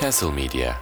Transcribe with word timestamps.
Castle 0.00 0.32
Media. 0.32 0.74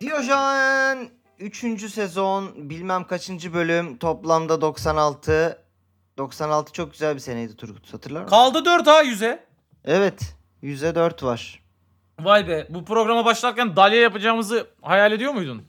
Diyojen 0.00 1.08
3. 1.38 1.92
sezon 1.92 2.70
bilmem 2.70 3.04
kaçıncı 3.06 3.54
bölüm 3.54 3.98
toplamda 3.98 4.60
96. 4.60 5.62
96 6.18 6.72
çok 6.72 6.92
güzel 6.92 7.14
bir 7.14 7.20
seneydi 7.20 7.56
Turgut 7.56 7.94
hatırlar 7.94 8.22
mısın? 8.22 8.36
Kaldı 8.36 8.64
4 8.64 8.86
ha 8.86 9.02
100'e. 9.04 9.46
Evet. 9.84 10.36
Yüzde 10.62 10.94
4 10.94 11.22
var. 11.22 11.65
Vay 12.20 12.48
be 12.48 12.66
bu 12.70 12.84
programa 12.84 13.24
başlarken 13.24 13.76
dalya 13.76 14.00
yapacağımızı 14.00 14.66
hayal 14.82 15.12
ediyor 15.12 15.32
muydun? 15.32 15.62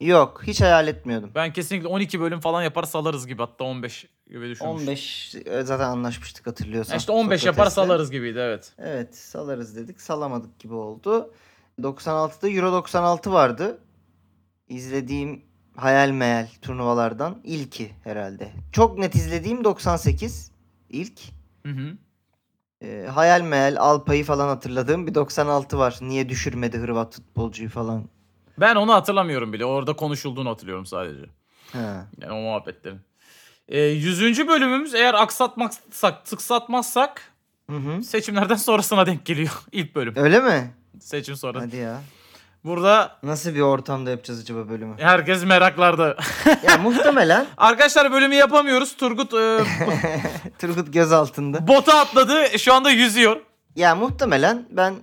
Yok 0.00 0.42
hiç 0.46 0.60
hayal 0.60 0.88
etmiyordum. 0.88 1.30
Ben 1.34 1.52
kesinlikle 1.52 1.88
12 1.88 2.20
bölüm 2.20 2.40
falan 2.40 2.62
yapar 2.62 2.82
salarız 2.82 3.26
gibi 3.26 3.42
hatta 3.42 3.64
15 3.64 4.06
gibi 4.26 4.48
düşünmüştüm. 4.48 4.68
15 4.68 5.34
e, 5.46 5.62
zaten 5.62 5.84
anlaşmıştık 5.88 6.46
hatırlıyorsan. 6.46 6.92
Ha 6.92 6.96
İşte 6.96 7.12
15 7.12 7.44
yapar 7.44 7.66
salarız 7.66 8.10
gibiydi 8.10 8.38
evet. 8.38 8.72
Evet 8.78 9.16
salarız 9.16 9.76
dedik 9.76 10.00
salamadık 10.00 10.58
gibi 10.58 10.74
oldu. 10.74 11.34
96'da 11.80 12.48
Euro 12.48 12.72
96 12.72 13.32
vardı. 13.32 13.78
İzlediğim 14.68 15.42
hayal 15.76 16.10
meyal 16.10 16.46
turnuvalardan 16.62 17.40
ilki 17.44 17.90
herhalde. 18.04 18.52
Çok 18.72 18.98
net 18.98 19.14
izlediğim 19.14 19.64
98 19.64 20.52
ilk. 20.88 21.20
Hı 21.66 21.72
hı. 21.72 21.96
Ee, 22.82 23.06
hayal 23.14 23.40
meyal 23.40 23.76
Alpay'ı 23.76 24.24
falan 24.24 24.48
hatırladığım 24.48 25.06
bir 25.06 25.14
96 25.14 25.78
var. 25.78 25.98
Niye 26.00 26.28
düşürmedi 26.28 26.78
Hırvat 26.78 27.14
futbolcuyu 27.14 27.68
falan. 27.70 28.04
Ben 28.60 28.76
onu 28.76 28.92
hatırlamıyorum 28.92 29.52
bile. 29.52 29.64
Orada 29.64 29.92
konuşulduğunu 29.96 30.50
hatırlıyorum 30.50 30.86
sadece. 30.86 31.24
Ha. 31.72 32.06
Yani 32.20 32.32
o 32.32 32.36
muhabbetlerin. 32.36 33.00
Ee, 33.68 33.80
100. 33.80 34.48
bölümümüz 34.48 34.94
eğer 34.94 35.14
aksatmazsak, 35.14 36.26
tıksatmazsak 36.26 37.32
Hı 37.70 37.76
hı. 37.76 38.02
seçimlerden 38.02 38.54
sonrasına 38.54 39.06
denk 39.06 39.26
geliyor. 39.26 39.62
İlk 39.72 39.94
bölüm. 39.94 40.14
Öyle 40.16 40.40
mi? 40.40 40.74
Seçim 41.00 41.36
sonra. 41.36 41.60
Hadi 41.60 41.76
ya. 41.76 42.00
Burada 42.64 43.18
Nasıl 43.22 43.54
bir 43.54 43.60
ortamda 43.60 44.10
yapacağız 44.10 44.40
acaba 44.40 44.68
bölümü? 44.68 44.94
herkes 44.98 45.44
meraklarda. 45.44 46.16
ya 46.68 46.78
muhtemelen 46.78 47.46
Arkadaşlar 47.56 48.12
bölümü 48.12 48.34
yapamıyoruz. 48.34 48.96
Turgut 48.96 49.34
e, 49.34 49.58
Turgut 50.58 50.92
göz 50.92 51.12
altında. 51.12 51.68
bota 51.68 51.98
atladı. 51.98 52.58
Şu 52.58 52.74
anda 52.74 52.90
yüzüyor. 52.90 53.36
Ya 53.76 53.94
muhtemelen 53.94 54.66
ben 54.70 54.94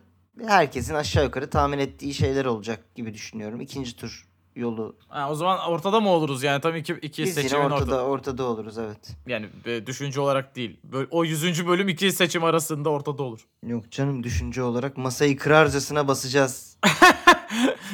herkesin 0.47 0.95
aşağı 0.95 1.23
yukarı 1.23 1.49
tahmin 1.49 1.79
ettiği 1.79 2.13
şeyler 2.13 2.45
olacak 2.45 2.95
gibi 2.95 3.13
düşünüyorum. 3.13 3.61
İkinci 3.61 3.95
tur 3.95 4.27
yolu. 4.59 4.95
Ha, 5.07 5.31
o 5.31 5.35
zaman 5.35 5.59
ortada 5.69 5.99
mı 5.99 6.09
oluruz 6.09 6.43
yani? 6.43 6.61
Tabii 6.61 6.79
iki, 6.79 6.93
iki 6.93 7.23
Biz 7.23 7.33
seçimin 7.33 7.61
ortada, 7.63 7.75
ortada. 7.83 8.05
ortada 8.05 8.43
oluruz 8.43 8.77
evet. 8.77 9.15
Yani 9.27 9.49
e, 9.65 9.85
düşünce 9.87 10.19
olarak 10.21 10.55
değil. 10.55 10.79
Böl- 10.83 11.07
o 11.11 11.25
100. 11.25 11.67
bölüm 11.67 11.89
iki 11.89 12.11
seçim 12.11 12.43
arasında 12.43 12.89
ortada 12.89 13.23
olur. 13.23 13.47
Yok 13.67 13.91
canım 13.91 14.23
düşünce 14.23 14.63
olarak 14.63 14.97
masayı 14.97 15.37
kırarcasına 15.37 16.07
basacağız. 16.07 16.77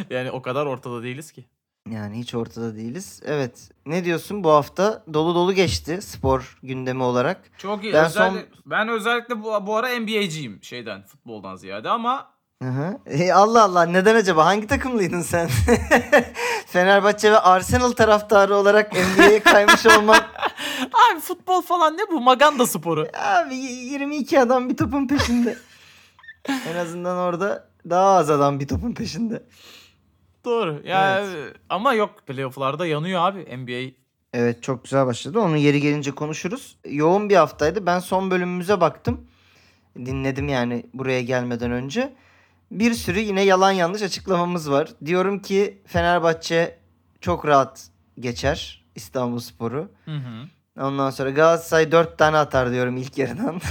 Yani 0.09 0.31
o 0.31 0.41
kadar 0.41 0.65
ortada 0.65 1.03
değiliz 1.03 1.31
ki. 1.31 1.45
Yani 1.91 2.17
hiç 2.17 2.35
ortada 2.35 2.75
değiliz. 2.75 3.21
Evet. 3.25 3.69
Ne 3.85 4.05
diyorsun 4.05 4.43
bu 4.43 4.49
hafta? 4.51 5.03
Dolu 5.13 5.35
dolu 5.35 5.53
geçti 5.53 6.01
spor 6.01 6.57
gündemi 6.63 7.03
olarak. 7.03 7.41
Çok 7.57 7.83
iyi. 7.83 7.93
Ben 7.93 8.03
Ben, 8.03 8.07
son- 8.07 8.39
ben 8.65 8.87
özellikle 8.87 9.43
bu, 9.43 9.67
bu 9.67 9.75
ara 9.77 9.99
NBA'ciyim 9.99 10.59
şeyden 10.63 11.03
futboldan 11.03 11.55
ziyade 11.55 11.89
ama 11.89 12.27
Hı. 12.63 12.97
E, 13.05 13.33
Allah 13.33 13.63
Allah 13.63 13.85
neden 13.85 14.15
acaba? 14.15 14.45
Hangi 14.45 14.67
takımlıydın 14.67 15.21
sen? 15.21 15.49
Fenerbahçe 16.67 17.31
ve 17.31 17.39
Arsenal 17.39 17.91
taraftarı 17.91 18.55
olarak 18.55 18.93
NBA'ye 18.93 19.39
kaymış 19.39 19.85
olman. 19.85 20.15
abi 21.11 21.19
futbol 21.21 21.61
falan 21.61 21.97
ne 21.97 22.01
bu 22.11 22.21
maganda 22.21 22.65
sporu. 22.67 23.07
Abi 23.13 23.55
y- 23.55 23.71
22 23.71 24.39
adam 24.39 24.69
bir 24.69 24.77
topun 24.77 25.07
peşinde. 25.07 25.57
en 26.49 26.75
azından 26.75 27.17
orada 27.17 27.67
daha 27.89 28.15
az 28.15 28.29
adam 28.29 28.59
bir 28.59 28.67
topun 28.67 28.93
peşinde. 28.93 29.43
Doğru. 30.45 30.81
Ya 30.85 31.19
Evet. 31.19 31.53
ama 31.69 31.93
yok 31.93 32.27
playoff'larda 32.27 32.85
yanıyor 32.87 33.21
abi 33.21 33.57
NBA. 33.57 33.91
Evet 34.33 34.63
çok 34.63 34.83
güzel 34.83 35.05
başladı. 35.05 35.39
Onun 35.39 35.55
yeri 35.57 35.81
gelince 35.81 36.11
konuşuruz. 36.11 36.77
Yoğun 36.89 37.29
bir 37.29 37.35
haftaydı. 37.35 37.85
Ben 37.85 37.99
son 37.99 38.31
bölümümüze 38.31 38.81
baktım. 38.81 39.27
Dinledim 39.97 40.47
yani 40.49 40.85
buraya 40.93 41.21
gelmeden 41.21 41.71
önce. 41.71 42.13
Bir 42.71 42.93
sürü 42.93 43.19
yine 43.19 43.41
yalan 43.41 43.71
yanlış 43.71 44.01
açıklamamız 44.01 44.71
var. 44.71 44.89
Diyorum 45.05 45.39
ki 45.41 45.81
Fenerbahçe 45.87 46.79
çok 47.21 47.47
rahat 47.47 47.87
geçer 48.19 48.85
İstanbulspor'u. 48.95 49.91
Hı 50.05 50.11
hı. 50.15 50.47
Ondan 50.81 51.09
sonra 51.09 51.29
Galatasaray 51.29 51.91
4 51.91 52.17
tane 52.17 52.37
atar 52.37 52.71
diyorum 52.71 52.97
ilk 52.97 53.17
yarıdan. 53.17 53.61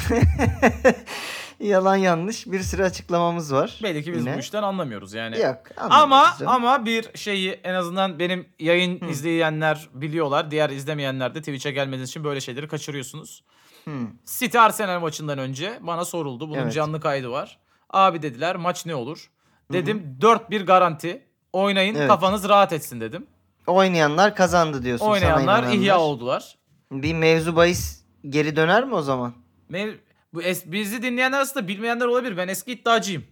yalan 1.61 1.97
yanlış 1.97 2.47
bir 2.47 2.61
sürü 2.61 2.83
açıklamamız 2.83 3.53
var. 3.53 3.79
Belli 3.83 4.03
ki 4.05 4.13
biz 4.13 4.21
yine. 4.21 4.37
bu 4.37 4.41
işten 4.41 4.63
anlamıyoruz 4.63 5.13
yani. 5.15 5.39
Yok. 5.41 5.59
Ama 5.77 6.35
canım. 6.39 6.53
ama 6.53 6.85
bir 6.85 7.09
şeyi 7.15 7.51
en 7.51 7.75
azından 7.75 8.19
benim 8.19 8.47
yayın 8.59 9.01
Hı. 9.01 9.07
izleyenler 9.07 9.89
biliyorlar. 9.95 10.51
Diğer 10.51 10.71
izlemeyenler 10.71 11.35
de 11.35 11.39
Twitch'e 11.39 11.71
gelmediğiniz 11.71 12.11
için 12.11 12.25
böyle 12.25 12.41
şeyleri 12.41 12.69
kaçırıyorsunuz. 12.69 13.45
Hı. 13.85 13.91
City 14.27 14.59
Arsenal 14.59 15.01
maçından 15.01 15.39
önce 15.39 15.79
bana 15.81 16.05
soruldu. 16.05 16.49
Bunun 16.51 16.59
Evet. 16.59 16.73
canlı 16.73 17.01
kaydı 17.01 17.31
var. 17.31 17.59
Abi 17.95 18.23
dediler 18.23 18.57
maç 18.57 18.87
ne 18.87 18.95
olur? 18.95 19.31
Dedim 19.73 20.17
4-1 20.21 20.65
garanti. 20.65 21.27
Oynayın 21.53 21.95
Evet. 21.95 22.09
kafanız 22.09 22.49
rahat 22.49 22.73
etsin 22.73 23.01
dedim. 23.01 23.27
Oynayanlar 23.67 24.37
kazandı 24.37 24.83
diyorsun. 24.83 25.05
sana 25.05 25.13
Oynayanlar 25.15 25.43
inananlar. 25.63 25.73
ihya 25.79 26.01
oldular. 26.01 26.59
Bir 26.93 27.15
mevzu 27.15 27.57
bahis 27.57 28.03
geri 28.29 28.57
döner 28.57 28.85
mi 28.85 28.95
o 28.95 29.03
zaman? 29.03 29.35
Mev- 29.71 29.97
bu 30.35 30.43
es- 30.43 30.73
bizi 30.73 31.03
dinleyenler 31.03 31.37
arasında 31.39 31.69
bilmeyenler 31.69 32.07
olabilir. 32.07 32.37
Ben 32.37 32.49
eski 32.49 32.73
iddiacıyım. 32.73 33.25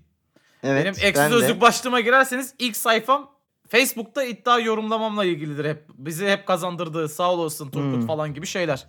Evet. 0.62 0.84
Benim 0.84 0.94
ben 1.02 1.08
eksi 1.08 1.22
de. 1.22 1.28
sözlük 1.28 1.60
başlığıma 1.60 2.00
girerseniz 2.00 2.54
ilk 2.58 2.76
sayfam 2.76 3.30
Facebook'ta 3.68 4.24
iddia 4.24 4.58
yorumlamamla 4.58 5.24
ilgilidir 5.24 5.64
hep. 5.64 5.84
Bizi 5.94 6.28
hep 6.28 6.46
kazandırdığı 6.46 7.08
sağ 7.08 7.32
olasın 7.32 7.70
Turgut 7.70 7.94
Hmm. 8.00 8.06
falan 8.06 8.34
gibi 8.34 8.46
şeyler. 8.46 8.86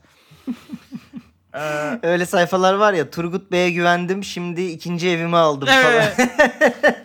Ee, 1.55 1.99
Öyle 2.03 2.25
sayfalar 2.25 2.73
var 2.73 2.93
ya 2.93 3.09
Turgut 3.09 3.51
Bey'e 3.51 3.71
güvendim 3.71 4.23
şimdi 4.23 4.61
ikinci 4.61 5.09
evimi 5.09 5.37
aldım 5.37 5.69
evet. 5.71 6.15
falan. 6.15 6.93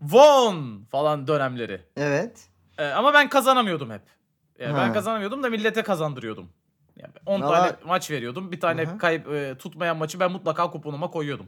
Von 0.00 0.84
falan 0.90 1.26
dönemleri. 1.26 1.80
evet. 1.96 2.48
Ee, 2.78 2.84
ama 2.86 3.14
ben 3.14 3.28
kazanamıyordum 3.28 3.90
hep. 3.90 4.02
Yani 4.58 4.74
ben 4.76 4.86
Ha. 4.88 4.92
kazanamıyordum 4.92 5.42
da 5.42 5.50
millete 5.50 5.82
kazandırıyordum. 5.82 6.48
Yani 6.96 7.12
10 7.26 7.40
Valla- 7.40 7.50
tane 7.56 7.72
maç 7.86 8.10
veriyordum. 8.10 8.52
Bir 8.52 8.60
tane 8.60 8.82
Aha. 8.82 8.98
kayıp 8.98 9.28
e, 9.28 9.54
tutmayan 9.58 9.96
maçı 9.96 10.20
ben 10.20 10.32
mutlaka 10.32 10.70
kuponuma 10.70 11.10
koyuyordum. 11.10 11.46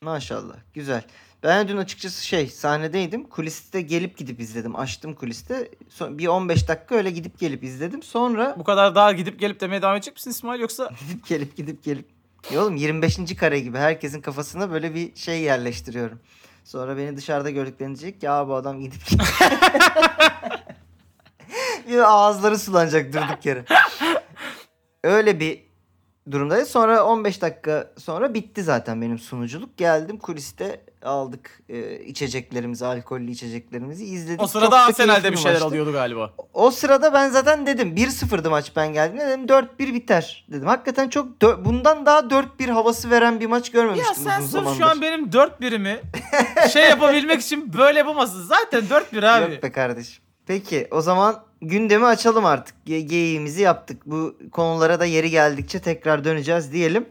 Maşallah. 0.00 0.54
Güzel. 0.74 1.02
Ben 1.44 1.68
dün 1.68 1.76
açıkçası 1.76 2.26
şey 2.26 2.46
sahnedeydim. 2.46 3.24
Kuliste 3.24 3.80
gelip 3.80 4.18
gidip 4.18 4.40
izledim. 4.40 4.76
Açtım 4.76 5.14
kuliste. 5.14 5.70
Son- 5.88 6.18
bir 6.18 6.26
15 6.26 6.68
dakika 6.68 6.94
öyle 6.94 7.10
gidip 7.10 7.38
gelip 7.38 7.64
izledim. 7.64 8.02
Sonra 8.02 8.54
Bu 8.58 8.64
kadar 8.64 8.94
daha 8.94 9.12
gidip 9.12 9.40
gelip 9.40 9.60
demeye 9.60 9.82
devam 9.82 9.96
edecek 9.96 10.14
misin 10.14 10.30
İsmail 10.30 10.60
yoksa? 10.60 10.90
gidip 11.08 11.26
gelip 11.26 11.56
gidip 11.56 11.84
gelip. 11.84 12.08
Ya 12.52 12.62
oğlum 12.62 12.76
25. 12.76 13.36
kare 13.36 13.60
gibi 13.60 13.78
herkesin 13.78 14.20
kafasına 14.20 14.70
böyle 14.70 14.94
bir 14.94 15.16
şey 15.16 15.40
yerleştiriyorum. 15.40 16.20
Sonra 16.64 16.96
beni 16.96 17.16
dışarıda 17.16 17.50
gördüklerinde 17.50 17.98
diyecek 17.98 18.22
ya 18.22 18.48
bu 18.48 18.54
adam 18.54 18.80
gidip 18.80 19.06
gidip. 19.06 19.26
bir 21.88 21.98
ağızları 21.98 22.58
sulanacak 22.58 23.12
durduk 23.12 23.46
yere. 23.46 23.64
Öyle 25.04 25.40
bir 25.40 25.64
durumdayız. 26.30 26.68
Sonra 26.68 27.04
15 27.04 27.42
dakika 27.42 27.92
sonra 27.98 28.34
bitti 28.34 28.62
zaten 28.62 29.02
benim 29.02 29.18
sunuculuk. 29.18 29.76
Geldim 29.76 30.18
kuliste 30.18 30.80
aldık 31.04 31.60
e, 31.68 31.98
içeceklerimizi, 31.98 32.86
alkollü 32.86 33.30
içeceklerimizi 33.30 34.04
izledik. 34.04 34.42
O 34.42 34.46
sırada 34.46 34.70
da 34.70 34.80
Arsenal'de 34.80 35.32
bir 35.32 35.36
şeyler 35.36 35.52
maçtı. 35.52 35.66
alıyordu 35.66 35.92
galiba. 35.92 36.30
O 36.52 36.70
sırada 36.70 37.12
ben 37.12 37.28
zaten 37.28 37.66
dedim 37.66 37.94
1-0'dı 37.96 38.50
maç 38.50 38.72
ben 38.76 38.92
geldiğimde 38.92 39.26
dedim 39.28 39.46
4-1 39.46 39.94
biter 39.94 40.46
dedim. 40.52 40.66
Hakikaten 40.66 41.08
çok 41.08 41.40
bundan 41.64 42.06
daha 42.06 42.18
4-1 42.20 42.70
havası 42.70 43.10
veren 43.10 43.40
bir 43.40 43.46
maç 43.46 43.68
Ya 43.68 43.72
görmemiştim 43.72 44.24
sen 44.24 44.40
uzun 44.42 44.64
sırf 44.64 44.78
şu 44.78 44.86
an 44.86 45.02
benim 45.02 45.32
4 45.32 45.60
birimi 45.60 46.00
şey 46.72 46.84
yapabilmek 46.88 47.40
için 47.40 47.72
böyle 47.72 47.98
yapamazsın. 47.98 48.42
Zaten 48.42 48.82
4 48.90 49.12
bir 49.12 49.22
abi. 49.22 49.52
Yok 49.54 49.62
be 49.62 49.72
kardeşim. 49.72 50.24
Peki 50.46 50.88
o 50.90 51.00
zaman 51.00 51.42
gündemi 51.62 52.06
açalım 52.06 52.44
artık. 52.44 52.74
Ge- 52.86 52.98
geyiğimizi 53.00 53.62
yaptık. 53.62 54.02
Bu 54.06 54.36
konulara 54.52 55.00
da 55.00 55.04
yeri 55.04 55.30
geldikçe 55.30 55.78
tekrar 55.78 56.24
döneceğiz 56.24 56.72
diyelim. 56.72 57.08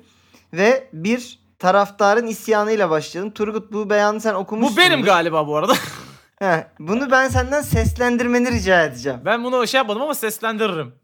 Ve 0.54 0.88
bir 0.94 1.43
taraftarın 1.60 2.28
isyanıyla 2.28 2.90
başlayalım. 2.90 3.32
Turgut 3.32 3.72
bu 3.74 3.90
beyanı 3.90 4.22
sen 4.22 4.34
okumuşsun. 4.34 4.78
Bu 4.78 4.82
benim 4.82 5.02
galiba 5.04 5.48
bu 5.48 5.58
arada. 5.58 5.74
Heh, 6.40 6.64
bunu 6.80 7.12
ben 7.12 7.28
senden 7.30 7.62
seslendirmeni 7.62 8.52
rica 8.52 8.84
edeceğim. 8.86 9.20
ben 9.26 9.44
bunu 9.44 9.68
şey 9.68 9.78
yapmadım 9.78 10.02
ama 10.02 10.14
seslendiririm. 10.16 10.96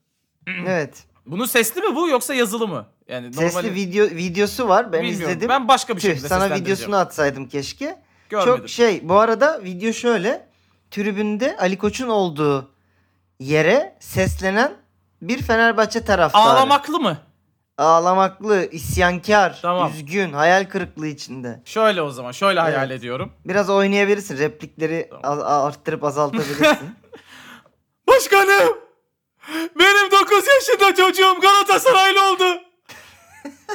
evet. 0.48 1.04
Bunun 1.26 1.46
sesli 1.46 1.82
mi 1.82 1.96
bu 1.96 2.10
yoksa 2.10 2.34
yazılı 2.34 2.68
mı? 2.68 2.86
Yani 3.08 3.34
Sesli 3.34 3.46
normali 3.46 3.76
video 3.76 4.06
videosu 4.06 4.68
var. 4.68 4.94
Ben 4.94 5.04
bilmiyorum. 5.04 5.30
izledim. 5.30 5.50
Ben 5.50 5.68
başka 5.68 5.96
bir 5.96 6.02
Tüh, 6.02 6.10
şekilde 6.10 6.28
sana 6.28 6.56
videosunu 6.56 6.96
atsaydım 6.98 7.48
keşke. 7.48 8.02
Görmedim. 8.30 8.58
Çok 8.58 8.70
şey 8.70 9.10
bu 9.10 9.20
arada 9.20 9.64
video 9.64 9.94
şöyle. 9.94 10.50
Tribünde 10.92 11.58
Ali 11.58 11.78
Koç'un 11.78 12.08
olduğu 12.08 12.72
yere 13.40 13.96
seslenen 14.00 14.72
bir 15.22 15.42
Fenerbahçe 15.42 16.06
taraftarı. 16.06 16.44
Ağlamaklı 16.44 17.00
mı? 17.00 17.18
Ağlamaklı, 17.80 18.66
isyankar, 18.72 19.60
Tamam. 19.62 19.92
üzgün, 19.92 20.34
hayal 20.34 20.66
kırıklığı 20.70 21.08
içinde. 21.08 21.62
Şöyle 21.66 22.02
o 22.02 22.10
zaman. 22.10 22.32
Şöyle 22.32 22.60
hayal 22.60 22.90
Evet. 22.90 23.00
ediyorum. 23.00 23.34
Biraz 23.46 23.70
oynayabilirsin. 23.70 24.38
Replikleri 24.38 25.10
az- 25.24 25.40
arttırıp 25.40 26.04
azaltabilirsin. 26.04 26.96
Başkanım! 28.08 28.78
Benim 29.80 30.12
9 30.12 30.44
yaşında 30.48 30.96
çocuğum 30.96 31.40
Galatasaraylı 31.42 32.32
oldu. 32.32 32.44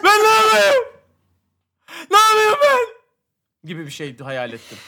Ben 0.05 0.19
ne 0.23 0.29
yapayım? 0.29 0.85
Ne 2.11 2.17
yapayım 2.19 2.55
ben? 2.63 2.79
Gibi 3.69 3.87
bir 3.87 3.91
şey 3.91 4.19
hayal 4.19 4.53
ettim. 4.53 4.79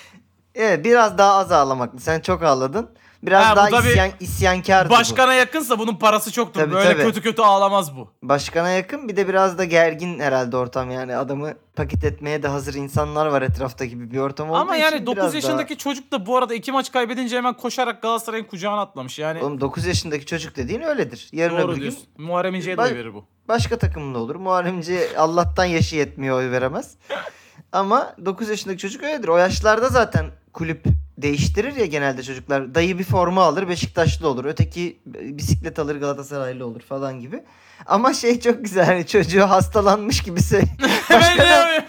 Evet 0.57 0.85
biraz 0.85 1.19
daha 1.19 1.35
az 1.35 1.53
ağlamaklı. 1.53 2.01
Sen 2.01 2.21
çok 2.21 2.43
ağladın. 2.43 2.89
Biraz 3.23 3.47
Ha, 3.47 3.53
bu 3.53 3.57
daha 3.57 3.69
tabii 3.69 3.89
isyan, 3.89 4.11
isyankardı 4.21 4.91
bu. 4.91 4.95
Başkana 4.95 5.35
yakınsa 5.35 5.79
bunun 5.79 5.97
parası 5.97 6.33
çoktur. 6.33 6.61
Tabii, 6.61 6.75
Böyle 6.75 6.93
tabii. 6.93 7.03
kötü 7.03 7.23
kötü 7.23 7.43
ağlamaz 7.43 7.97
bu. 7.97 8.09
Başkana 8.23 8.71
yakın 8.71 9.09
bir 9.09 9.17
de 9.17 9.29
biraz 9.29 9.59
da 9.59 9.65
gergin 9.65 10.21
herhalde 10.21 10.57
ortam 10.57 10.91
yani 10.91 11.17
adamı 11.17 11.53
paket 11.77 12.05
etmeye 12.05 12.43
de 12.43 12.49
hazır 12.49 12.75
insanlar 12.75 13.27
var 13.27 13.43
etrafta 13.43 13.85
gibi 13.85 14.11
bir 14.11 14.19
ortam 14.19 14.51
olduğu 14.51 14.59
Ama 14.59 14.77
yani 14.77 14.95
için 14.95 15.07
9 15.07 15.17
biraz 15.17 15.35
yaşındaki 15.35 15.77
çocuk 15.77 16.13
da 16.13 16.27
bu 16.27 16.37
arada 16.37 16.55
iki 16.55 16.73
maç 16.73 16.93
kaybedince 16.93 17.37
hemen 17.37 17.55
koşarak 17.55 18.03
Galatasaray'ın 18.03 18.45
kucağına 18.45 18.81
atlamış. 18.81 19.19
Yani 19.19 19.41
daha... 19.41 19.47
Oğlum 19.47 19.61
9 19.61 19.87
yaşındaki 19.87 20.27
çocuk 20.27 20.57
dediğin 20.57 20.81
öyledir. 20.81 21.29
Yarın 21.33 21.57
doğru 21.57 21.65
öbür 21.67 21.75
gün 21.75 21.83
diyorsun. 21.83 22.03
Muharrem 22.19 22.55
İnce'ye 22.55 22.77
de 22.77 22.83
oy 22.83 22.95
verir 22.95 23.15
bu. 23.15 23.25
başka 23.49 23.79
takımında 23.79 24.19
olur. 24.19 24.37
Muharremci 24.37 25.09
Allah'tan 25.19 25.65
yaşı 25.65 25.97
yetmiyor 25.97 26.37
oy 26.39 26.51
veremez. 26.51 26.95
Ama 27.73 28.15
9 28.25 28.49
yaşındaki 28.49 28.79
çocuk 28.79 29.03
öyledir. 29.03 29.29
O 29.29 29.37
yaşlarda 29.37 29.89
zaten 29.89 30.27
kulüp 30.57 30.85
değiştirir 31.19 31.77
ya 31.77 31.87
genelde 31.87 32.23
çocuklar. 32.23 32.75
Dayı 32.75 32.99
bir 32.99 33.05
forma 33.05 33.43
alır 33.43 33.69
Beşiktaşlı 33.69 34.29
olur. 34.29 34.45
Öteki 34.45 35.01
bisiklet 35.07 35.79
alır 35.79 35.97
Galatasaraylı 35.97 36.67
olur 36.67 36.81
falan 36.81 37.21
gibi. 37.21 37.43
Ama 37.87 38.15
şey 38.15 38.41
çok 38.41 38.65
güzel 38.65 38.85
hani 38.85 39.07
çocuğu 39.07 39.43
hastalanmış 39.43 40.23
gibi 40.23 40.43
söylüyor. 40.43 40.73
Ben 41.11 41.21
Başkanım 41.21 41.85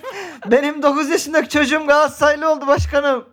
benim 0.45 0.83
9 0.83 1.09
yaşındaki 1.09 1.49
çocuğum 1.49 1.87
Galatasaraylı 1.87 2.51
oldu 2.51 2.67
başkanım. 2.67 3.25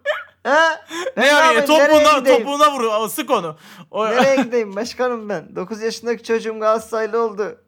Ha? 0.44 0.84
Ben 1.16 1.22
ne 1.22 1.26
yani 1.26 1.64
topuğuna, 1.64 2.24
topuğuna 2.24 2.74
vur. 2.74 3.08
Sık 3.08 3.30
onu. 3.30 3.56
O, 3.90 4.06
Nereye 4.06 4.36
gideyim 4.42 4.76
başkanım 4.76 5.28
ben? 5.28 5.56
9 5.56 5.82
yaşındaki 5.82 6.22
çocuğum 6.22 6.60
Galatasaraylı 6.60 7.22
oldu. 7.22 7.58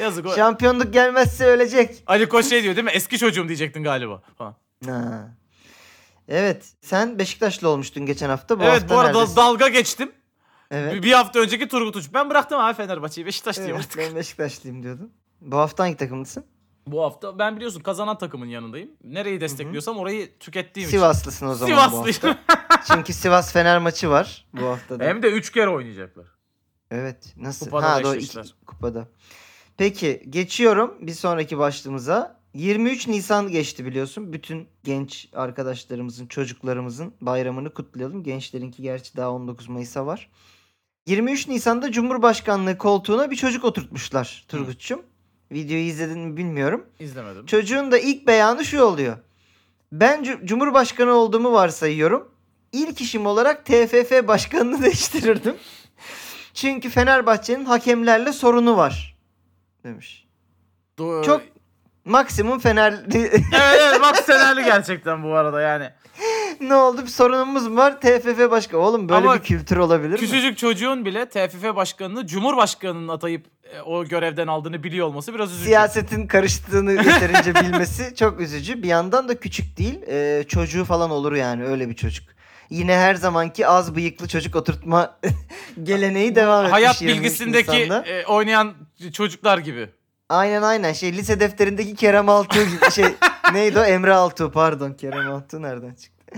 yazık. 0.00 0.26
O. 0.26 0.34
Şampiyonluk 0.34 0.92
gelmezse 0.92 1.46
ölecek. 1.46 2.02
Ali 2.06 2.28
Koç 2.28 2.46
şey 2.46 2.62
diyor 2.62 2.76
değil 2.76 2.84
mi? 2.84 2.90
Eski 2.90 3.18
çocuğum 3.18 3.48
diyecektin 3.48 3.82
galiba. 3.82 4.22
Falan. 4.38 4.56
Ha. 4.86 5.28
Evet. 6.28 6.72
Sen 6.80 7.18
Beşiktaşlı 7.18 7.68
olmuştun 7.68 8.06
geçen 8.06 8.28
hafta. 8.28 8.58
Bu 8.58 8.62
evet 8.62 8.72
hafta 8.72 8.94
bu 8.94 8.98
arada 8.98 9.12
neredesin? 9.18 9.36
dalga 9.36 9.68
geçtim. 9.68 10.12
Evet. 10.70 11.02
Bir, 11.02 11.12
hafta 11.12 11.38
önceki 11.38 11.68
Turgut 11.68 11.96
Uç. 11.96 12.06
Ben 12.14 12.30
bıraktım 12.30 12.60
abi 12.60 12.74
Fenerbahçe'yi. 12.76 13.26
Beşiktaşlıyım 13.26 13.70
evet 13.70 13.84
artık. 13.84 13.98
ben 13.98 14.14
Beşiktaşlıyım 14.14 14.82
diyordun. 14.82 15.12
Bu 15.40 15.56
hafta 15.56 15.84
hangi 15.84 15.96
takımlısın? 15.96 16.44
Bu 16.86 17.02
hafta 17.02 17.38
ben 17.38 17.56
biliyorsun 17.56 17.80
kazanan 17.80 18.18
takımın 18.18 18.46
yanındayım. 18.46 18.90
Nereyi 19.04 19.40
destekliyorsam 19.40 19.96
orayı 19.98 20.38
tükettiğim 20.38 20.90
Sivaslısın 20.90 21.46
o 21.46 21.54
için. 21.54 21.66
zaman 21.66 21.92
bu 21.92 22.12
Sivaslıyım. 22.12 22.38
hafta. 22.48 22.84
Çünkü 22.94 23.12
Sivas 23.12 23.52
Fener 23.52 23.78
maçı 23.78 24.10
var 24.10 24.46
bu 24.52 24.66
haftada. 24.66 25.04
Hem 25.04 25.22
de 25.22 25.30
3 25.30 25.52
kere 25.52 25.68
oynayacaklar. 25.68 26.26
Evet. 26.90 27.34
Nasıl? 27.36 27.66
Kupada 27.66 27.92
ha 27.92 28.02
doğru 28.02 28.16
iki, 28.16 28.38
kupada. 28.66 29.08
Peki 29.76 30.22
geçiyorum 30.28 30.98
bir 31.00 31.12
sonraki 31.12 31.58
başlığımıza. 31.58 32.43
23 32.54 33.08
Nisan 33.08 33.48
geçti 33.48 33.84
biliyorsun. 33.86 34.32
Bütün 34.32 34.66
genç 34.84 35.28
arkadaşlarımızın, 35.32 36.26
çocuklarımızın 36.26 37.14
bayramını 37.20 37.74
kutlayalım. 37.74 38.22
Gençlerinki 38.22 38.82
gerçi 38.82 39.16
daha 39.16 39.30
19 39.30 39.68
Mayıs'a 39.68 40.06
var. 40.06 40.30
23 41.06 41.48
Nisan'da 41.48 41.92
Cumhurbaşkanlığı 41.92 42.78
koltuğuna 42.78 43.30
bir 43.30 43.36
çocuk 43.36 43.64
oturtmuşlar 43.64 44.44
Turgut'cum. 44.48 45.02
Videoyu 45.52 45.84
izledin 45.84 46.18
mi 46.18 46.36
bilmiyorum. 46.36 46.86
İzlemedim. 47.00 47.46
Çocuğun 47.46 47.92
da 47.92 47.98
ilk 47.98 48.26
beyanı 48.26 48.64
şu 48.64 48.82
oluyor. 48.82 49.16
Ben 49.92 50.22
cu- 50.24 50.46
Cumhurbaşkanı 50.46 51.12
olduğumu 51.12 51.52
varsayıyorum. 51.52 52.28
İlk 52.72 53.00
işim 53.00 53.26
olarak 53.26 53.66
TFF 53.66 54.28
başkanını 54.28 54.82
değiştirirdim. 54.82 55.56
Çünkü 56.54 56.90
Fenerbahçe'nin 56.90 57.64
hakemlerle 57.64 58.32
sorunu 58.32 58.76
var. 58.76 59.16
Demiş. 59.84 60.26
Do- 60.98 61.24
Çok 61.24 61.42
maksimum 62.04 62.58
Fenerli 62.58 63.18
evet 63.18 63.42
evet 63.52 64.00
bak 64.02 64.16
Fenerli 64.26 64.64
gerçekten 64.64 65.22
bu 65.22 65.34
arada 65.34 65.60
yani. 65.60 65.90
ne 66.60 66.74
oldu 66.74 67.02
bir 67.02 67.06
sorunumuz 67.06 67.66
mu 67.66 67.76
var 67.76 68.00
TFF 68.00 68.50
başkanı. 68.50 68.80
Oğlum 68.80 69.08
böyle 69.08 69.26
Ama 69.26 69.34
bir 69.34 69.40
kültür 69.40 69.76
olabilir 69.76 70.10
mi? 70.10 70.16
Küçücük 70.16 70.58
çocuğun 70.58 71.04
bile 71.04 71.28
TFF 71.28 71.76
başkanını 71.76 72.26
Cumhurbaşkanı'nın 72.26 73.08
atayıp 73.08 73.46
e, 73.64 73.80
o 73.80 74.04
görevden 74.04 74.46
aldığını 74.46 74.82
biliyor 74.82 75.06
olması 75.06 75.34
biraz 75.34 75.50
üzücü. 75.50 75.64
Siyasetin 75.64 76.26
karıştığını 76.26 76.92
yeterince 76.92 77.54
bilmesi 77.54 78.14
çok 78.14 78.40
üzücü. 78.40 78.82
Bir 78.82 78.88
yandan 78.88 79.28
da 79.28 79.40
küçük 79.40 79.78
değil. 79.78 80.02
e, 80.06 80.44
çocuğu 80.48 80.84
falan 80.84 81.10
olur 81.10 81.32
yani 81.32 81.64
öyle 81.64 81.88
bir 81.88 81.94
çocuk. 81.96 82.24
Yine 82.70 82.96
her 82.96 83.14
zamanki 83.14 83.66
az 83.66 83.96
bıyıklı 83.96 84.28
çocuk 84.28 84.56
oturtma 84.56 85.18
geleneği 85.82 86.34
devam 86.34 86.64
etmiş. 86.64 86.72
Hayat 86.72 87.02
23 87.02 87.16
bilgisindeki 87.16 87.92
e, 88.06 88.26
oynayan 88.26 88.74
çocuklar 89.12 89.58
gibi. 89.58 89.88
Aynen 90.28 90.62
aynen 90.62 90.92
şey 90.92 91.12
lise 91.12 91.40
defterindeki 91.40 91.94
Kerem 91.94 92.28
Altuğ 92.28 92.64
gibi 92.64 92.90
şey 92.90 93.04
neydi 93.52 93.78
o 93.78 93.82
Emre 93.82 94.12
Altuğ 94.14 94.50
pardon 94.50 94.92
Kerem 94.92 95.32
Altuğ 95.32 95.62
nereden 95.62 95.94
çıktı? 95.94 96.34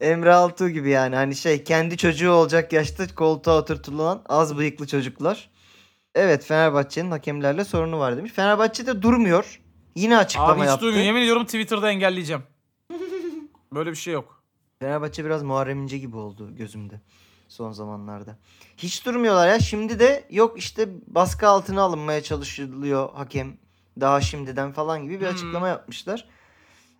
Emre 0.00 0.32
Altuğ 0.34 0.68
gibi 0.68 0.90
yani 0.90 1.16
hani 1.16 1.34
şey 1.36 1.64
kendi 1.64 1.96
çocuğu 1.96 2.30
olacak 2.30 2.72
yaşta 2.72 3.14
koltuğa 3.14 3.58
oturtulan 3.58 4.22
az 4.28 4.56
bıyıklı 4.56 4.86
çocuklar. 4.86 5.50
Evet 6.14 6.44
Fenerbahçe'nin 6.44 7.10
hakemlerle 7.10 7.64
sorunu 7.64 7.98
var 7.98 8.16
demiş. 8.16 8.32
Fenerbahçe 8.32 8.86
de 8.86 9.02
durmuyor. 9.02 9.60
Yine 9.96 10.16
açıklama 10.18 10.52
Abi 10.52 10.60
hiç 10.60 10.66
yaptı. 10.66 10.82
duymuyorum. 10.82 11.06
Yemin 11.06 11.20
ediyorum 11.20 11.44
Twitter'da 11.44 11.90
engelleyeceğim. 11.90 12.42
Böyle 13.74 13.90
bir 13.90 13.96
şey 13.96 14.14
yok. 14.14 14.42
Fenerbahçe 14.80 15.24
biraz 15.24 15.42
Muharrem 15.42 15.82
İnce 15.82 15.98
gibi 15.98 16.16
oldu 16.16 16.56
gözümde 16.56 17.00
son 17.54 17.72
zamanlarda. 17.72 18.36
Hiç 18.76 19.06
durmuyorlar 19.06 19.48
ya. 19.48 19.58
Şimdi 19.60 19.98
de 19.98 20.24
yok 20.30 20.58
işte 20.58 20.88
baskı 21.06 21.48
altına 21.48 21.82
alınmaya 21.82 22.22
çalışılıyor 22.22 23.08
hakem 23.14 23.56
daha 24.00 24.20
şimdiden 24.20 24.72
falan 24.72 25.02
gibi 25.02 25.20
bir 25.20 25.26
Hmm. 25.26 25.34
açıklama 25.34 25.68
yapmışlar. 25.68 26.24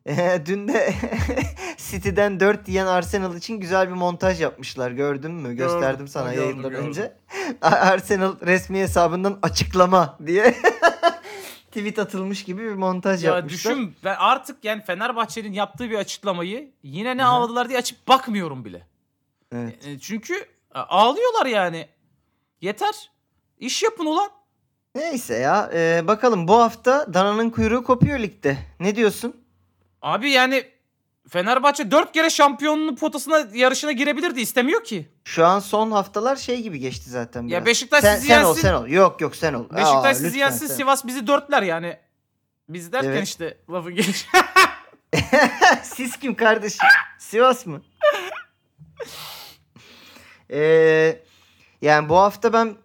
Ee, 0.07 0.43
dün 0.47 0.69
de 0.69 0.95
City'den 1.77 2.41
4 2.41 2.69
yiyen 2.69 2.87
Arsenal 2.87 3.37
için 3.37 3.61
güzel 3.61 3.89
bir 3.89 3.95
montaj 3.95 4.41
yapmışlar. 4.41 4.91
Gördün 4.91 5.31
mü? 5.33 5.55
Gösterdim 5.55 6.09
sana 6.09 6.35
gördüm, 6.35 6.43
yayından 6.49 6.71
gördüm. 6.71 6.87
önce. 6.87 7.17
Arsenal 7.63 8.41
resmi 8.41 8.79
hesabından 8.81 9.39
açıklama 9.43 10.19
diye 10.27 10.55
tweet 11.67 11.99
atılmış 11.99 12.45
gibi 12.45 12.63
bir 12.63 12.75
montaj 12.75 13.25
Ya 13.25 13.35
yapmışlar. 13.37 13.73
düşün 13.75 13.95
ben 14.05 14.17
artık 14.19 14.65
yani 14.65 14.83
Fenerbahçe'nin 14.83 15.53
yaptığı 15.53 15.91
bir 15.91 15.99
açıklamayı 15.99 16.71
yine 16.83 17.17
ne 17.17 17.25
Aha. 17.27 17.33
ağladılar 17.33 17.69
diye 17.69 17.79
açıp 17.79 18.09
bakmıyorum 18.09 18.65
bile. 18.65 18.87
Evet. 19.55 19.87
E, 19.87 19.99
Çünkü 19.99 20.35
e, 20.75 20.79
ağlıyorlar 20.79 21.47
yani. 21.47 21.89
Yeter. 22.61 23.11
İş 23.59 23.83
yapın 23.83 24.07
ulan. 24.07 24.31
Neyse 24.95 25.35
ya 25.35 25.71
e, 25.75 26.07
bakalım 26.07 26.49
bu 26.49 26.59
hafta 26.61 27.15
Dana'nın 27.15 27.51
kuyruğu 27.51 27.85
kopuyor 27.85 28.19
ligde. 28.19 28.59
Ne 28.81 28.97
diyorsun? 28.97 29.37
Abi 30.03 30.31
yani 30.31 30.65
Fenerbahçe 31.29 31.91
dört 31.91 32.13
kere 32.13 32.31
şampiyonluğun 32.31 32.97
potasına 32.97 33.47
yarışına 33.55 33.93
girebilirdi 33.93 34.41
istemiyor 34.41 34.85
ki. 34.85 35.09
Şu 35.25 35.47
an 35.47 35.59
son 35.59 35.91
haftalar 35.91 36.37
şey 36.37 36.63
gibi 36.63 36.79
geçti 36.79 37.11
zaten. 37.11 37.49
biraz. 37.49 37.67
Beşiktaş 37.67 38.01
sen, 38.03 38.15
sizi 38.15 38.27
sen 38.27 38.43
ol 38.43 38.47
yensin. 38.49 38.63
sen 38.63 38.75
ol. 38.75 38.87
Yok 38.87 39.21
yok 39.21 39.37
sen 39.37 39.55
ol. 39.55 39.65
Aa, 39.71 39.77
Beşiktaş 39.77 40.17
sizi 40.17 40.27
lütfen 40.27 40.39
yensin 40.41 40.67
sen 40.67 40.75
ol. 40.75 40.79
Sivas 40.79 41.07
bizi 41.07 41.27
dörtler 41.27 41.63
yani. 41.63 41.99
Biz 42.69 42.93
derken 42.93 43.09
Evet. 43.11 43.25
işte 43.29 43.59
lafın 43.71 43.95
gelişi. 43.95 44.27
Siz 45.83 46.17
kim 46.17 46.35
kardeşim? 46.35 46.87
Sivas 47.19 47.67
mı? 47.67 47.83
Ee, 50.51 51.23
yani 51.83 52.09
bu 52.09 52.17
hafta 52.17 52.53
ben 52.53 52.77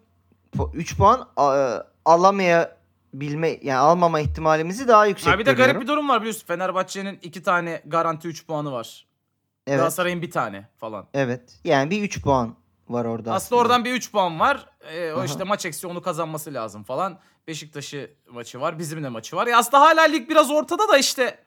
3 0.74 0.96
puan 0.96 1.28
a- 1.36 1.80
alamayabilme 2.04 3.58
yani 3.62 3.78
almama 3.78 4.20
ihtimalimizi 4.20 4.88
daha 4.88 5.06
yüksek 5.06 5.28
Abi 5.34 5.38
bir 5.40 5.46
de 5.46 5.50
görüyorum. 5.50 5.72
garip 5.72 5.82
bir 5.82 5.88
durum 5.92 6.08
var 6.08 6.20
biliyorsun. 6.20 6.46
Fenerbahçe'nin 6.46 7.18
iki 7.22 7.42
tane 7.42 7.82
garanti 7.86 8.28
3 8.28 8.46
puanı 8.46 8.72
var. 8.72 9.06
Evet. 9.66 9.78
Galatasaray'ın 9.78 10.22
bir 10.22 10.30
tane 10.30 10.68
falan. 10.76 11.06
Evet. 11.14 11.60
Yani 11.64 11.90
bir 11.90 12.02
3 12.02 12.22
puan 12.22 12.56
var 12.88 13.04
orada. 13.04 13.34
Aslında 13.34 13.60
oradan 13.60 13.84
bir 13.84 13.92
3 13.92 14.12
puan 14.12 14.40
var. 14.40 14.66
Ee, 14.92 15.12
o 15.12 15.16
Aha. 15.18 15.24
işte 15.24 15.44
maç 15.44 15.66
eksi 15.66 15.86
onu 15.86 16.02
kazanması 16.02 16.54
lazım 16.54 16.82
falan. 16.84 17.18
Beşiktaş'ı 17.48 18.10
maçı 18.30 18.60
var. 18.60 18.78
Bizim 18.78 19.02
de 19.04 19.08
maçı 19.08 19.36
var. 19.36 19.46
Ya 19.46 19.58
aslında 19.58 19.80
hala 19.80 20.02
lig 20.02 20.28
biraz 20.30 20.50
ortada 20.50 20.88
da 20.88 20.98
işte 20.98 21.38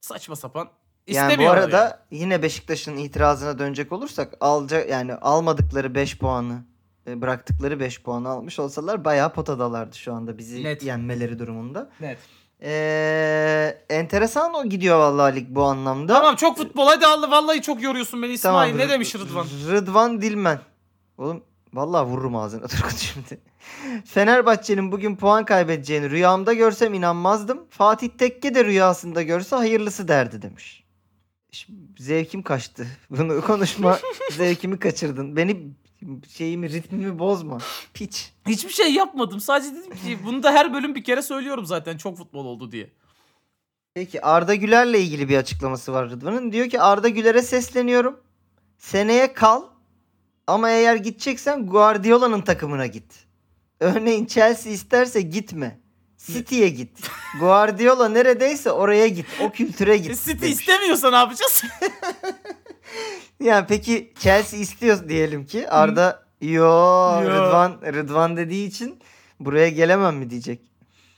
saçma 0.00 0.36
sapan. 0.36 0.68
Yani 1.16 1.38
bu 1.38 1.50
arada 1.50 1.78
yani. 1.78 2.22
yine 2.22 2.42
Beşiktaş'ın 2.42 2.96
itirazına 2.96 3.58
dönecek 3.58 3.92
olursak 3.92 4.34
alacak 4.40 4.90
yani 4.90 5.14
almadıkları 5.14 5.94
5 5.94 6.18
puanı 6.18 6.64
e, 7.06 7.20
bıraktıkları 7.20 7.80
5 7.80 8.02
puanı 8.02 8.28
almış 8.28 8.58
olsalar 8.58 9.04
bayağı 9.04 9.32
potadalardı 9.32 9.96
şu 9.96 10.14
anda 10.14 10.38
bizi 10.38 10.64
Net. 10.64 10.82
yenmeleri 10.82 11.38
durumunda. 11.38 11.90
Net. 12.00 12.18
Ee, 12.62 13.78
enteresan 13.90 14.54
o 14.54 14.64
gidiyor 14.64 14.98
vallahi 14.98 15.36
lig 15.36 15.46
bu 15.48 15.62
anlamda. 15.62 16.14
Tamam 16.14 16.36
çok 16.36 16.56
futbol 16.56 16.86
hadi 16.86 17.06
Allah 17.06 17.30
vallahi 17.30 17.62
çok 17.62 17.82
yoruyorsun 17.82 18.22
beni 18.22 18.32
İsmail. 18.32 18.72
Tamam, 18.72 18.86
ne 18.86 18.90
demiş 18.92 19.14
Rıdvan? 19.14 19.46
Rıdvan 19.70 20.22
Dilmen. 20.22 20.60
Oğlum 21.18 21.44
vallahi 21.74 22.06
vururum 22.06 22.36
ağzına 22.36 22.66
Turgut 22.66 22.96
şimdi. 22.96 23.40
Fenerbahçe'nin 24.04 24.92
bugün 24.92 25.16
puan 25.16 25.44
kaybedeceğini 25.44 26.10
rüyamda 26.10 26.52
görsem 26.52 26.94
inanmazdım. 26.94 27.66
Fatih 27.70 28.08
Tekke 28.08 28.54
de 28.54 28.64
rüyasında 28.64 29.22
görse 29.22 29.56
hayırlısı 29.56 30.08
derdi 30.08 30.42
demiş. 30.42 30.84
Şimdi 31.52 31.80
zevkim 31.98 32.42
kaçtı. 32.42 32.86
Bunu 33.10 33.40
konuşma 33.40 33.98
zevkimi 34.30 34.78
kaçırdın. 34.78 35.36
Beni 35.36 35.70
şeyimi 36.28 36.70
ritmimi 36.70 37.18
bozma. 37.18 37.58
Piç. 37.94 38.32
Hiçbir 38.48 38.72
şey 38.72 38.94
yapmadım. 38.94 39.40
Sadece 39.40 39.74
dedim 39.74 39.90
ki 39.90 40.18
bunu 40.24 40.42
da 40.42 40.52
her 40.52 40.74
bölüm 40.74 40.94
bir 40.94 41.04
kere 41.04 41.22
söylüyorum 41.22 41.66
zaten 41.66 41.96
çok 41.96 42.16
futbol 42.16 42.44
oldu 42.44 42.72
diye. 42.72 42.90
Peki 43.94 44.22
Arda 44.22 44.54
Güler'le 44.54 44.94
ilgili 44.94 45.28
bir 45.28 45.36
açıklaması 45.36 45.92
var 45.92 46.10
Rıdvan'ın. 46.10 46.52
Diyor 46.52 46.68
ki 46.68 46.80
Arda 46.80 47.08
Güler'e 47.08 47.42
sesleniyorum. 47.42 48.20
Seneye 48.78 49.32
kal 49.32 49.62
ama 50.46 50.70
eğer 50.70 50.96
gideceksen 50.96 51.66
Guardiola'nın 51.66 52.42
takımına 52.42 52.86
git. 52.86 53.26
Örneğin 53.80 54.26
Chelsea 54.26 54.72
isterse 54.72 55.20
gitme. 55.20 55.79
City'ye 56.26 56.68
git. 56.68 56.90
Guardiola 57.40 58.08
neredeyse 58.08 58.70
oraya 58.70 59.08
git. 59.08 59.26
O 59.42 59.50
kültüre 59.50 59.94
E, 59.94 59.98
git. 59.98 60.24
City 60.24 60.42
demiş. 60.44 60.60
istemiyorsa 60.60 61.10
ne 61.10 61.16
yapacağız? 61.16 61.62
Yani 63.40 63.66
peki 63.68 64.12
Chelsea 64.18 64.60
istiyor 64.60 65.08
diyelim 65.08 65.46
ki. 65.46 65.70
Arda 65.70 66.22
yo, 66.40 66.50
Yo. 66.64 67.22
Rıdvan 67.30 67.78
Rıdvan 67.92 68.36
dediği 68.36 68.68
için 68.68 69.00
buraya 69.40 69.68
gelemem 69.68 70.16
mi 70.16 70.30
diyecek. 70.30 70.60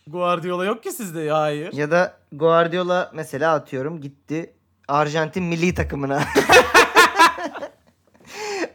Guardiola 0.07 0.65
yok 0.65 0.83
ki 0.83 0.93
sizde 0.93 1.21
ya 1.21 1.41
hayır. 1.41 1.73
Ya 1.73 1.91
da 1.91 2.17
Guardiola 2.33 3.11
mesela 3.15 3.55
atıyorum 3.55 4.01
gitti 4.01 4.53
Arjantin 4.89 5.45
milli 5.45 5.75
takımına. 5.75 6.23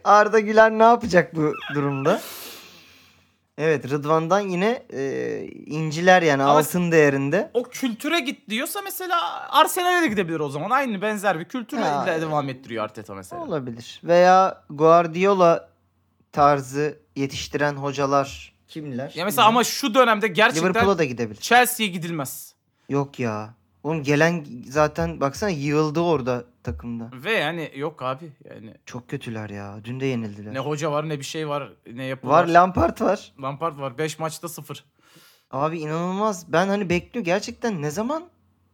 Arda 0.04 0.38
Güler 0.40 0.70
ne 0.70 0.82
yapacak 0.82 1.36
bu 1.36 1.54
durumda? 1.74 2.20
Evet 3.58 3.90
Rıdvan'dan 3.90 4.40
yine 4.40 4.82
e, 4.92 5.42
inciler 5.66 6.22
yani 6.22 6.42
Ama- 6.42 6.58
altın 6.58 6.92
değerinde. 6.92 7.50
O 7.54 7.62
kültüre 7.62 8.20
git 8.20 8.48
diyorsa 8.50 8.80
mesela 8.82 9.48
Arsenal'e 9.50 10.02
de 10.02 10.06
gidebilir 10.08 10.40
o 10.40 10.48
zaman. 10.48 10.70
Aynı 10.70 11.02
benzer 11.02 11.38
bir 11.40 11.44
kültürle 11.44 11.82
Ha. 11.84 12.06
devam 12.20 12.48
ettiriyor 12.48 12.84
Arteta 12.84 13.14
mesela. 13.14 13.42
Olabilir. 13.42 14.00
Veya 14.04 14.62
Guardiola 14.70 15.68
tarzı 16.32 16.98
yetiştiren 17.16 17.74
hocalar 17.74 18.52
kimler? 18.68 19.12
Ya 19.14 19.24
mesela 19.24 19.48
ama 19.48 19.64
şu 19.64 19.94
dönemde 19.94 20.28
gerçekten 20.28 20.70
Liverpool'a 20.70 20.98
da 20.98 21.04
gidebilir. 21.04 21.40
Chelsea'ye 21.40 21.90
gidilmez. 21.92 22.54
Yok 22.88 23.20
ya. 23.20 23.54
Oğlum 23.88 24.02
gelen 24.02 24.46
zaten 24.68 25.20
baksana 25.20 25.50
yığıldı 25.50 26.00
orada 26.00 26.44
takımda. 26.62 27.10
Ve 27.14 27.32
yani 27.32 27.72
yok 27.76 28.02
abi 28.02 28.32
yani 28.50 28.74
Çok 28.86 29.08
kötüler 29.08 29.50
ya. 29.50 29.84
Dün 29.84 30.00
de 30.00 30.06
yenildiler. 30.06 30.54
ne 30.54 30.58
hoca 30.58 30.92
var 30.92 31.08
ne 31.08 31.18
bir 31.18 31.24
şey 31.24 31.48
var 31.48 31.72
ne 31.92 32.04
yapı 32.04 32.28
Var. 32.28 32.46
Lampard 32.46 33.00
var. 33.00 33.32
Lampard 33.42 33.78
var 33.78 33.98
5 33.98 34.18
maçta 34.18 34.48
0. 34.48 34.84
Abi 35.50 35.78
inanılmaz. 35.78 36.52
Ben 36.52 36.68
hani 36.68 36.90
bekliyor 36.90 37.24
gerçekten 37.24 37.82
ne 37.82 37.90
zaman 37.90 38.24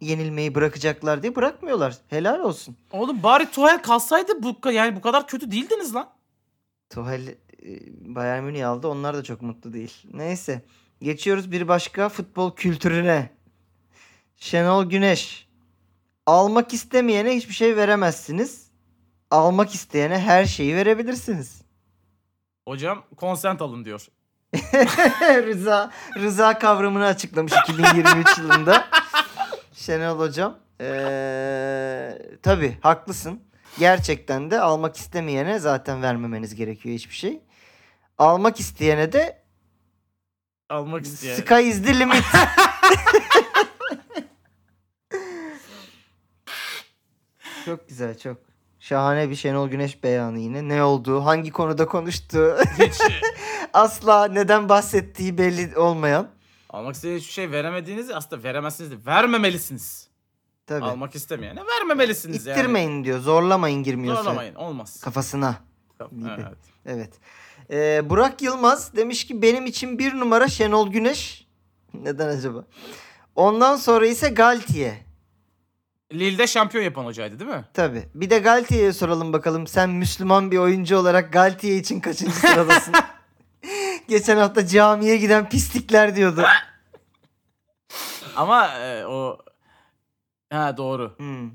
yenilmeyi 0.01 0.55
bırakacaklar 0.55 1.23
diye 1.23 1.37
bırakmıyorlar. 1.37 1.95
Helal 2.09 2.41
olsun. 2.41 2.77
Oğlum 2.93 3.23
bari 3.23 3.51
Tuchel 3.51 3.83
kalsaydı 3.83 4.33
bu 4.43 4.71
yani 4.71 4.97
bu 4.97 5.01
kadar 5.01 5.27
kötü 5.27 5.51
değildiniz 5.51 5.95
lan. 5.95 6.11
Tuchel 6.91 7.29
e, 7.29 7.35
Bayern 8.15 8.45
Münih 8.45 8.69
aldı. 8.69 8.89
Onlar 8.89 9.17
da 9.17 9.23
çok 9.23 9.43
mutlu 9.43 9.73
değil. 9.73 10.07
Neyse. 10.13 10.65
Geçiyoruz 11.03 11.53
bir 11.53 11.69
başka 11.69 12.09
futbol 12.09 12.55
kültürüne. 12.55 13.31
Şenol 14.37 14.85
Güneş. 14.85 15.49
Almak 16.27 16.75
istemeyene 16.75 17.37
hiçbir 17.37 17.55
şey 17.55 17.77
veremezsiniz. 17.77 18.65
Almak 19.31 19.75
isteyene 19.75 20.19
her 20.19 20.45
şeyi 20.47 20.77
verebilirsiniz. 20.77 21.63
Hocam 22.69 23.05
konsent 23.17 23.63
alın 23.63 23.85
diyor. 23.85 24.07
Rıza 25.47 25.91
rıza 26.17 26.59
kavramını 26.59 27.07
açıklamış 27.07 27.53
2023 27.69 28.39
yılında. 28.39 28.89
Şenol 29.75 30.19
hocam. 30.19 30.59
Ee, 30.81 32.19
tabii 32.43 32.79
haklısın. 32.81 33.41
Gerçekten 33.79 34.51
de 34.51 34.61
almak 34.61 34.97
istemeyene 34.97 35.59
zaten 35.59 36.03
vermemeniz 36.03 36.55
gerekiyor 36.55 36.95
hiçbir 36.95 37.15
şey. 37.15 37.41
Almak 38.19 38.61
isteyene 38.61 39.13
de 39.13 39.43
Almak 40.69 41.03
isteyen. 41.05 41.37
sky 41.37 41.69
is 41.69 41.83
the 41.83 41.99
limit. 41.99 42.25
çok 47.65 47.89
güzel 47.89 48.19
çok. 48.19 48.37
Şahane 48.81 49.31
bir 49.31 49.35
Şenol 49.35 49.69
Güneş 49.69 50.03
beyanı 50.05 50.39
yine. 50.39 50.69
Ne 50.69 50.83
olduğu, 50.83 51.25
hangi 51.25 51.51
konuda 51.51 51.87
konuştuğu, 51.87 52.57
Hiç 52.79 53.01
asla 53.73 54.25
neden 54.29 54.69
bahsettiği 54.69 55.39
belli 55.39 55.79
olmayan. 55.79 56.29
almak 56.71 56.95
istediğiniz 56.95 57.23
hiçbir 57.23 57.33
şey 57.33 57.51
veremediğinizi 57.51 58.15
aslında 58.17 58.43
veremezsiniz 58.43 58.91
de 58.91 58.95
vermemelisiniz. 59.07 60.09
Tabii. 60.67 60.85
Almak 60.85 61.15
istemeyene 61.15 61.61
vermemelisiniz 61.67 62.47
yani. 62.47 62.59
İttirmeyin 62.59 63.05
diyor. 63.05 63.19
Zorlamayın 63.21 63.83
girmiyorsa. 63.83 64.23
Zorlamayın 64.23 64.55
olmaz. 64.55 65.01
Kafasına. 65.01 65.57
gibi. 66.11 66.31
Evet. 66.39 66.59
Evet. 66.87 67.13
Ee, 67.71 68.11
Burak 68.11 68.43
Yılmaz 68.43 68.97
demiş 68.97 69.27
ki 69.27 69.43
benim 69.43 69.67
için 69.67 69.99
bir 69.99 70.15
numara 70.15 70.49
Şenol 70.49 70.91
Güneş. 70.91 71.47
Neden 71.95 72.29
acaba? 72.29 72.65
Ondan 73.37 73.77
sonra 73.77 74.07
ise 74.07 74.29
Galtier. 74.29 74.95
Lille'de 76.15 76.47
şampiyon 76.47 76.85
yapan 76.85 77.05
hocaydı 77.05 77.39
değil 77.39 77.51
mi? 77.51 77.65
Tabi. 77.75 78.03
Bir 78.15 78.31
de 78.31 78.39
Galtier'e 78.39 78.93
soralım 78.93 79.33
bakalım. 79.33 79.67
Sen 79.67 79.91
Müslüman 79.91 80.51
bir 80.51 80.59
oyuncu 80.59 80.97
olarak 80.97 81.33
Galtier 81.33 81.77
için 81.77 82.01
kaçıncı 82.01 82.33
sıradasın? 82.37 82.95
Geçen 84.09 84.37
hafta 84.37 84.67
camiye 84.67 85.17
giden 85.17 85.49
pislikler 85.49 86.17
diyordu. 86.17 86.45
Ama 88.37 88.69
e, 88.79 89.07
o 89.07 89.39
ha 90.53 90.77
doğru. 90.77 91.15
Hmm. 91.17 91.51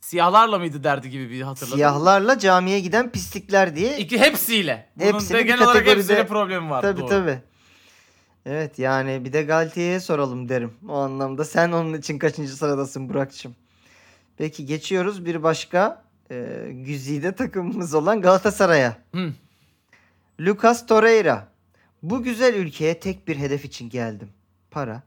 Siyahlarla 0.00 0.58
mıydı 0.58 0.84
derdi 0.84 1.10
gibi 1.10 1.30
bir 1.30 1.42
hatırladım. 1.42 1.76
Siyahlarla 1.78 2.38
camiye 2.38 2.80
giden 2.80 3.10
pislikler 3.10 3.76
diye. 3.76 3.98
İki 3.98 4.18
hepsiyle. 4.18 4.88
Bunun 4.96 5.06
Hepsini 5.12 5.38
bir 5.38 5.44
genel 5.44 5.62
olarak 5.62 5.86
kategoride- 5.86 5.96
hepsine 5.98 6.26
problem 6.26 6.70
var. 6.70 6.82
Tabi 6.82 7.00
doğru. 7.00 7.08
tabi. 7.08 7.38
Evet 8.46 8.78
yani 8.78 9.24
bir 9.24 9.32
de 9.32 9.42
Galtier'e 9.42 10.00
soralım 10.00 10.48
derim. 10.48 10.72
O 10.88 10.94
anlamda 10.94 11.44
sen 11.44 11.72
onun 11.72 11.94
için 11.94 12.18
kaçıncı 12.18 12.56
sıradasın 12.56 13.08
Burak'cığım? 13.08 13.56
Peki 14.40 14.66
geçiyoruz 14.66 15.24
bir 15.24 15.42
başka 15.42 16.02
e, 16.30 16.68
güzide 16.72 17.34
takımımız 17.34 17.94
olan 17.94 18.22
Galatasaray'a. 18.22 18.96
Hı. 19.14 19.32
Lucas 20.40 20.86
Torreira. 20.86 21.48
Bu 22.02 22.22
güzel 22.22 22.54
ülkeye 22.54 23.00
tek 23.00 23.28
bir 23.28 23.36
hedef 23.36 23.64
için 23.64 23.88
geldim. 23.90 24.28
Para. 24.70 25.02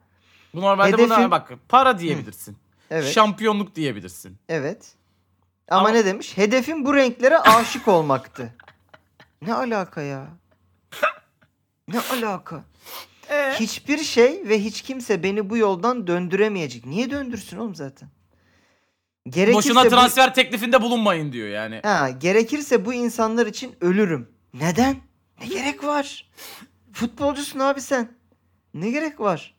Bu 0.53 0.61
normalde 0.61 0.91
Hedefim- 0.95 1.05
buna 1.17 1.31
bak 1.31 1.51
para 1.69 1.99
diyebilirsin. 1.99 2.57
Evet. 2.91 3.13
Şampiyonluk 3.13 3.75
diyebilirsin. 3.75 4.37
Evet. 4.49 4.93
Ama, 5.67 5.79
Ama- 5.79 5.89
ne 5.89 6.05
demiş? 6.05 6.37
Hedefim 6.37 6.85
bu 6.85 6.95
renklere 6.95 7.37
aşık 7.39 7.87
olmaktı. 7.87 8.53
Ne 9.41 9.53
alaka 9.53 10.01
ya? 10.01 10.27
Ne 11.87 11.99
alaka? 11.99 12.63
Ee, 13.29 13.53
Hiçbir 13.59 13.97
şey 13.97 14.47
ve 14.49 14.59
hiç 14.59 14.81
kimse 14.81 15.23
beni 15.23 15.49
bu 15.49 15.57
yoldan 15.57 16.07
döndüremeyecek. 16.07 16.85
Niye 16.85 17.11
döndürsün 17.11 17.57
oğlum 17.57 17.75
zaten? 17.75 18.09
Gerekirse 19.29 19.57
boşuna 19.57 19.89
transfer 19.89 20.33
teklifinde 20.33 20.81
bulunmayın 20.81 21.31
diyor 21.31 21.47
yani. 21.47 21.79
Ha, 21.83 22.09
gerekirse 22.09 22.85
bu 22.85 22.93
insanlar 22.93 23.47
için 23.47 23.75
ölürüm. 23.81 24.29
Neden? 24.53 24.95
Ne 25.41 25.47
gerek 25.47 25.83
var? 25.83 26.29
Futbolcusun 26.93 27.59
abi 27.59 27.81
sen. 27.81 28.11
Ne 28.73 28.89
gerek 28.89 29.19
var? 29.19 29.53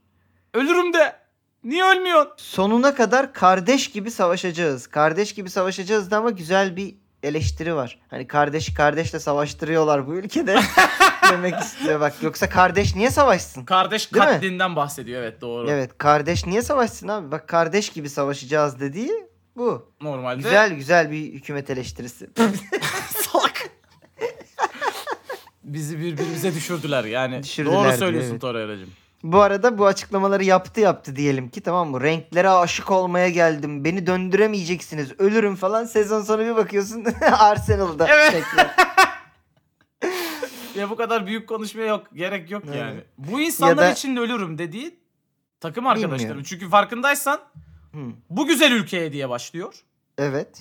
Ölürüm 0.54 0.92
de. 0.92 1.16
Niye 1.64 1.84
ölmüyorsun? 1.84 2.32
Sonuna 2.36 2.94
kadar 2.94 3.32
kardeş 3.32 3.90
gibi 3.90 4.10
savaşacağız. 4.10 4.86
Kardeş 4.86 5.34
gibi 5.34 5.50
savaşacağız 5.50 6.10
da 6.10 6.16
ama 6.16 6.30
güzel 6.30 6.76
bir 6.76 6.94
eleştiri 7.22 7.74
var. 7.74 7.98
Hani 8.10 8.26
kardeşi 8.26 8.74
kardeşle 8.74 9.20
savaştırıyorlar 9.20 10.06
bu 10.06 10.14
ülkede 10.14 10.60
demek 11.30 11.60
istiyor 11.60 12.00
bak. 12.00 12.14
Yoksa 12.22 12.48
kardeş 12.48 12.94
niye 12.96 13.10
savaşsın? 13.10 13.64
Kardeş 13.64 14.14
Değil 14.14 14.24
mi? 14.24 14.30
katlinden 14.32 14.76
bahsediyor 14.76 15.22
evet 15.22 15.40
doğru. 15.40 15.70
Evet 15.70 15.98
kardeş 15.98 16.46
niye 16.46 16.62
savaşsın 16.62 17.08
abi? 17.08 17.32
Bak 17.32 17.48
kardeş 17.48 17.88
gibi 17.90 18.08
savaşacağız 18.08 18.80
dediği 18.80 19.12
bu. 19.56 19.92
Normalde. 20.00 20.36
Güzel 20.42 20.72
güzel 20.74 21.10
bir 21.10 21.32
hükümet 21.32 21.70
eleştirisi. 21.70 22.30
Salak. 23.16 23.70
Bizi 25.64 25.98
birbirimize 25.98 26.54
düşürdüler 26.54 27.04
yani. 27.04 27.42
Düşürdüler 27.42 27.74
Doğru 27.74 27.96
söylüyorsun 27.96 28.30
evet. 28.30 28.40
Torreira'cığım. 28.40 28.90
bu 29.22 29.40
arada 29.40 29.78
bu 29.78 29.86
açıklamaları 29.86 30.44
yaptı 30.44 30.80
yaptı 30.80 31.16
diyelim 31.16 31.48
ki 31.48 31.60
tamam 31.60 31.90
mı? 31.90 32.00
Renklere 32.00 32.48
aşık 32.48 32.90
olmaya 32.90 33.28
geldim. 33.28 33.84
Beni 33.84 34.06
döndüremeyeceksiniz. 34.06 35.12
Ölürüm 35.18 35.56
falan. 35.56 35.84
Sezon 35.84 36.22
sonu 36.22 36.40
bir 36.44 36.56
bakıyorsun 36.56 37.04
Arsenal'da. 37.38 38.08
Evet. 38.10 38.44
Ya 40.76 40.90
bu 40.90 40.96
kadar 40.96 41.26
büyük 41.26 41.48
konuşmaya 41.48 41.86
yok. 41.86 42.06
Gerek 42.14 42.50
yok 42.50 42.62
Evet. 42.66 42.76
yani. 42.76 43.00
Bu 43.18 43.40
insanlar 43.40 43.70
Ya 43.82 43.88
da- 43.88 43.92
için 43.92 44.16
ölürüm 44.16 44.58
dediği 44.58 44.98
Takım 45.60 45.86
arkadaşlarım. 45.86 46.18
Bilmiyorum. 46.18 46.42
Çünkü 46.46 46.68
farkındaysan 46.68 47.40
Hı. 47.94 47.98
bu 48.30 48.46
güzel 48.46 48.72
ülkeye 48.72 49.12
diye 49.12 49.28
başlıyor. 49.28 49.74
Evet. 50.18 50.60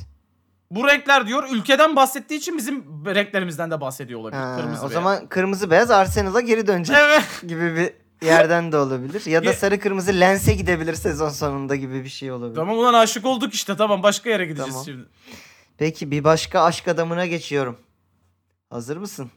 Bu 0.71 0.87
renkler 0.87 1.27
diyor 1.27 1.43
ülkeden 1.51 1.95
bahsettiği 1.95 2.39
için 2.39 2.57
bizim 2.57 2.83
renklerimizden 3.05 3.71
de 3.71 3.81
bahsediyor 3.81 4.19
olabilir. 4.19 4.39
Ha, 4.39 4.55
Kırmızı 4.57 4.79
o 4.85 4.89
beyaz. 4.89 4.93
zaman 4.93 5.27
kırmızı 5.27 5.71
beyaz 5.71 5.91
Arsenal'a 5.91 6.41
geri 6.41 6.67
dönecek 6.67 6.97
Evet. 6.99 7.23
gibi 7.47 7.75
bir 7.75 7.93
yerden 8.27 8.71
de 8.71 8.77
olabilir. 8.77 9.25
Ya 9.25 9.45
da 9.45 9.53
sarı 9.53 9.79
kırmızı 9.79 10.11
Lens'e 10.19 10.53
gidebilir 10.53 10.93
sezon 10.93 11.29
sonunda 11.29 11.75
gibi 11.75 12.03
bir 12.03 12.09
şey 12.09 12.31
olabilir. 12.31 12.55
Tamam 12.55 12.77
ulan 12.77 12.93
aşık 12.93 13.25
olduk 13.25 13.53
işte 13.53 13.75
tamam 13.77 14.03
başka 14.03 14.29
yere 14.29 14.45
gideceğiz 14.45 14.71
Tamam. 14.71 14.85
şimdi. 14.85 15.05
Peki 15.77 16.11
bir 16.11 16.23
başka 16.23 16.61
aşk 16.63 16.87
adamına 16.87 17.25
geçiyorum. 17.25 17.77
Hazır 18.69 18.97
mısın? 18.97 19.31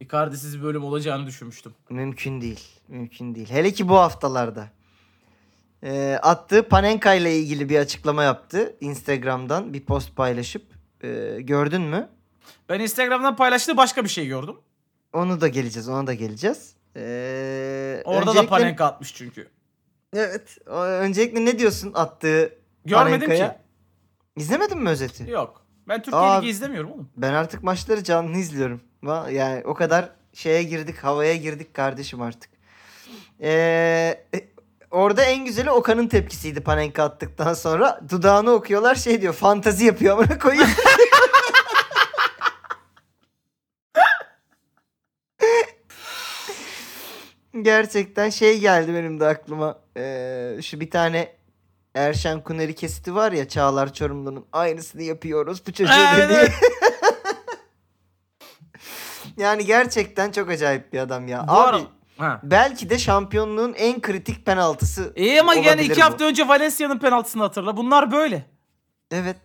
Icardi'siz 0.00 0.58
bir 0.58 0.62
bölüm 0.62 0.84
olacağını 0.84 1.26
düşünmüştüm. 1.26 1.74
Mümkün 1.90 2.40
değil. 2.40 2.60
Mümkün 2.88 3.34
değil. 3.34 3.50
Hele 3.50 3.72
ki 3.72 3.88
bu 3.88 3.96
haftalarda. 3.98 4.68
Ee, 5.82 6.18
attığı 6.22 6.68
Panenka 6.68 7.14
ile 7.14 7.36
ilgili 7.36 7.68
bir 7.68 7.78
açıklama 7.78 8.22
yaptı. 8.22 8.76
Instagram'dan 8.80 9.72
bir 9.72 9.84
post 9.84 10.16
paylaşıp. 10.16 10.62
Ee, 11.04 11.36
gördün 11.40 11.82
mü? 11.82 12.08
Ben 12.68 12.80
Instagram'dan 12.80 13.36
paylaştığı 13.36 13.76
başka 13.76 14.04
bir 14.04 14.08
şey 14.08 14.26
gördüm. 14.26 14.56
Onu 15.12 15.40
da 15.40 15.48
geleceğiz. 15.48 15.88
Ona 15.88 16.06
da 16.06 16.14
geleceğiz. 16.14 16.74
Ee, 16.96 18.02
Orada 18.04 18.34
da 18.34 18.46
Panenka 18.46 18.84
atmış 18.84 19.14
çünkü. 19.14 19.48
Evet. 20.16 20.58
Öncelikle 20.66 21.44
ne 21.44 21.58
diyorsun 21.58 21.92
attığı 21.94 22.52
Görmedim 22.84 23.20
Panenka'ya? 23.20 23.52
ki. 23.52 23.58
İzlemedin 24.36 24.78
mi 24.78 24.88
özeti? 24.88 25.30
Yok. 25.30 25.66
Ben 25.88 26.02
Türkiye 26.02 26.22
Aa. 26.22 26.38
Ligi 26.40 26.48
izlemiyorum 26.48 26.90
oğlum. 26.92 27.10
Ben 27.16 27.32
artık 27.32 27.62
maçları 27.62 28.04
canlı 28.04 28.36
izliyorum. 28.36 28.80
Yani 29.30 29.62
o 29.64 29.74
kadar 29.74 30.08
şeye 30.32 30.62
girdik, 30.62 30.98
havaya 30.98 31.36
girdik 31.36 31.74
kardeşim 31.74 32.22
artık. 32.22 32.50
Ee, 33.42 34.24
e, 34.34 34.38
orada 34.90 35.22
en 35.22 35.44
güzeli 35.44 35.70
Okan'ın 35.70 36.08
tepkisiydi 36.08 36.60
Panenka 36.60 37.02
attıktan 37.04 37.54
sonra. 37.54 38.00
Dudağını 38.10 38.50
okuyorlar 38.50 38.94
şey 38.94 39.22
diyor, 39.22 39.34
fantazi 39.34 39.84
yapıyor 39.84 40.14
amına 40.18 40.38
koyayım. 40.38 40.68
Gerçekten 47.62 48.30
şey 48.30 48.60
geldi 48.60 48.94
benim 48.94 49.20
de 49.20 49.26
aklıma. 49.26 49.78
Ee, 49.96 50.56
şu 50.62 50.80
bir 50.80 50.90
tane 50.90 51.32
Erşen 51.94 52.40
Kuneri 52.44 52.74
kesiti 52.74 53.14
var 53.14 53.32
ya 53.32 53.48
Çağlar 53.48 53.92
Çorumlu'nun 53.92 54.46
aynısını 54.52 55.02
yapıyoruz 55.02 55.66
bu 55.66 55.72
çocuğa 55.72 56.14
Evet, 56.16 56.30
dedi. 56.30 56.52
yani 59.36 59.66
gerçekten 59.66 60.30
çok 60.32 60.50
acayip 60.50 60.92
bir 60.92 60.98
adam 60.98 61.28
ya. 61.28 61.44
Bu 61.48 61.52
Abi 61.52 61.76
ara- 61.76 61.86
Ha. 62.20 62.40
belki 62.42 62.90
de 62.90 62.98
şampiyonluğun 62.98 63.74
en 63.78 64.00
kritik 64.00 64.46
penaltısı. 64.46 65.12
İyi 65.16 65.40
ama 65.40 65.54
yani 65.54 65.66
olabilir 65.68 65.84
iki 65.90 66.00
bu. 66.00 66.04
hafta 66.04 66.24
önce 66.24 66.48
Valencia'nın 66.48 66.98
penaltısını 66.98 67.42
hatırla. 67.42 67.76
Bunlar 67.76 68.12
böyle. 68.12 68.46
Evet. 69.10 69.36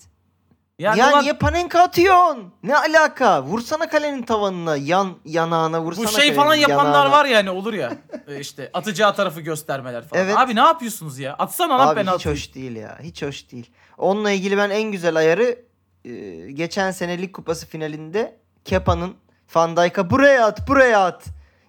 Yani 0.80 1.00
ya 1.00 1.10
ulan 1.10 1.24
niye 1.24 1.34
Panenka 1.34 1.80
atıyorsun? 1.82 2.54
Ne 2.64 2.78
alaka? 2.78 3.44
Vursana 3.44 3.90
kalenin 3.90 4.24
tavanına, 4.24 4.78
yan 4.78 5.18
yanağına 5.26 5.82
vursana 5.82 6.06
bu 6.06 6.10
şey 6.12 6.20
kalenin 6.20 6.36
falan 6.36 6.56
yapanlar 6.56 6.86
yanağına. 6.86 7.12
var 7.12 7.26
yani 7.26 7.50
olur 7.50 7.74
ya. 7.74 7.94
e, 8.28 8.40
işte 8.40 8.70
atacağı 8.74 9.16
tarafı 9.16 9.42
göstermeler 9.42 10.08
falan. 10.08 10.24
Evet. 10.24 10.38
Abi 10.38 10.56
ne 10.56 10.60
yapıyorsunuz 10.60 11.20
ya? 11.20 11.34
Atsana 11.34 11.80
lan 11.80 11.88
Abi 11.88 12.00
hiç 12.00 12.06
penaltıyı. 12.06 12.34
hoş 12.36 12.56
değil 12.56 12.76
ya. 12.76 12.98
Hiç 13.02 13.24
hoş 13.24 13.52
değil. 13.52 13.72
Onunla 13.98 14.32
ilgili 14.32 14.58
ben 14.58 14.70
en 14.70 14.92
güzel 14.92 15.16
ayarı 15.16 15.60
e, 16.06 16.12
geçen 16.52 16.92
sene 16.92 17.18
Lig 17.22 17.34
Kupası 17.34 17.68
finalinde 17.68 18.38
Kepa'nın 18.66 19.16
Van 19.56 19.78
Dijk'a 19.78 20.10
buraya 20.10 20.46
at 20.46 20.68
buraya 20.68 21.06
at 21.06 21.24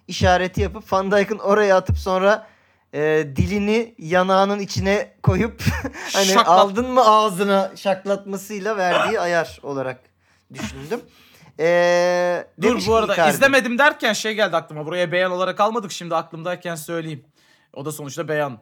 işareti 0.07 0.61
yapıp 0.61 0.93
Van 0.93 1.11
Dijk'ın 1.11 1.39
oraya 1.39 1.77
atıp 1.77 1.97
sonra 1.97 2.47
e, 2.93 3.27
dilini 3.35 3.95
yanağının 3.97 4.59
içine 4.59 5.13
koyup 5.23 5.61
hani 6.13 6.25
Şaklat. 6.25 6.47
aldın 6.47 6.89
mı 6.91 7.05
ağzına 7.05 7.71
şaklatmasıyla 7.75 8.77
verdiği 8.77 9.19
ayar 9.19 9.59
olarak 9.63 9.99
düşündüm. 10.53 11.01
E, 11.59 12.47
Dur 12.61 12.87
bu 12.87 12.95
arada 12.95 13.13
Icardi, 13.13 13.35
izlemedim 13.35 13.77
derken 13.77 14.13
şey 14.13 14.33
geldi 14.33 14.55
aklıma. 14.55 14.85
Buraya 14.85 15.11
beyan 15.11 15.31
olarak 15.31 15.59
almadık 15.59 15.91
şimdi 15.91 16.15
aklımdayken 16.15 16.75
söyleyeyim. 16.75 17.25
O 17.73 17.85
da 17.85 17.91
sonuçta 17.91 18.27
beyan. 18.27 18.59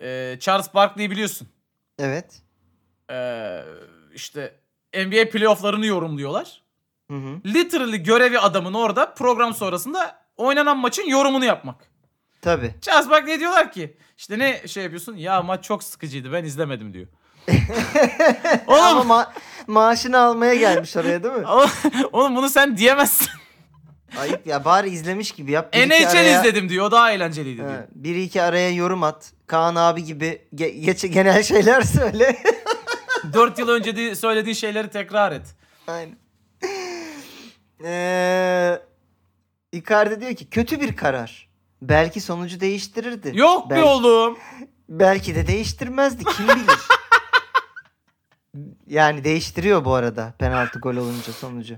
Ee, 0.00 0.36
Charles 0.40 0.74
Barkley'i 0.74 1.10
biliyorsun. 1.10 1.48
Evet. 1.98 2.42
Ee, 3.10 3.62
işte 4.14 4.54
NBA 4.94 5.30
playofflarını 5.30 5.86
yorumluyorlar. 5.86 6.62
Hı 7.10 7.16
hı. 7.16 7.40
Literally 7.46 8.02
görevi 8.02 8.38
adamın 8.38 8.74
orada 8.74 9.14
program 9.14 9.54
sonrasında 9.54 10.20
oynanan 10.40 10.78
maçın 10.78 11.08
yorumunu 11.08 11.44
yapmak. 11.44 11.76
Tabii. 12.42 12.74
Charles 12.80 13.10
Barkley 13.10 13.40
diyorlar 13.40 13.72
ki 13.72 13.96
işte 14.18 14.38
ne 14.38 14.68
şey 14.68 14.82
yapıyorsun? 14.82 15.16
Ya 15.16 15.42
maç 15.42 15.64
çok 15.64 15.84
sıkıcıydı 15.84 16.32
ben 16.32 16.44
izlemedim 16.44 16.92
diyor. 16.94 17.06
Ama 18.66 18.90
Oğlum, 18.92 19.10
ma- 19.10 19.28
maaşını 19.66 20.18
almaya 20.18 20.54
gelmiş 20.54 20.96
oraya 20.96 21.22
değil 21.22 21.34
mi? 21.34 21.46
oğlum 22.12 22.36
bunu 22.36 22.48
sen 22.50 22.76
diyemezsin. 22.76 23.28
Ayıp 24.18 24.46
ya 24.46 24.64
bari 24.64 24.90
izlemiş 24.90 25.32
gibi 25.32 25.52
yap. 25.52 25.72
Bir 25.72 25.78
iki 25.78 25.88
NHL 25.88 26.06
araya- 26.10 26.40
izledim 26.40 26.68
diyor. 26.68 26.86
O 26.86 26.90
daha 26.90 27.12
eğlenceliydi 27.12 27.58
diyor. 27.58 27.70
Ha, 27.70 27.86
bir 27.94 28.16
iki 28.16 28.42
araya 28.42 28.70
yorum 28.70 29.02
at. 29.02 29.32
Kaan 29.46 29.74
abi 29.76 30.04
gibi 30.04 30.42
ge- 30.54 30.80
geç- 30.84 31.12
genel 31.12 31.42
şeyler 31.42 31.82
söyle. 31.82 32.36
4 33.32 33.58
yıl 33.58 33.68
önce 33.68 33.96
de 33.96 34.14
söylediğin 34.14 34.54
şeyleri 34.54 34.90
tekrar 34.90 35.32
et. 35.32 35.42
Aynen. 35.86 36.16
Ee, 37.84 38.78
Icardi 39.72 40.20
diyor 40.20 40.34
ki 40.34 40.50
kötü 40.50 40.80
bir 40.80 40.96
karar. 40.96 41.50
Belki 41.82 42.20
sonucu 42.20 42.60
değiştirirdi. 42.60 43.32
Yok 43.34 43.70
be 43.70 43.74
Belki- 43.74 43.88
oğlum. 43.88 44.38
Belki 44.88 45.34
de 45.34 45.46
değiştirmezdi 45.46 46.24
kim 46.24 46.48
bilir. 46.48 46.78
yani 48.86 49.24
değiştiriyor 49.24 49.84
bu 49.84 49.94
arada 49.94 50.34
penaltı 50.38 50.78
gol 50.78 50.96
olunca 50.96 51.32
sonucu. 51.32 51.76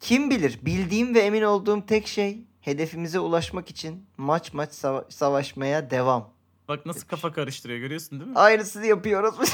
Kim 0.00 0.30
bilir 0.30 0.58
bildiğim 0.62 1.14
ve 1.14 1.20
emin 1.20 1.42
olduğum 1.42 1.86
tek 1.86 2.06
şey 2.06 2.44
hedefimize 2.60 3.18
ulaşmak 3.18 3.70
için 3.70 4.06
maç 4.16 4.52
maç 4.52 4.70
sava- 4.72 5.10
savaşmaya 5.10 5.90
devam. 5.90 6.32
Bak 6.68 6.86
nasıl 6.86 7.08
kafa 7.08 7.32
karıştırıyor 7.32 7.80
görüyorsun 7.80 8.20
değil 8.20 8.30
mi? 8.30 8.38
Aynısını 8.38 8.86
yapıyoruz. 8.86 9.34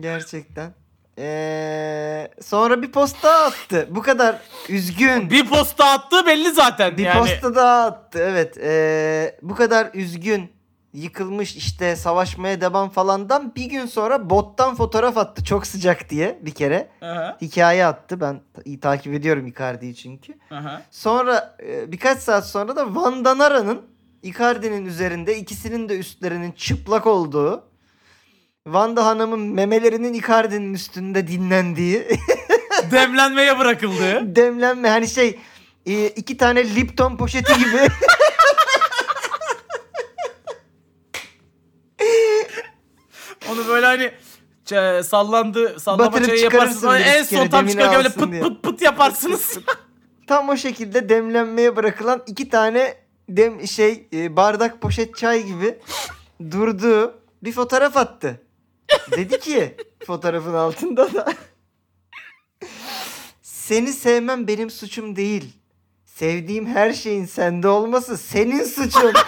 Gerçekten. 0.00 0.74
Ee, 1.18 2.28
sonra 2.42 2.82
bir 2.82 2.92
post 2.92 3.22
daha 3.22 3.44
attı. 3.44 3.86
Bu 3.90 4.02
kadar 4.02 4.38
üzgün. 4.68 5.30
Bir 5.30 5.46
posta 5.46 5.84
attığı 5.84 6.26
belli 6.26 6.50
zaten. 6.50 6.96
Bir 6.96 7.04
yani. 7.04 7.20
posta 7.20 7.54
daha 7.54 7.84
attı. 7.84 8.18
Evet. 8.22 8.58
Ee, 8.58 9.38
bu 9.42 9.54
kadar 9.54 9.90
üzgün, 9.94 10.52
yıkılmış 10.92 11.56
işte 11.56 11.96
savaşmaya 11.96 12.60
devam 12.60 12.88
falandan 12.88 13.54
bir 13.54 13.64
gün 13.64 13.86
sonra 13.86 14.30
bottan 14.30 14.74
fotoğraf 14.74 15.16
attı. 15.16 15.44
Çok 15.44 15.66
sıcak 15.66 16.10
diye 16.10 16.38
bir 16.42 16.50
kere. 16.54 16.88
Aha, 17.02 17.36
Hikaye 17.40 17.86
attı. 17.86 18.20
Ben 18.20 18.40
iyi 18.64 18.80
takip 18.80 19.14
ediyorum 19.14 19.46
Icardi'yi 19.46 19.94
çünkü. 19.96 20.34
aha. 20.50 20.82
Sonra 20.90 21.56
e, 21.66 21.92
birkaç 21.92 22.18
saat 22.18 22.46
sonra 22.46 22.76
da 22.76 22.94
Van 22.94 23.24
Danara'nın 23.24 23.82
Icardi'nin 24.22 24.86
üzerinde 24.86 25.38
ikisinin 25.38 25.88
de 25.88 25.98
üstlerinin 25.98 26.52
çıplak 26.52 27.06
olduğu 27.06 27.64
Vanda 28.72 29.06
Hanım'ın 29.06 29.40
memelerinin 29.40 30.12
Icardi'nin 30.14 30.74
üstünde 30.74 31.26
dinlendiği 31.28 32.06
Demlenmeye 32.90 33.58
bırakıldı. 33.58 34.36
demlenme 34.36 34.88
hani 34.90 35.08
şey 35.08 35.38
e, 35.86 36.06
iki 36.06 36.36
tane 36.36 36.74
Lipton 36.74 37.16
poşeti 37.16 37.54
gibi 37.58 37.78
Onu 43.52 43.68
böyle 43.68 43.86
hani 43.86 44.10
ç- 44.66 45.02
sallandı 45.02 45.80
sallama 45.80 46.22
çayı 46.24 46.40
yaparsınız. 46.40 47.00
en 47.06 47.22
son 47.22 47.48
tam 47.48 47.66
çıkarken 47.68 47.96
böyle 47.96 48.08
pıt 48.08 48.32
diye. 48.32 48.40
pıt 48.42 48.62
pıt 48.62 48.82
yaparsınız. 48.82 49.58
tam 50.26 50.48
o 50.48 50.56
şekilde 50.56 51.08
demlenmeye 51.08 51.76
bırakılan 51.76 52.22
iki 52.26 52.48
tane 52.48 52.94
dem 53.28 53.66
şey 53.66 54.08
e, 54.12 54.36
bardak 54.36 54.80
poşet 54.80 55.16
çay 55.16 55.42
gibi 55.42 55.78
durduğu 56.50 57.14
bir 57.42 57.52
fotoğraf 57.52 57.96
attı. 57.96 58.40
Dedi 59.10 59.40
ki 59.40 59.76
fotoğrafın 60.06 60.54
altında 60.54 61.14
da 61.14 61.26
seni 63.42 63.92
sevmem 63.92 64.46
benim 64.48 64.70
suçum 64.70 65.16
değil. 65.16 65.52
Sevdiğim 66.04 66.66
her 66.66 66.92
şeyin 66.92 67.26
sende 67.26 67.68
olması 67.68 68.18
senin 68.18 68.64
suçun. 68.64 69.12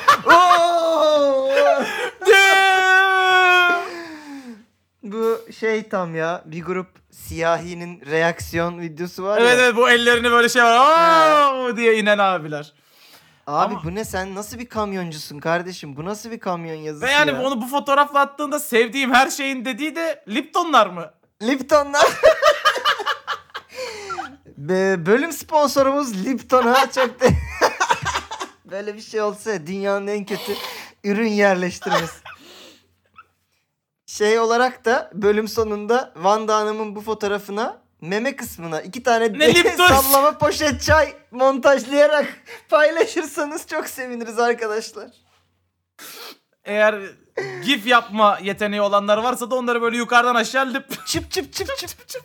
Bu 5.03 5.41
şey 5.59 5.89
tam 5.89 6.15
ya 6.15 6.43
bir 6.47 6.65
grup 6.65 6.87
siyahinin 7.11 8.03
reaksiyon 8.11 8.81
videosu 8.81 9.25
var 9.25 9.41
evet 9.41 9.59
ya. 9.59 9.65
evet 9.65 9.77
bu 9.77 9.91
ellerini 9.91 10.31
böyle 10.31 10.49
şey 10.49 10.63
var. 10.63 10.77
"Aa!" 10.81 11.77
diye 11.77 11.99
inen 11.99 12.19
abiler. 12.19 12.73
Abi 13.51 13.75
Ama- 13.75 13.85
bu 13.85 13.95
ne 13.95 14.05
sen 14.05 14.35
nasıl 14.35 14.59
bir 14.59 14.67
kamyoncusun 14.67 15.39
kardeşim? 15.39 15.97
Bu 15.97 16.05
nasıl 16.05 16.31
bir 16.31 16.41
kamyon 16.41 16.75
yazısı 16.75 17.07
Ve 17.07 17.11
yani 17.11 17.31
ya? 17.31 17.43
onu 17.43 17.63
bu 17.63 17.67
fotoğrafla 17.67 18.21
attığında 18.21 18.61
sevdiğim 18.61 19.15
her 19.15 19.31
şeyin 19.31 19.65
dediği 19.65 19.97
de 19.97 20.25
Liptonlar 20.29 20.87
mı? 20.87 21.11
Lipton'dan. 21.43 22.05
Be- 24.57 25.07
bölüm 25.07 25.33
sponsorumuz 25.33 26.25
Lipton'a 26.27 26.91
çok 26.91 27.21
de... 27.21 27.29
Böyle 28.71 28.95
bir 28.95 29.01
şey 29.01 29.23
olsa 29.23 29.51
ya, 29.51 29.67
dünyanın 29.67 30.07
en 30.07 30.25
kötü 30.25 30.53
ürün 31.05 31.29
yerleştirmesi. 31.29 32.21
Şey 34.07 34.39
olarak 34.39 34.85
da 34.85 35.11
bölüm 35.15 35.49
sonunda 35.49 36.13
Vanda 36.17 36.57
Hanım'ın 36.57 36.97
bu 36.97 37.01
fotoğrafına 37.01 37.79
meme 38.01 38.37
kısmına 38.37 38.81
iki 38.81 39.03
tane 39.03 39.33
Ne 39.33 39.55
Lipton? 39.55 39.87
sallama 39.89 40.39
poşet 40.39 40.83
çay 40.83 41.15
montajlayarak 41.31 42.27
paylaşırsanız 42.69 43.67
çok 43.67 43.87
seviniriz 43.87 44.39
arkadaşlar. 44.39 45.11
Eğer 46.65 47.01
gif 47.65 47.87
yapma 47.87 48.39
yeteneği 48.43 48.83
olanlar 48.83 49.19
varsa 49.19 49.51
da 49.51 49.55
onları 49.55 49.83
böyle 49.83 49.97
yukarıdan 49.97 50.35
aşağı 50.35 50.75
lip. 50.75 51.07
Çıp 51.07 51.31
çıp 51.31 51.53
çıp 51.53 51.77
çıp 51.77 52.09
çıp. 52.09 52.25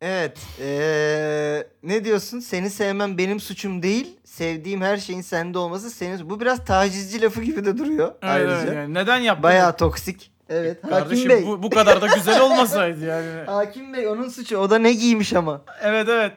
Evet. 0.00 0.38
eee, 0.60 1.68
ne 1.82 2.04
diyorsun? 2.04 2.40
Seni 2.40 2.70
sevmem 2.70 3.18
benim 3.18 3.40
suçum 3.40 3.82
değil. 3.82 4.16
Sevdiğim 4.24 4.82
her 4.82 4.96
şeyin 4.96 5.20
sende 5.20 5.58
olması 5.58 5.90
senin. 5.90 6.30
Bu 6.30 6.40
biraz 6.40 6.64
tacizci 6.64 7.22
lafı 7.22 7.42
gibi 7.42 7.64
de 7.64 7.78
duruyor. 7.78 8.12
ayrıca. 8.22 8.56
Evet, 8.58 8.74
yani 8.74 8.94
neden 8.94 9.18
yaptın? 9.18 9.42
Bayağı 9.42 9.76
toksik. 9.76 10.33
Evet. 10.48 10.82
Kardeşim 10.82 11.30
Hakim 11.30 11.44
Bey. 11.44 11.46
bu, 11.46 11.62
bu 11.62 11.70
kadar 11.70 12.02
da 12.02 12.06
güzel 12.06 12.40
olmasaydı 12.40 13.04
yani. 13.06 13.30
Hakim 13.46 13.92
Bey 13.94 14.08
onun 14.08 14.28
suçu. 14.28 14.56
O 14.58 14.70
da 14.70 14.78
ne 14.78 14.92
giymiş 14.92 15.32
ama. 15.32 15.64
Evet 15.82 16.08
evet. 16.08 16.32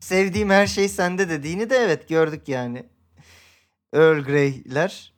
Sevdiğim 0.00 0.50
her 0.50 0.66
şey 0.66 0.88
sende 0.88 1.28
dediğini 1.28 1.70
de 1.70 1.76
evet 1.76 2.08
gördük 2.08 2.48
yani. 2.48 2.86
Earl 3.92 4.20
Grey'ler. 4.24 5.12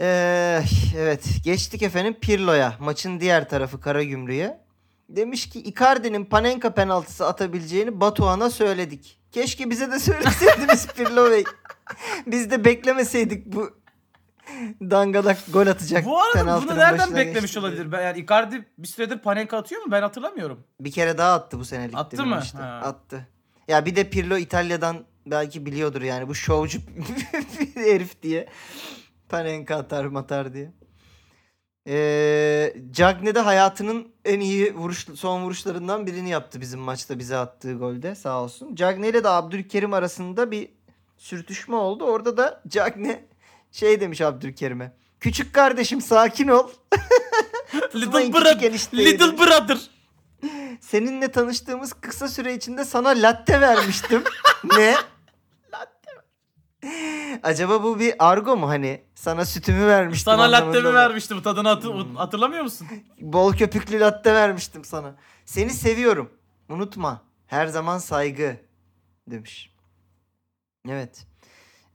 Ee, 0.00 0.62
evet 0.98 1.24
geçtik 1.44 1.82
efendim 1.82 2.16
Pirlo'ya. 2.20 2.74
Maçın 2.80 3.20
diğer 3.20 3.48
tarafı 3.48 3.80
Karagümrük'e. 3.80 4.60
Demiş 5.08 5.48
ki 5.48 5.60
Icardi'nin 5.60 6.24
Panenka 6.24 6.74
penaltısı 6.74 7.26
atabileceğini 7.26 8.00
Batuhan'a 8.00 8.50
söyledik. 8.50 9.20
Keşke 9.32 9.70
bize 9.70 9.92
de 9.92 9.98
söyleseydiniz 9.98 10.86
Pirlo 10.96 11.30
Bey. 11.30 11.44
Biz 12.26 12.50
de 12.50 12.64
beklemeseydik 12.64 13.46
bu 13.46 13.79
dangalak 14.80 15.38
gol 15.52 15.66
atacak 15.66 16.04
Bu 16.04 16.20
arada 16.20 16.62
bunu 16.62 16.78
nereden 16.78 17.16
beklemiş 17.16 17.42
geçti 17.42 17.58
olabilir? 17.58 17.92
Ben, 17.92 18.02
yani 18.02 18.18
Icardi 18.18 18.68
bir 18.78 18.88
süredir 18.88 19.18
Panenka 19.18 19.56
atıyor 19.56 19.82
mu? 19.82 19.92
Ben 19.92 20.02
hatırlamıyorum. 20.02 20.64
Bir 20.80 20.92
kere 20.92 21.18
daha 21.18 21.34
attı 21.34 21.58
bu 21.58 21.64
sene 21.64 21.88
ligde 21.88 21.96
Attı 21.96 22.26
mı? 22.26 22.40
Ha. 22.56 22.80
Attı. 22.84 23.26
Ya 23.68 23.86
bir 23.86 23.96
de 23.96 24.10
Pirlo 24.10 24.36
İtalya'dan 24.36 25.04
belki 25.26 25.66
biliyordur 25.66 26.02
yani 26.02 26.28
bu 26.28 26.34
şovcu 26.34 26.78
bir 27.76 27.76
herif 27.82 28.22
diye. 28.22 28.48
Panenka 29.28 29.76
atar 29.76 30.04
matar 30.04 30.54
diye. 30.54 30.72
Ee, 31.86 32.74
Cagney 32.90 33.34
de 33.34 33.40
hayatının 33.40 34.08
en 34.24 34.40
iyi 34.40 34.74
vuruş, 34.74 35.06
son 35.14 35.42
vuruşlarından 35.42 36.06
birini 36.06 36.30
yaptı 36.30 36.60
bizim 36.60 36.80
maçta 36.80 37.18
bize 37.18 37.36
attığı 37.36 37.74
golde 37.74 38.14
sağ 38.14 38.42
olsun. 38.42 38.74
Cagney 38.74 39.10
ile 39.10 39.24
de 39.24 39.28
Abdülkerim 39.28 39.92
arasında 39.92 40.50
bir 40.50 40.68
sürtüşme 41.16 41.76
oldu. 41.76 42.04
Orada 42.04 42.36
da 42.36 42.62
Cagney 42.68 43.24
şey 43.72 44.00
demiş 44.00 44.20
Abdülkerim'e. 44.20 44.92
Küçük 45.20 45.54
kardeşim 45.54 46.00
sakin 46.00 46.48
ol. 46.48 46.70
Little 47.94 48.32
brother. 48.32 48.52
Little 49.04 49.38
brother. 49.38 49.78
Seninle 50.80 51.30
tanıştığımız 51.32 51.92
kısa 51.92 52.28
süre 52.28 52.54
içinde 52.54 52.84
sana 52.84 53.08
latte 53.08 53.60
vermiştim. 53.60 54.24
ne? 54.76 54.94
Acaba 57.42 57.82
bu 57.82 57.98
bir 58.00 58.14
argo 58.18 58.56
mu 58.56 58.68
hani? 58.68 59.02
Sana 59.14 59.44
sütümü 59.44 59.86
vermiştim. 59.86 60.24
Sana 60.24 60.42
latte 60.52 60.80
mi 60.80 60.94
vermiştim? 60.94 61.42
Tadını 61.42 61.68
hatı- 61.68 61.92
Hmm. 61.94 62.16
hatırlamıyor 62.16 62.62
musun? 62.62 62.86
Bol 63.20 63.52
köpüklü 63.52 64.00
latte 64.00 64.34
vermiştim 64.34 64.84
sana. 64.84 65.14
Seni 65.44 65.70
seviyorum. 65.70 66.30
Unutma. 66.68 67.22
Her 67.46 67.66
zaman 67.66 67.98
saygı. 67.98 68.56
Demiş. 69.26 69.70
Evet. 70.88 71.26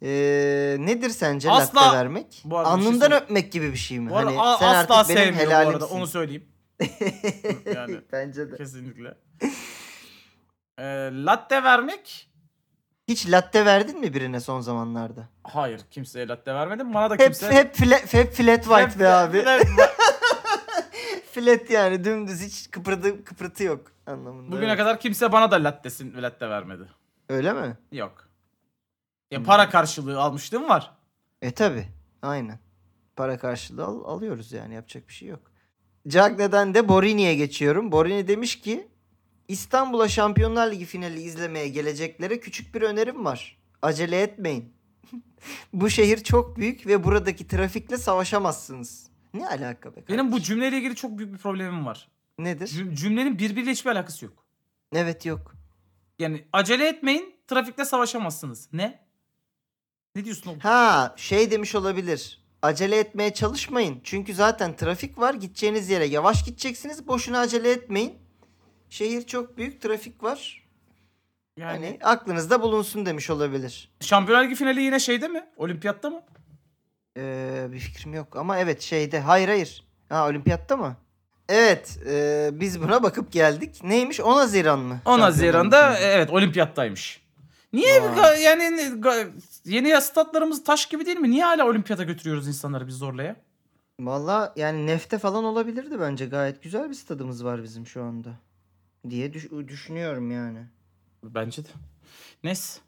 Ee, 0.07 0.75
nedir 0.79 1.09
sence 1.09 1.49
Asla- 1.49 1.75
latte 1.75 1.97
vermek? 1.97 2.41
Bu 2.45 2.57
arada 2.57 2.77
bir 2.77 2.81
şey 2.81 2.87
Alnından 2.89 2.99
söyleyeyim. 3.05 3.23
öpmek 3.23 3.51
gibi 3.51 3.71
bir 3.71 3.77
şey 3.77 3.99
mi? 3.99 4.09
Bu 4.09 4.17
arada 4.17 4.29
hani 4.29 4.41
a- 4.41 4.57
sen 4.57 4.67
asla 4.75 4.95
artık 4.97 5.15
benim 5.15 5.23
sevmiyorum 5.23 5.51
bu 5.51 5.55
arada. 5.55 5.69
helalimsin. 5.69 5.95
Onu 5.95 6.07
söyleyeyim. 6.07 6.45
Yani 7.75 7.97
Bence 8.11 8.51
de. 8.51 8.57
kesinlikle. 8.57 9.17
Ee, 10.79 10.83
latte 11.13 11.63
vermek? 11.63 12.29
Hiç 13.07 13.31
latte 13.31 13.65
verdin 13.65 13.99
mi 13.99 14.13
birine 14.13 14.39
son 14.39 14.61
zamanlarda? 14.61 15.29
Hayır 15.43 15.81
kimseye 15.91 16.27
latte 16.27 16.53
vermedim. 16.53 16.93
Bana 16.93 17.09
da 17.09 17.13
Hep 17.13 17.21
kimse... 17.21 17.51
hep 17.51 17.75
flat, 17.75 18.13
hep 18.13 18.33
flat 18.33 18.63
white 18.63 18.81
Hep- 18.91 18.99
be 18.99 19.07
abi. 19.07 19.37
hep- 19.45 19.67
flat 21.31 21.69
yani 21.69 22.03
dümdüz 22.03 22.41
hiç 22.41 22.71
kıpırdı 22.71 23.23
kıpırtı 23.23 23.63
yok 23.63 23.91
anlamında. 24.07 24.51
Bugüne 24.51 24.67
evet. 24.67 24.77
kadar 24.77 24.99
kimse 24.99 25.31
bana 25.31 25.51
da 25.51 25.55
lattesin 25.63 26.21
latte 26.21 26.49
vermedi. 26.49 26.83
Öyle 27.29 27.53
mi? 27.53 27.77
Yok. 27.91 28.24
Ya 29.31 29.37
Hmm. 29.39 29.45
para 29.45 29.69
karşılığı 29.69 30.21
almışlığım 30.21 30.69
var. 30.69 30.91
E 31.41 31.51
tabi. 31.51 31.87
Aynen. 32.21 32.59
Para 33.15 33.37
karşılığı 33.37 33.85
al- 33.85 34.03
alıyoruz 34.03 34.51
yani 34.51 34.73
yapacak 34.73 35.07
bir 35.07 35.13
şey 35.13 35.27
yok. 35.29 35.51
Cagney'den 36.07 36.73
de 36.73 36.87
Borini'ye 36.89 37.35
geçiyorum. 37.35 37.91
Borini 37.91 38.27
demiş 38.27 38.61
ki 38.61 38.87
İstanbul'a 39.47 40.07
Şampiyonlar 40.07 40.71
Ligi 40.71 40.85
finali 40.85 41.21
izlemeye 41.21 41.67
geleceklere 41.67 42.39
küçük 42.39 42.75
bir 42.75 42.81
önerim 42.81 43.25
var. 43.25 43.57
Acele 43.81 44.21
etmeyin. 44.21 44.73
bu 45.73 45.89
şehir 45.89 46.23
çok 46.23 46.57
büyük 46.57 46.87
ve 46.87 47.03
buradaki 47.03 47.47
trafikle 47.47 47.97
savaşamazsınız. 47.97 49.07
Ne 49.33 49.47
alaka 49.47 49.95
be 49.95 50.03
Benim 50.09 50.27
bu 50.27 50.31
kardeşim? 50.31 50.53
cümleyle 50.53 50.77
ilgili 50.77 50.95
çok 50.95 51.17
büyük 51.17 51.33
bir 51.33 51.37
problemim 51.37 51.85
var. 51.85 52.07
Nedir? 52.39 52.67
Cüm- 52.67 52.95
Cümlenin 52.95 53.39
birbiriyle 53.39 53.71
hiçbir 53.71 53.89
alakası 53.91 54.25
yok. 54.25 54.45
Evet 54.93 55.25
yok. 55.25 55.55
Yani 56.19 56.45
acele 56.53 56.87
etmeyin, 56.87 57.35
trafikte 57.47 57.85
savaşamazsınız. 57.85 58.69
Ne? 58.73 59.04
Ne 60.15 60.25
diyorsun 60.25 60.49
oğlum? 60.49 60.59
Ha 60.59 61.13
şey 61.17 61.51
demiş 61.51 61.75
olabilir. 61.75 62.41
Acele 62.61 62.99
etmeye 62.99 63.33
çalışmayın. 63.33 64.01
Çünkü 64.03 64.33
zaten 64.33 64.75
trafik 64.75 65.19
var. 65.19 65.33
Gideceğiniz 65.33 65.89
yere 65.89 66.05
yavaş 66.05 66.45
gideceksiniz. 66.45 67.07
Boşuna 67.07 67.39
acele 67.39 67.71
etmeyin. 67.71 68.13
Şehir 68.89 69.21
çok 69.27 69.57
büyük. 69.57 69.81
Trafik 69.81 70.23
var. 70.23 70.65
Yani 71.57 71.85
Hani 71.85 71.99
aklınızda 72.03 72.61
bulunsun 72.61 73.05
demiş 73.05 73.29
olabilir. 73.29 73.91
Şampiyonlar 74.01 74.45
Ligi 74.45 74.55
finali 74.55 74.81
yine 74.81 74.99
şeyde 74.99 75.27
mi? 75.27 75.45
Olimpiyatta 75.57 76.09
mı? 76.09 76.21
Ee, 77.17 77.67
bir 77.71 77.79
fikrim 77.79 78.13
yok 78.13 78.35
ama 78.35 78.59
evet 78.59 78.81
şeyde. 78.81 79.19
Hayır 79.19 79.47
hayır. 79.47 79.83
Ha 80.09 80.27
olimpiyatta 80.27 80.77
mı? 80.77 80.95
Evet. 81.49 81.99
e, 82.09 82.49
biz 82.53 82.81
buna 82.81 83.03
bakıp 83.03 83.31
geldik. 83.31 83.83
Neymiş? 83.83 84.19
10 84.19 84.33
Haziran 84.37 84.79
mı? 84.79 84.93
10 84.93 84.97
Şampiyonlar 84.97 85.21
Haziran'da 85.21 85.99
evet 85.99 86.29
olimpiyattaymış. 86.29 87.24
Niye 87.75 87.99
ga- 87.99 88.39
yani 88.41 88.81
yeni 89.65 89.89
ya 89.89 90.01
statlarımız 90.01 90.63
taş 90.63 90.85
gibi 90.85 91.05
değil 91.05 91.17
mi? 91.17 91.31
Niye 91.31 91.43
hala 91.43 91.67
olimpiyata 91.67 92.03
götürüyoruz 92.03 92.47
insanları 92.47 92.87
biz 92.87 92.95
zorlaya? 92.95 93.35
Valla 93.99 94.53
yani 94.55 94.87
nefte 94.87 95.17
falan 95.17 95.43
olabilirdi 95.43 95.99
bence. 95.99 96.25
Gayet 96.25 96.63
güzel 96.63 96.89
bir 96.89 96.95
stadımız 96.95 97.45
var 97.45 97.63
bizim 97.63 97.87
şu 97.87 98.03
anda. 98.03 98.29
Diye 99.09 99.33
düş- 99.33 99.51
düşünüyorum 99.67 100.31
yani. 100.31 100.59
Bence 101.23 101.63
de. 101.65 101.69
Neyse. 102.43 102.79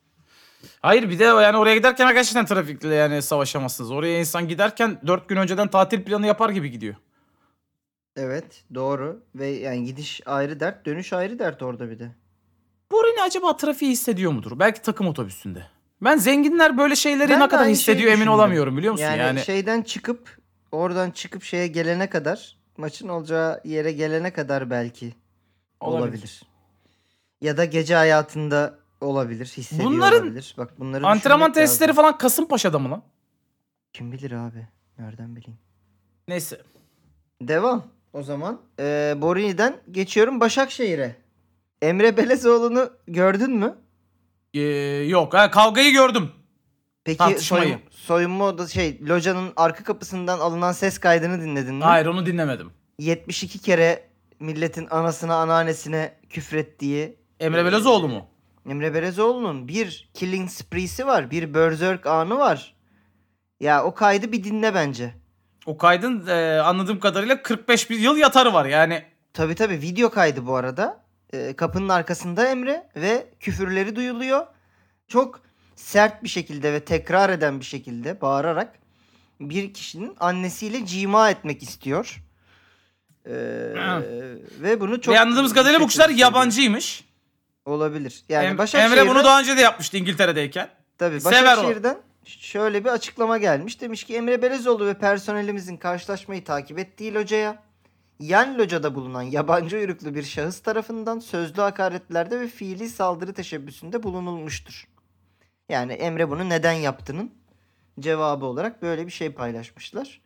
Hayır 0.81 1.09
bir 1.09 1.19
de 1.19 1.23
yani 1.23 1.57
oraya 1.57 1.75
giderken 1.75 2.13
gerçekten 2.13 2.45
trafikle 2.45 2.95
yani 2.95 3.21
savaşamazsınız. 3.21 3.91
Oraya 3.91 4.19
insan 4.19 4.47
giderken 4.47 5.01
4 5.07 5.29
gün 5.29 5.37
önceden 5.37 5.67
tatil 5.67 6.03
planı 6.03 6.27
yapar 6.27 6.49
gibi 6.49 6.71
gidiyor. 6.71 6.95
Evet 8.15 8.63
doğru 8.75 9.23
ve 9.35 9.47
yani 9.47 9.83
gidiş 9.83 10.21
ayrı 10.25 10.59
dert 10.59 10.85
dönüş 10.85 11.13
ayrı 11.13 11.39
dert 11.39 11.63
orada 11.63 11.89
bir 11.89 11.99
de. 11.99 12.11
Borini 12.91 13.21
acaba 13.21 13.57
trafiği 13.57 13.91
hissediyor 13.91 14.31
mudur? 14.31 14.59
Belki 14.59 14.81
takım 14.81 15.07
otobüsünde. 15.07 15.63
Ben 16.01 16.17
zenginler 16.17 16.77
böyle 16.77 16.95
şeyleri 16.95 17.29
Ben 17.29 17.39
de 17.39 17.43
ne 17.43 17.47
kadar 17.47 17.63
aynı 17.63 17.71
hissediyor 17.71 18.07
emin 18.07 18.15
düşündüm. 18.15 18.33
olamıyorum 18.33 18.77
biliyor 18.77 18.91
musun? 18.93 19.05
Yani, 19.05 19.17
Yani, 19.17 19.39
şeyden 19.41 19.81
çıkıp 19.81 20.37
oradan 20.71 21.11
çıkıp 21.11 21.43
şeye 21.43 21.67
gelene 21.67 22.09
kadar 22.09 22.57
maçın 22.77 23.07
olacağı 23.07 23.61
yere 23.65 23.91
gelene 23.91 24.33
kadar 24.33 24.69
belki 24.69 25.13
olabilir. 25.79 26.41
Ya 27.41 27.57
da 27.57 27.65
gece 27.65 27.95
hayatında 27.95 28.79
olabilir 29.01 29.45
hissediyor 29.57 29.89
Bunların 29.89 30.21
olabilir. 30.21 30.55
Bak 30.57 30.79
bunları 30.79 31.07
antrenman 31.07 31.51
düşünmek 31.53 31.69
lazım. 31.81 31.95
falan 31.95 32.17
Kasımpaşa'da 32.17 32.79
mı 32.79 32.91
lan? 32.91 33.03
Kim 33.93 34.11
bilir 34.11 34.31
abi 34.31 34.67
nereden 34.99 35.35
bileyim. 35.35 35.59
Neyse. 36.27 36.61
Devam 37.41 37.83
o 38.13 38.23
zaman. 38.23 38.61
Ee, 38.79 39.15
Borini'den 39.17 39.77
geçiyorum 39.91 40.39
Başakşehir'e. 40.39 41.15
Emre 41.81 42.17
Belezoğlu'nu 42.17 42.89
gördün 43.07 43.51
mü? 43.51 43.75
Ee, 44.53 44.61
yok 45.07 45.33
ha, 45.33 45.51
kavgayı 45.51 45.93
gördüm. 45.93 46.31
Peki 47.03 47.39
soyun, 47.39 47.79
soyunma 47.89 48.45
odası 48.45 48.73
şey 48.73 48.99
locanın 49.07 49.53
arka 49.55 49.83
kapısından 49.83 50.39
alınan 50.39 50.71
ses 50.71 50.97
kaydını 50.97 51.41
dinledin 51.41 51.75
mi? 51.75 51.83
Hayır 51.83 52.05
onu 52.05 52.25
dinlemedim. 52.25 52.71
72 52.99 53.59
kere 53.59 54.09
milletin 54.39 54.87
anasına 54.89 55.35
anneannesine 55.35 56.13
küfrettiği 56.29 57.17
Emre 57.39 57.65
Belözoğlu 57.65 58.07
mu? 58.07 58.27
Emre 58.69 58.93
Belezoğlu'nun 58.93 59.67
bir 59.67 60.09
killing 60.13 60.49
spree'si 60.49 61.07
var. 61.07 61.31
Bir 61.31 61.53
berserk 61.53 62.05
anı 62.05 62.37
var. 62.37 62.75
Ya 63.59 63.83
o 63.83 63.93
kaydı 63.93 64.31
bir 64.31 64.43
dinle 64.43 64.73
bence. 64.73 65.13
O 65.65 65.77
kaydın 65.77 66.27
e, 66.27 66.59
anladığım 66.59 66.99
kadarıyla 66.99 67.41
45 67.41 67.89
bir 67.89 67.99
yıl 67.99 68.17
yatarı 68.17 68.53
var 68.53 68.65
yani. 68.65 69.03
Tabi 69.33 69.55
tabi 69.55 69.73
video 69.81 70.09
kaydı 70.09 70.47
bu 70.47 70.55
arada. 70.55 71.06
Ee, 71.33 71.53
kapının 71.57 71.89
arkasında 71.89 72.47
Emre 72.47 72.89
ve 72.95 73.27
küfürleri 73.39 73.95
duyuluyor. 73.95 74.47
çok 75.07 75.41
sert 75.75 76.23
bir 76.23 76.29
şekilde 76.29 76.73
ve 76.73 76.79
tekrar 76.79 77.29
eden 77.29 77.59
bir 77.59 77.65
şekilde 77.65 78.21
bağırarak 78.21 78.73
bir 79.39 79.73
kişinin 79.73 80.15
annesiyle 80.19 80.85
cima 80.85 81.29
etmek 81.29 81.63
istiyor. 81.63 82.23
Ee, 83.25 83.31
ve 84.61 84.79
bunu 84.79 85.01
çok 85.01 85.15
Ve 85.15 85.19
anladığımız 85.19 85.53
kadarıyla 85.53 85.79
bu 85.81 85.87
kişiler 85.87 86.09
yabancıymış. 86.09 87.03
olabilir. 87.65 88.23
Yani 88.29 88.45
Em- 88.45 88.57
Başakşehir'den, 88.57 88.97
Emre 89.01 89.09
bunu 89.09 89.23
daha 89.23 89.39
önce 89.39 89.57
de 89.57 89.61
yapmıştı 89.61 89.97
İngiltere'deyken. 89.97 90.69
tabii. 90.97 91.23
Başakşehir'den 91.25 91.97
şöyle 92.25 92.85
bir 92.85 92.89
açıklama 92.89 93.37
gelmiş. 93.37 93.81
Demiş 93.81 94.03
ki 94.03 94.15
Emre 94.15 94.41
Belezoğlu 94.41 94.85
ve 94.85 94.93
personelimizin 94.93 95.77
karşılaşmayı 95.77 96.43
takip 96.43 96.79
ettiği 96.79 97.13
locaya 97.13 97.63
yan 98.19 98.57
locada 98.57 98.95
bulunan 98.95 99.21
yabancı 99.21 99.77
uyruklu 99.77 100.15
bir 100.15 100.23
şahıs 100.23 100.59
tarafından 100.59 101.19
sözlü 101.19 101.61
hakaretlerde 101.61 102.39
ve 102.39 102.47
fiili 102.47 102.89
saldırı 102.89 103.33
teşebbüsünde 103.33 104.03
bulunulmuştur. 104.03 104.87
Yani 105.69 105.93
Emre 105.93 106.29
bunu 106.29 106.49
neden 106.49 106.71
yaptığının 106.73 107.31
cevabı 107.99 108.45
olarak 108.45 108.81
böyle 108.81 109.05
bir 109.05 109.11
şey 109.11 109.29
paylaşmışlar. 109.31 110.21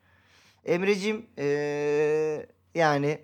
Emreciğim 0.65 1.25
eee, 1.37 2.47
yani 2.75 3.19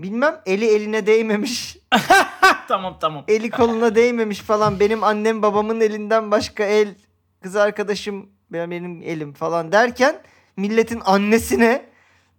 bilmem 0.00 0.40
eli 0.46 0.66
eline 0.66 1.06
değmemiş 1.06 1.76
tamam 2.68 2.98
tamam. 3.00 3.24
eli 3.28 3.50
koluna 3.50 3.94
değmemiş 3.94 4.40
falan 4.40 4.80
benim 4.80 5.04
annem 5.04 5.42
babamın 5.42 5.80
elinden 5.80 6.30
başka 6.30 6.64
el 6.64 6.94
kız 7.42 7.56
arkadaşım 7.56 8.30
benim 8.50 9.02
elim 9.02 9.32
falan 9.32 9.72
derken 9.72 10.22
milletin 10.56 11.00
annesine 11.04 11.89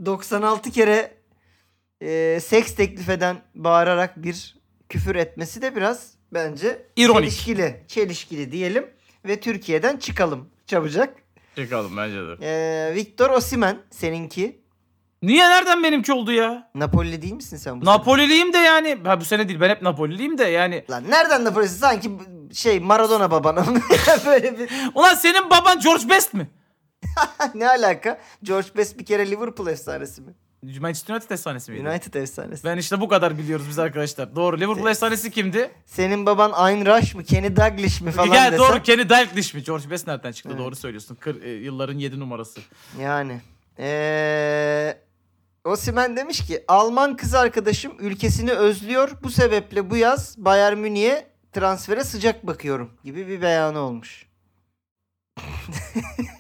96 0.06 0.72
kere 0.72 1.18
e, 2.02 2.40
seks 2.44 2.76
teklif 2.76 3.10
eden 3.10 3.42
bağırarak 3.56 4.24
bir 4.24 4.56
küfür 4.90 5.16
etmesi 5.16 5.62
de 5.62 5.76
biraz 5.76 6.12
bence 6.34 6.86
İronik. 6.96 7.20
çelişkili, 7.22 7.84
çelişkili 7.88 8.52
diyelim 8.52 8.90
ve 9.26 9.40
Türkiye'den 9.40 9.98
çıkalım 9.98 10.50
çabucak. 10.66 11.14
Çıkalım 11.56 11.98
bence 11.98 12.16
de. 12.16 12.36
E, 12.42 12.96
Victor 12.96 13.30
Osimen 13.30 13.78
seninki. 13.90 14.62
Niye 15.22 15.50
nereden 15.50 15.84
benimki 15.84 16.14
oldu 16.14 16.32
ya? 16.32 16.72
Napoli 16.76 17.22
değil 17.22 17.34
misin 17.34 17.58
sen 17.58 17.82
bu? 17.82 17.86
Napoliliyim 17.86 18.54
de 18.54 18.58
yani. 18.58 18.98
Ha, 19.04 19.20
bu 19.22 19.26
sene 19.26 19.48
değil 19.48 19.60
ben 19.60 19.70
hep 19.70 19.82
Napoliliyim 19.82 20.38
de 20.38 20.44
yani. 20.44 20.86
Lan 20.90 21.04
nereden 21.10 21.44
Napoli'sin? 21.46 21.78
Sanki 21.78 22.12
şey 22.54 22.80
Maradona 22.80 23.32
babana 23.32 23.66
böyle 24.26 24.60
bir 24.60 24.70
Ulan 24.96 25.16
senin 25.16 25.50
baban 25.50 25.80
George 25.80 26.10
Best 26.10 26.34
mi? 26.34 26.48
ne 27.56 27.68
alaka? 27.70 28.20
George 28.44 28.68
Best 28.78 29.00
bir 29.00 29.06
kere 29.06 29.32
Liverpool 29.32 29.68
efsanesi 29.68 30.22
mi? 30.22 30.34
Manchester 30.80 31.14
United 31.16 31.30
efsanesi 31.30 31.72
miydi? 31.72 31.90
United 31.90 32.14
efsanesi. 32.14 32.64
Ben 32.64 32.78
işte 32.78 33.02
bu 33.02 33.08
kadar 33.08 33.38
biliyoruz 33.38 33.66
biz 33.70 33.80
arkadaşlar. 33.80 34.36
Doğru. 34.36 34.60
Liverpool 34.60 34.88
efsanesi 34.88 35.32
kimdi? 35.32 35.72
Senin 35.86 36.26
baban 36.26 36.52
Ayn 36.52 36.86
Rush 36.86 37.16
mı? 37.16 37.24
Kenny 37.24 37.56
Dalglish 37.56 38.02
mi 38.02 38.12
falan 38.12 38.32
Gel 38.32 38.52
desen. 38.52 38.60
doğru 38.60 38.84
Kenny 38.84 39.10
Dalglish 39.10 39.54
mi? 39.54 39.64
George 39.64 39.90
Best 39.90 40.08
nereden 40.08 40.32
çıktı? 40.32 40.50
Evet. 40.52 40.60
Doğru 40.62 40.76
söylüyorsun. 40.76 41.16
Kır, 41.16 41.42
e, 41.42 41.50
yılların 41.50 41.98
7 41.98 42.20
numarası. 42.20 42.60
Yani. 43.00 43.42
Ee, 43.80 44.98
Osimhen 45.64 46.18
demiş 46.18 46.46
ki 46.48 46.64
Alman 46.68 47.16
kız 47.16 47.34
arkadaşım 47.34 47.94
ülkesini 48.00 48.52
özlüyor. 48.52 49.12
Bu 49.24 49.30
sebeple 49.30 49.90
bu 49.90 49.98
yaz 49.98 50.36
Bayern 50.38 50.78
Münih'e 50.78 51.28
transfere 51.54 52.04
sıcak 52.04 52.48
bakıyorum 52.48 52.92
gibi 53.04 53.28
bir 53.28 53.42
beyanı 53.42 53.80
olmuş. 53.80 54.26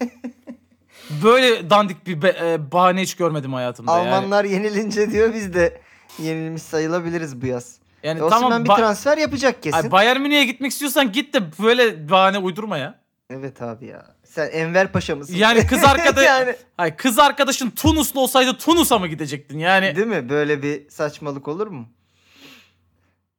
Böyle 1.23 1.69
dandik 1.69 2.07
bir 2.07 2.21
be- 2.21 2.35
e, 2.43 2.71
bahane 2.71 3.01
hiç 3.01 3.15
görmedim 3.15 3.53
hayatımda 3.53 3.97
yani. 3.97 4.09
Almanlar 4.09 4.45
yenilince 4.45 5.11
diyor 5.11 5.33
biz 5.33 5.53
de 5.53 5.81
yenilmiş 6.19 6.61
sayılabiliriz 6.61 7.41
bu 7.41 7.45
yaz. 7.45 7.75
Yani 8.03 8.25
E, 8.25 8.29
tamam 8.29 8.63
bir 8.63 8.69
transfer 8.69 9.17
yapacak 9.17 9.63
kesin. 9.63 9.77
Ay, 9.77 9.91
Bayern 9.91 10.21
Münih'e 10.21 10.45
gitmek 10.45 10.71
istiyorsan 10.71 11.11
git 11.11 11.33
de 11.33 11.39
böyle 11.63 12.09
bahane 12.09 12.37
uydurma 12.37 12.77
ya. 12.77 12.99
evet 13.29 13.61
abi 13.61 13.85
ya. 13.85 14.05
Sen 14.23 14.49
Enver 14.51 14.91
Paşa 14.91 15.15
mısın? 15.15 15.33
Yani 15.37 15.67
kız 15.67 15.83
arkadaş 15.83 16.25
yani 16.25 16.55
Ay 16.77 16.95
kız 16.95 17.19
arkadaşın 17.19 17.69
Tunuslu 17.69 18.21
olsaydı 18.21 18.57
Tunus'a 18.57 18.99
mı 18.99 19.07
gidecektin? 19.07 19.59
Yani 19.59 19.95
Değil 19.95 20.07
mi? 20.07 20.29
Böyle 20.29 20.61
bir 20.63 20.89
saçmalık 20.89 21.47
olur 21.47 21.67
mu? 21.67 21.85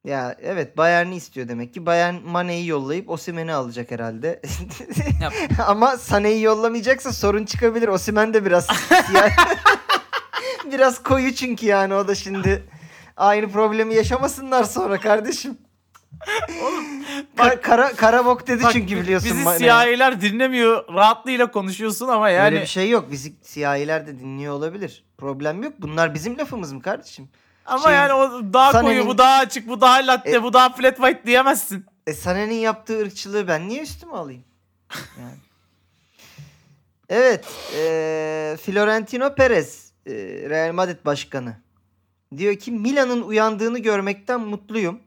Ya 0.03 0.35
evet 0.41 0.77
Bayern'i 0.77 1.15
istiyor 1.15 1.47
demek 1.47 1.73
ki. 1.73 1.85
Bayern 1.85 2.15
Mane'yi 2.25 2.67
yollayıp 2.67 3.09
Osimhen'i 3.09 3.53
alacak 3.53 3.91
herhalde. 3.91 4.41
Ama 5.67 5.93
Sané'yi 5.93 6.41
yollamayacaksa 6.41 7.13
sorun 7.13 7.45
çıkabilir. 7.45 7.87
Osimhen 7.87 8.33
de 8.33 8.45
biraz 8.45 8.65
siyah. 9.07 9.29
biraz 10.71 11.03
koyu 11.03 11.35
çünkü 11.35 11.65
yani 11.65 11.93
o 11.93 12.07
da 12.07 12.15
şimdi 12.15 12.63
aynı 13.17 13.51
problemi 13.51 13.95
yaşamasınlar 13.95 14.63
sonra 14.63 14.99
kardeşim. 14.99 15.57
Ka- 17.37 17.61
kara 17.61 17.93
kara 17.93 18.25
bok 18.25 18.47
dedi 18.47 18.63
Bak, 18.63 18.71
çünkü 18.71 18.97
biliyorsun. 18.97 19.29
bizi 19.31 19.43
Mane. 19.43 19.57
siyahiler 19.57 20.21
dinlemiyor. 20.21 20.93
Rahatlığıyla 20.93 21.51
konuşuyorsun 21.51 22.07
ama 22.07 22.29
yani 22.29 22.45
Öyle 22.45 22.61
bir 22.61 22.67
şey 22.67 22.89
yok. 22.89 23.11
Bizi 23.11 23.33
siyahiler 23.41 24.07
de 24.07 24.19
dinliyor 24.19 24.53
olabilir. 24.53 25.03
Problem 25.17 25.63
yok. 25.63 25.73
Bunlar 25.79 26.13
bizim 26.13 26.37
lafımız 26.37 26.73
mı 26.73 26.81
kardeşim? 26.81 27.29
Ama 27.65 27.83
şey- 27.83 27.93
yani 27.93 28.13
o 28.13 28.53
daha 28.53 28.81
koyu, 28.81 29.07
bu 29.07 29.17
daha 29.17 29.37
açık, 29.39 29.67
bu 29.67 29.81
daha 29.81 30.07
latte, 30.07 30.31
E- 30.31 30.43
bu 30.43 30.53
daha 30.53 30.69
flat 30.73 30.95
white 30.97 31.25
diyemezsin. 31.25 31.85
E 32.07 32.11
Sané'nin 32.11 32.55
yaptığı 32.55 32.99
ırkçılığı 33.01 33.47
ben 33.47 33.67
niye 33.69 33.81
üstüme 33.81 34.13
alayım? 34.13 34.43
Yani. 35.19 35.35
Evet. 37.09 37.45
e, 37.77 38.57
Florentino 38.61 39.35
Perez 39.35 39.91
e, 40.05 40.11
Real 40.49 40.73
Madrid 40.73 41.05
başkanı. 41.05 41.55
Diyor 42.37 42.55
ki 42.55 42.71
Milan'ın 42.71 43.21
uyandığını 43.21 43.79
görmekten 43.79 44.41
mutluyum. 44.41 44.99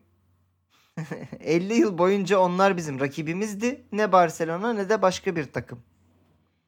50 1.40 1.74
yıl 1.74 1.98
boyunca 1.98 2.38
onlar 2.38 2.76
bizim 2.76 3.00
rakibimizdi. 3.00 3.84
Ne 3.92 4.12
Barcelona 4.12 4.72
ne 4.72 4.88
de 4.88 5.02
başka 5.02 5.36
bir 5.36 5.52
takım. 5.52 5.82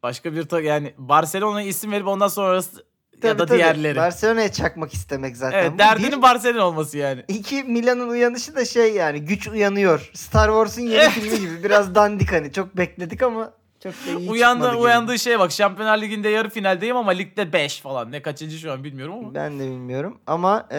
Başka 0.02 0.34
bir 0.34 0.42
ta- 0.42 0.60
yani 0.60 0.94
Barcelona'ya 0.98 1.66
isim 1.66 1.92
verip 1.92 2.06
ondan 2.06 2.28
sonrası 2.28 2.84
ya 3.22 3.30
Tabii 3.30 3.38
da 3.38 3.46
tabii. 3.46 3.58
diğerleri. 3.58 3.96
Barcelona'ya 3.96 4.52
çakmak 4.52 4.94
istemek 4.94 5.36
zaten. 5.36 5.58
evet 5.58 5.72
bu. 5.74 5.78
derdinin 5.78 6.12
Bir- 6.12 6.22
Barcelona 6.22 6.66
olması 6.66 6.98
yani. 6.98 7.24
İki 7.28 7.62
Milan'ın 7.64 8.08
uyanışı 8.08 8.56
da 8.56 8.64
şey 8.64 8.94
yani 8.94 9.20
güç 9.20 9.48
uyanıyor. 9.48 10.10
Star 10.14 10.48
Wars'un 10.48 10.82
yeni 10.82 10.94
Evet. 10.94 11.10
filmi 11.10 11.40
gibi. 11.40 11.64
Biraz 11.64 11.94
dandik 11.94 12.32
hani. 12.32 12.52
Çok 12.52 12.76
bekledik 12.76 13.22
ama 13.22 13.52
çok 13.82 13.92
da 13.92 14.18
iyi 14.20 14.30
Uyandı, 14.30 14.54
çıkmadı 14.60 14.72
gibi. 14.76 14.82
uyandığı 14.84 15.18
şeye 15.18 15.38
bak 15.38 15.52
Şampiyonlar 15.52 15.98
Ligi'nde 16.00 16.28
yarı 16.28 16.50
finaldeyim 16.50 16.96
ama 16.96 17.10
ligde 17.10 17.52
5 17.52 17.80
falan. 17.80 18.12
Ne 18.12 18.22
kaçıncı 18.22 18.58
şu 18.58 18.72
an 18.72 18.84
bilmiyorum 18.84 19.14
ama. 19.18 19.34
Ben 19.34 19.58
de 19.58 19.62
bilmiyorum 19.64 20.18
ama 20.26 20.68
e, 20.72 20.78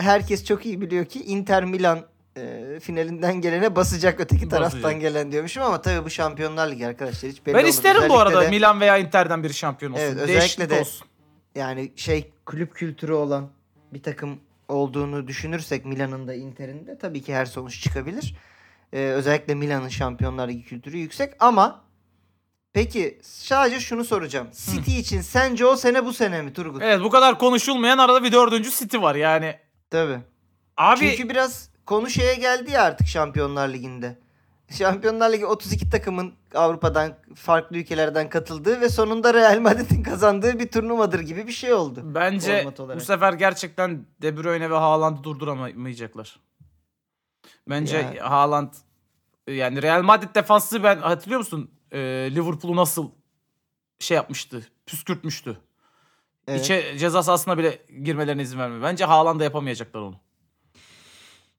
herkes 0.00 0.44
çok 0.44 0.66
iyi 0.66 0.80
biliyor 0.80 1.04
ki 1.04 1.24
Inter 1.24 1.64
Milan 1.64 1.98
e, 2.36 2.80
finalinden 2.80 3.40
gelene 3.40 3.76
basacak 3.76 4.20
öteki 4.20 4.48
taraftan 4.48 4.82
Basacak. 4.82 5.00
gelen 5.00 5.32
diyormuşum 5.32 5.62
ama 5.62 5.82
tabii 5.82 6.04
bu 6.04 6.10
Şampiyonlar 6.10 6.70
Ligi 6.70 6.86
arkadaşlar 6.86 7.30
hiç 7.30 7.46
belli 7.46 7.54
Ben 7.54 7.66
isterim 7.66 7.96
bu 8.00 8.04
Özellikle 8.04 8.22
arada 8.22 8.42
de 8.42 8.48
Milan 8.50 8.80
veya 8.80 8.96
Inter'den 8.98 9.42
biri 9.44 9.54
şampiyon 9.54 9.92
olsun. 9.92 10.02
Evet, 10.02 10.12
özellikle 10.14 10.40
Değişiklik 10.40 10.70
de- 10.70 10.80
olsun. 10.80 11.06
Yani 11.54 11.92
şey 11.96 12.32
kulüp 12.46 12.74
kültürü 12.74 13.12
olan 13.12 13.50
bir 13.92 14.02
takım 14.02 14.40
olduğunu 14.68 15.28
düşünürsek 15.28 15.84
Milan'ın 15.84 16.28
da 16.28 16.34
Inter'in 16.34 16.86
de 16.86 16.98
tabii 16.98 17.22
ki 17.22 17.34
her 17.34 17.46
sonuç 17.46 17.80
çıkabilir. 17.80 18.34
E, 18.92 18.98
özellikle 18.98 19.54
Milan'ın 19.54 19.88
Şampiyonlar 19.88 20.48
Ligi 20.48 20.64
kültürü 20.64 20.96
yüksek 20.96 21.34
ama 21.40 21.84
peki 22.72 23.18
sadece 23.22 23.80
şunu 23.80 24.04
soracağım. 24.04 24.48
City 24.52 24.98
için 24.98 25.20
sence 25.20 25.66
o 25.66 25.76
sene 25.76 26.04
bu 26.04 26.12
sene 26.12 26.42
mi 26.42 26.52
Turgut? 26.52 26.82
Evet 26.82 27.00
bu 27.04 27.10
kadar 27.10 27.38
konuşulmayan 27.38 27.98
arada 27.98 28.24
bir 28.24 28.32
dördüncü 28.32 28.70
City 28.70 28.96
var 28.96 29.14
yani. 29.14 29.58
Tabii. 29.90 30.18
Abi 30.76 31.00
Çünkü 31.00 31.28
biraz 31.28 31.70
konu 31.86 32.10
şeye 32.10 32.34
geldi 32.34 32.70
ya 32.70 32.82
artık 32.82 33.06
Şampiyonlar 33.06 33.68
Ligi'nde. 33.68 34.18
Şampiyonlar 34.72 35.32
Ligi 35.32 35.46
32 35.46 35.90
takımın 35.90 36.34
Avrupa'dan 36.54 37.14
farklı 37.34 37.76
ülkelerden 37.78 38.28
katıldığı 38.28 38.80
ve 38.80 38.88
sonunda 38.88 39.34
Real 39.34 39.60
Madrid'in 39.60 40.02
kazandığı 40.10 40.58
bir 40.58 40.68
turnuvadır 40.68 41.20
gibi 41.20 41.46
bir 41.46 41.52
şey 41.52 41.72
oldu. 41.72 42.00
bence 42.04 42.66
bu 42.94 43.00
sefer 43.00 43.32
gerçekten 43.32 44.06
De 44.22 44.36
Bruyne 44.36 44.70
ve 44.70 44.74
Haaland'ı 44.74 45.24
durduramayacaklar. 45.24 46.40
Bence 47.68 47.96
Ya. 47.96 48.30
Haaland 48.30 48.72
yani 49.46 49.82
Real 49.82 50.02
Madrid 50.02 50.34
defansı 50.34 50.82
ben 50.82 50.98
hatırlıyor 50.98 51.38
musun? 51.38 51.70
Ee, 51.92 51.98
Liverpool'u 52.30 52.76
nasıl 52.76 53.10
şey 53.98 54.14
yapmıştı, 54.14 54.66
püskürtmüştü. 54.86 55.58
Evet. 56.48 56.60
İçe 56.60 56.98
ceza 56.98 57.22
sahasına 57.22 57.58
bile 57.58 57.78
girmelerine 58.02 58.42
izin 58.42 58.58
vermiyor. 58.58 58.82
Bence 58.82 59.04
Haaland'a 59.04 59.44
yapamayacaklar 59.44 60.00
onu. 60.00 60.14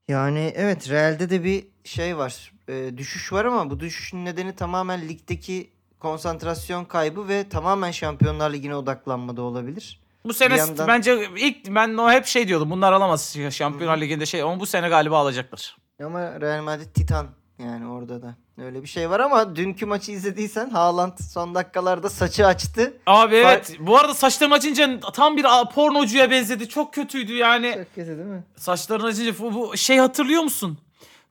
Yani 0.08 0.52
evet 0.56 0.90
Real'de 0.90 1.30
de 1.30 1.44
bir 1.44 1.66
şey 1.84 2.16
var. 2.18 2.52
E, 2.68 2.98
düşüş 2.98 3.32
var 3.32 3.44
ama 3.44 3.70
bu 3.70 3.80
düşüşün 3.80 4.24
nedeni 4.24 4.56
tamamen 4.56 5.08
ligdeki 5.08 5.70
konsantrasyon 6.00 6.84
kaybı 6.84 7.28
ve 7.28 7.48
tamamen 7.48 7.90
Şampiyonlar 7.90 8.52
Ligi'ne 8.52 8.76
odaklanma 8.76 9.36
da 9.36 9.42
olabilir. 9.42 10.00
Bu 10.24 10.34
sene 10.34 10.56
yandan- 10.56 10.88
bence 10.88 11.28
ilk 11.36 11.66
ben 11.74 11.96
o 11.96 12.10
hep 12.10 12.26
şey 12.26 12.48
diyordum. 12.48 12.70
Bunlar 12.70 12.92
alamaz 12.92 13.36
Şampiyonlar 13.50 14.00
Ligi'nde 14.00 14.26
şey 14.26 14.42
ama 14.42 14.60
bu 14.60 14.66
sene 14.66 14.88
galiba 14.88 15.18
alacaklar. 15.18 15.76
Ama 16.04 16.40
Real 16.40 16.62
Madrid 16.62 16.94
Titan 16.94 17.26
yani 17.58 17.86
orada 17.86 18.22
da. 18.22 18.34
Öyle 18.58 18.82
bir 18.82 18.88
şey 18.88 19.10
var 19.10 19.20
ama 19.20 19.56
dünkü 19.56 19.86
maçı 19.86 20.12
izlediysen 20.12 20.70
Haaland 20.70 21.18
son 21.32 21.54
dakikalarda 21.54 22.10
saçı 22.10 22.46
açtı. 22.46 22.94
Abi 23.06 23.42
Fark- 23.42 23.70
evet. 23.70 23.76
Bu 23.80 23.98
arada 23.98 24.14
saçlarını 24.14 24.54
açınca 24.54 25.00
tam 25.00 25.36
bir 25.36 25.46
pornocuya 25.74 26.30
benzedi. 26.30 26.68
Çok 26.68 26.94
kötüydü 26.94 27.32
yani. 27.32 27.72
Çok 27.76 27.94
kötü 27.94 28.08
değil 28.18 28.28
mi? 28.28 28.44
Saçlarını 28.56 29.06
açınca 29.06 29.34
bu, 29.38 29.54
bu 29.54 29.76
şey 29.76 29.98
hatırlıyor 29.98 30.42
musun? 30.42 30.78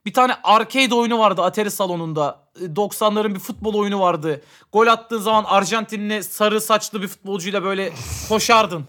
Bir 0.06 0.12
tane 0.12 0.34
arcade 0.44 0.94
oyunu 0.94 1.18
vardı 1.18 1.42
Atari 1.42 1.70
salonunda. 1.70 2.38
E, 2.60 2.64
90'ların 2.64 3.34
bir 3.34 3.40
futbol 3.40 3.74
oyunu 3.74 4.00
vardı. 4.00 4.42
Gol 4.72 4.86
attığın 4.86 5.18
zaman 5.20 5.44
Arjantinli 5.44 6.24
sarı 6.24 6.60
saçlı 6.60 7.02
bir 7.02 7.08
futbolcuyla 7.08 7.62
böyle 7.64 7.92
koşardın. 8.28 8.84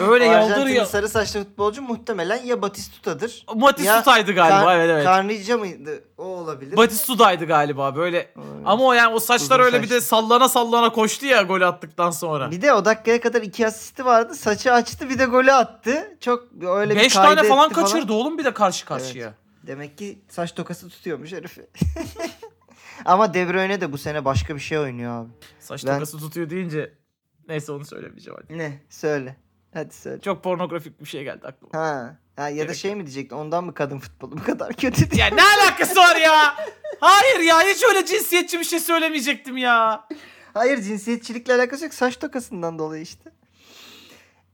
Öyle 0.00 0.24
yaldır 0.24 0.66
ya. 0.66 0.86
sarı 0.86 1.08
saçlı 1.08 1.40
futbolcu 1.40 1.82
muhtemelen 1.82 2.44
ya 2.44 2.62
Batistuta'dır. 2.62 3.46
Batistuta'ydı 3.54 4.32
galiba 4.32 4.64
Kar- 4.64 4.76
evet 4.76 4.90
evet. 4.90 5.04
Carnija 5.04 5.56
mıydı? 5.58 6.04
O 6.18 6.24
olabilir. 6.24 6.76
Batistuta'ydı 6.76 7.44
galiba 7.44 7.96
böyle. 7.96 8.32
Olabilir. 8.36 8.62
Ama 8.64 8.84
o 8.84 8.92
yani 8.92 9.14
o 9.14 9.20
saçlar 9.20 9.60
Uzun 9.60 9.66
öyle 9.66 9.82
bir 9.82 9.90
de 9.90 10.00
sallana 10.00 10.48
sallana 10.48 10.92
koştu 10.92 11.26
ya 11.26 11.42
gol 11.42 11.60
attıktan 11.60 12.10
sonra. 12.10 12.50
Bir 12.50 12.62
de 12.62 12.72
o 12.72 12.84
dakikaya 12.84 13.20
kadar 13.20 13.42
iki 13.42 13.66
asisti 13.66 14.04
vardı. 14.04 14.34
Saçı 14.34 14.72
açtı 14.72 15.10
bir 15.10 15.18
de 15.18 15.24
golü 15.24 15.52
attı. 15.52 16.16
Çok 16.20 16.44
öyle 16.62 16.94
bir 16.94 17.00
5 17.00 17.14
kaydı 17.14 17.36
tane 17.36 17.48
falan 17.48 17.70
etti 17.70 17.74
kaçırdı 17.74 18.12
oğlum 18.12 18.38
bir 18.38 18.44
de 18.44 18.54
karşı 18.54 18.84
karşıya. 18.84 19.34
Demek 19.66 19.98
ki 19.98 20.18
saç 20.28 20.54
tokası 20.54 20.88
tutuyormuş 20.88 21.32
herifi. 21.32 21.66
Ama 23.04 23.34
De 23.34 23.48
Bruyne 23.48 23.80
de 23.80 23.92
bu 23.92 23.98
sene 23.98 24.24
başka 24.24 24.54
bir 24.54 24.60
şey 24.60 24.78
oynuyor 24.78 25.12
abi. 25.24 25.30
Saç 25.60 25.86
Ben- 25.86 25.92
takası 25.92 26.18
tutuyor 26.18 26.50
deyince 26.50 26.92
neyse 27.48 27.72
onu 27.72 27.84
söylemeyeceğim 27.84 28.38
hadi. 28.42 28.58
Ne? 28.58 28.82
Söyle. 28.90 29.36
Hadi 29.74 29.94
söyle. 29.94 30.20
Çok 30.20 30.44
pornografik 30.44 31.00
bir 31.00 31.06
şey 31.06 31.24
geldi 31.24 31.46
aklıma. 31.46 31.84
Ha. 31.84 32.18
ha 32.36 32.48
ya 32.48 32.56
da 32.56 32.62
Gerek 32.64 32.76
şey 32.76 32.94
mi 32.94 33.06
diyecektin? 33.06 33.36
Ondan 33.36 33.64
mı 33.64 33.74
kadın 33.74 33.98
futbolu 33.98 34.38
bu 34.38 34.42
kadar 34.42 34.72
kötü 34.72 35.10
diye. 35.10 35.24
Ya 35.24 35.34
ne 35.34 35.42
alakası 35.42 35.96
var 35.96 36.16
ya? 36.16 36.54
Hayır 37.00 37.40
ya 37.40 37.60
hiç 37.62 37.84
öyle 37.84 38.06
cinsiyetçi 38.06 38.58
bir 38.58 38.64
şey 38.64 38.80
söylemeyecektim 38.80 39.56
ya. 39.56 40.08
Hayır 40.54 40.82
cinsiyetçilikle 40.82 41.54
alakası 41.54 41.84
yok. 41.84 41.94
Saç 41.94 42.16
tokasından 42.16 42.78
dolayı 42.78 43.02
işte. 43.02 43.30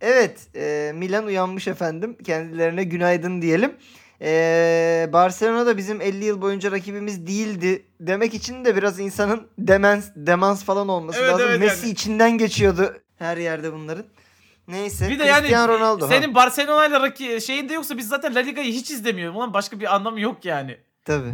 Evet. 0.00 0.48
e, 0.56 0.92
Milan 0.94 1.26
uyanmış 1.26 1.68
efendim. 1.68 2.16
Kendilerine 2.24 2.84
günaydın 2.84 3.42
diyelim. 3.42 3.76
E, 4.22 5.10
Barcelona 5.12 5.66
da 5.66 5.76
bizim 5.76 6.00
50 6.00 6.24
yıl 6.24 6.42
boyunca 6.42 6.70
rakibimiz 6.72 7.26
değildi 7.26 7.86
demek 8.00 8.34
için 8.34 8.64
de 8.64 8.76
biraz 8.76 9.00
insanın 9.00 9.46
demans, 9.58 10.08
demans 10.16 10.64
falan 10.64 10.88
olması 10.88 11.18
Evet, 11.20 11.30
lazım. 11.32 11.46
evet 11.48 11.60
Messi 11.60 11.86
yani. 11.86 11.92
içinden 11.92 12.38
geçiyordu 12.38 12.96
her 13.18 13.36
yerde 13.36 13.72
bunların. 13.72 14.04
Neyse. 14.68 15.08
Bir 15.10 15.18
de 15.18 15.24
yani 15.24 15.40
Cristiano 15.40 15.72
Ronaldo. 15.78 16.04
ha. 16.04 16.08
senin 16.08 16.34
Barcelona'yla 16.34 17.00
raki 17.00 17.40
şeyinde 17.40 17.72
yoksa 17.74 17.98
biz 17.98 18.08
zaten 18.08 18.34
La 18.34 18.38
Liga'yı 18.40 18.72
hiç 18.72 18.90
izlemiyoruz. 18.90 19.36
Ulan 19.36 19.54
başka 19.54 19.80
bir 19.80 19.94
anlamı 19.94 20.20
yok 20.20 20.44
yani. 20.44 20.76
Tabii. 21.04 21.32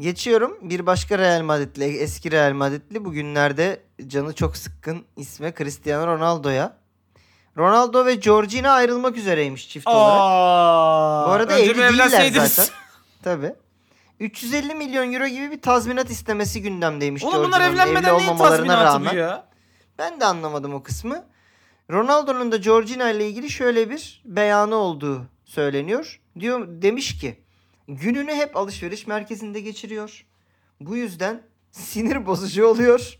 Geçiyorum 0.00 0.58
bir 0.62 0.86
başka 0.86 1.18
Real 1.18 1.42
Madrid'li, 1.42 1.84
eski 1.84 2.30
Real 2.30 2.52
Madrid'li 2.52 3.04
bugünlerde 3.04 3.80
canı 4.06 4.32
çok 4.34 4.56
sıkkın 4.56 5.04
isme 5.16 5.54
Cristiano 5.58 6.06
Ronaldo'ya. 6.06 6.76
Ronaldo 7.58 8.06
ve 8.06 8.14
Georgina 8.14 8.70
ayrılmak 8.70 9.16
üzereymiş 9.16 9.68
çift 9.68 9.86
olarak. 9.86 10.20
Aa, 10.20 11.26
Bu 11.26 11.30
arada 11.32 11.58
evli 11.58 11.78
değiller 11.78 12.30
zaten. 12.30 12.74
Tabii. 13.22 13.54
350 14.20 14.74
milyon 14.74 15.12
euro 15.12 15.26
gibi 15.26 15.50
bir 15.50 15.60
tazminat 15.62 16.10
istemesi 16.10 16.62
gündemdeymiş 16.62 17.24
Oğlum 17.24 17.44
bunlar 17.44 17.60
evlenmeden 17.60 18.18
neyin 18.18 18.36
tazminatı 18.36 18.84
rağmen. 18.84 19.12
bu 19.12 19.16
ya? 19.16 19.46
Ben 19.98 20.20
de 20.20 20.24
anlamadım 20.24 20.74
o 20.74 20.82
kısmı. 20.82 21.24
Ronaldo'nun 21.90 22.52
da 22.52 22.56
Georgina 22.56 23.10
ile 23.10 23.28
ilgili 23.28 23.50
şöyle 23.50 23.90
bir 23.90 24.22
beyanı 24.24 24.74
olduğu 24.74 25.22
söyleniyor. 25.44 26.20
Diyor 26.40 26.66
demiş 26.68 27.18
ki 27.20 27.40
gününü 27.88 28.34
hep 28.34 28.56
alışveriş 28.56 29.06
merkezinde 29.06 29.60
geçiriyor. 29.60 30.24
Bu 30.80 30.96
yüzden 30.96 31.42
sinir 31.72 32.26
bozucu 32.26 32.66
oluyor. 32.66 33.18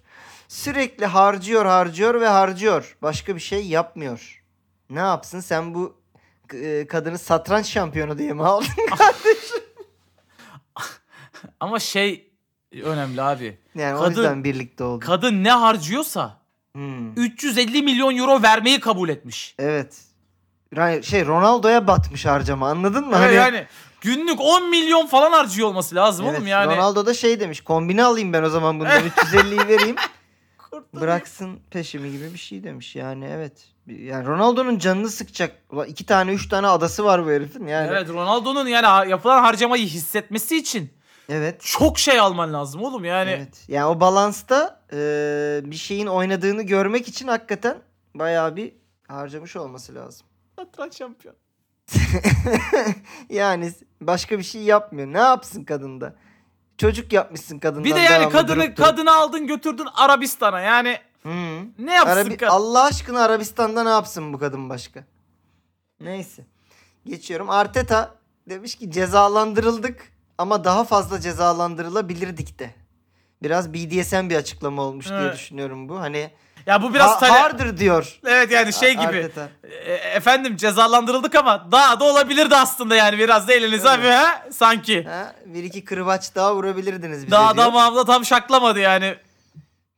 Sürekli 0.57 1.07
harcıyor, 1.07 1.67
harcıyor 1.67 2.21
ve 2.21 2.29
harcıyor. 2.29 2.97
Başka 3.03 3.35
bir 3.35 3.41
şey 3.41 3.67
yapmıyor. 3.67 4.43
Ne 4.91 4.99
yapsın 4.99 5.41
sen 5.41 5.75
bu 5.75 5.97
e, 6.55 6.87
kadını 6.87 7.19
satranç 7.19 7.67
şampiyonu 7.67 8.19
diye 8.19 8.33
mi 8.33 8.45
aldın 8.45 8.67
kardeşim? 8.99 9.63
Ama 11.61 11.79
şey 11.79 12.31
önemli 12.83 13.23
abi. 13.23 13.59
Yani 13.75 13.95
o 13.97 14.01
Kadın- 14.03 14.09
yüzden 14.11 14.45
birlikte 14.45 14.85
oldu. 14.85 15.05
Kadın 15.07 15.45
ne 15.45 15.51
harcıyorsa 15.53 16.43
Hmm, 16.73 17.13
350 17.17 17.83
milyon 17.83 18.17
euro 18.17 18.43
vermeyi 18.43 18.81
kabul 18.81 19.09
etmiş. 19.09 19.55
Evet. 19.59 20.01
Ra- 20.75 21.03
Şey 21.03 21.27
Ronaldo'ya 21.27 21.87
batmış 21.87 22.27
harcama 22.27 22.69
anladın 22.71 23.05
mı? 23.09 23.17
Evet, 23.19 23.27
Hani- 23.27 23.35
yani 23.57 23.67
günlük 24.01 24.41
10 24.41 24.71
milyon 24.71 25.07
falan 25.07 25.33
harcıyor 25.33 25.69
olması 25.69 25.95
lazım 25.95 26.27
Evet, 26.27 26.39
oğlum 26.39 26.47
yani. 26.47 26.77
Ronaldo 26.77 27.07
da 27.07 27.15
şey 27.15 27.41
demiş. 27.41 27.61
Kombine 27.61 28.05
alayım 28.05 28.33
ben 28.33 28.43
o 28.43 28.49
zaman 28.51 28.81
bundan 28.81 29.03
350'yi 29.09 29.69
vereyim. 29.69 29.97
Bıraksın 31.01 31.61
peşimi 31.71 32.13
gibi 32.13 32.33
bir 32.33 32.39
şey 32.39 32.65
demiş. 32.65 32.97
Yani 32.97 33.25
evet. 33.25 33.53
Yani 33.87 34.27
Ronaldo'nun 34.27 34.79
canını 34.79 35.09
sıkacak. 35.09 35.57
Ulan 35.71 35.87
iki 35.87 36.07
tane 36.07 36.33
üç 36.33 36.49
tane 36.49 36.67
adası 36.67 37.05
var 37.05 37.27
bu 37.27 37.31
herifin 37.31 37.67
yani. 37.67 37.89
Evet. 37.91 38.09
Ronaldo'nun 38.09 38.67
yani 38.67 39.11
yapılan 39.11 39.43
harcamayı 39.43 39.87
hissetmesi 39.87 40.57
için 40.57 40.93
Evet. 41.29 41.61
çok 41.61 41.99
şey 41.99 42.21
alman 42.21 42.53
lazım 42.53 42.83
oğlum 42.83 43.05
yani. 43.05 43.31
Evet. 43.31 43.65
Yani 43.69 43.85
o 43.87 44.01
balansta 44.01 44.81
e, 44.93 45.61
bir 45.65 45.77
şeyin 45.77 46.07
oynadığını 46.07 46.63
görmek 46.63 47.09
için 47.09 47.29
hakikaten 47.29 47.79
bayağı 48.15 48.57
bir 48.57 48.73
harcamış 49.09 49.57
olması 49.57 49.95
lazım. 49.95 50.27
Satranç 50.59 50.97
şampiyon. 50.99 51.37
yani 53.31 53.73
başka 54.01 54.39
bir 54.39 54.43
şey 54.45 54.63
yapmıyor. 54.63 55.07
Ne 55.13 55.19
yapsın 55.19 55.65
kadın 55.65 56.01
da? 56.01 56.15
Çocuk 56.83 57.13
yapmışsın 57.13 57.59
kadından. 57.59 57.85
Bir 57.85 57.95
de 57.95 57.99
yani 58.01 58.21
devamlı 58.21 58.33
kadını 58.33 58.57
durup 58.57 58.67
durup. 58.67 58.77
kadını 58.77 59.15
aldın 59.17 59.47
götürdün 59.47 59.87
Arabistan'a 59.95 60.61
yani 60.61 60.99
Hı. 61.23 61.29
ne 61.79 61.95
yapsın 61.95 62.11
Arabi- 62.17 62.37
kadın? 62.37 62.51
Allah 62.53 62.83
aşkına 62.85 63.23
Arabistan'da 63.25 63.83
ne 63.83 63.89
yapsın 63.91 64.33
bu 64.33 64.39
kadın 64.39 64.69
başka? 64.71 65.05
Neyse. 66.01 66.47
Geçiyorum. 67.07 67.51
Arteta 67.51 68.15
demiş 68.49 68.75
ki 68.75 68.91
cezalandırıldık 68.91 70.13
ama 70.39 70.65
daha 70.65 70.85
fazla 70.85 71.21
cezalandırılabilirdik 71.21 72.59
de. 72.59 72.71
Biraz 73.43 73.73
BDSM 73.75 74.29
bir 74.31 74.37
açıklama 74.37 74.83
olmuş 74.83 75.09
diye 75.09 75.19
Evet. 75.21 75.35
düşünüyorum 75.35 75.89
bu. 75.89 76.01
Hani 76.01 76.31
Ya 76.67 76.83
bu 76.83 76.95
biraz 76.95 77.11
ha- 77.11 77.19
tale- 77.19 77.31
hardır 77.33 77.77
diyor. 77.77 78.19
Evet 78.27 78.51
yani 78.53 78.73
şey 78.73 78.93
gibi. 78.97 79.31
E, 79.87 79.93
efendim 79.95 80.57
cezalandırıldık 80.57 81.35
ama 81.35 81.69
daha 81.73 82.01
da 82.01 82.05
olabilirdi 82.05 82.57
aslında 82.57 82.97
yani 82.97 83.19
biraz 83.19 83.49
da 83.49 83.53
elinize 83.53 83.91
abi 83.91 84.07
ha 84.07 84.43
sanki. 84.53 85.05
Ha, 85.05 85.35
bir 85.47 85.65
iki 85.65 85.85
kırbaç 85.85 86.35
daha 86.35 86.55
vurabilirdiniz 86.57 87.19
bize 87.23 87.31
Daha 87.31 87.55
diyor. 87.55 87.67
da 87.67 87.71
mamla 87.71 88.05
tam 88.05 88.25
şaklamadı 88.25 88.79
yani. 88.79 89.15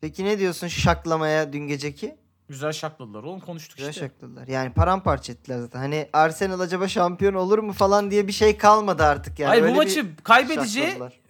Peki 0.01 0.25
ne 0.25 0.39
diyorsun 0.39 0.69
şaklamaya 0.69 1.53
dün 1.53 1.69
geceki? 1.69 2.17
Güzel 2.49 2.73
şakladılar 2.73 3.23
oğlum 3.23 3.41
konuştuk 3.41 3.77
Güzel 3.77 3.91
işte. 3.91 4.01
şakladılar. 4.01 4.47
Yani 4.49 4.73
paramparça 4.73 5.33
ettiler 5.33 5.59
zaten. 5.59 5.79
Hani 5.79 6.09
Arsenal 6.13 6.61
acaba 6.61 6.89
şampiyon 6.89 7.35
olur 7.35 7.59
mu 7.59 7.73
falan 7.73 8.11
diye 8.11 8.27
bir 8.27 8.33
şey 8.33 8.57
kalmadı 8.57 9.05
artık 9.05 9.39
yani. 9.39 9.49
Hayır 9.49 9.63
bu 9.63 9.67
Öyle 9.67 9.75
bir 9.75 9.79
maçı 9.85 10.07
kaybedeceği 10.25 10.87
şakladılar. 10.87 11.21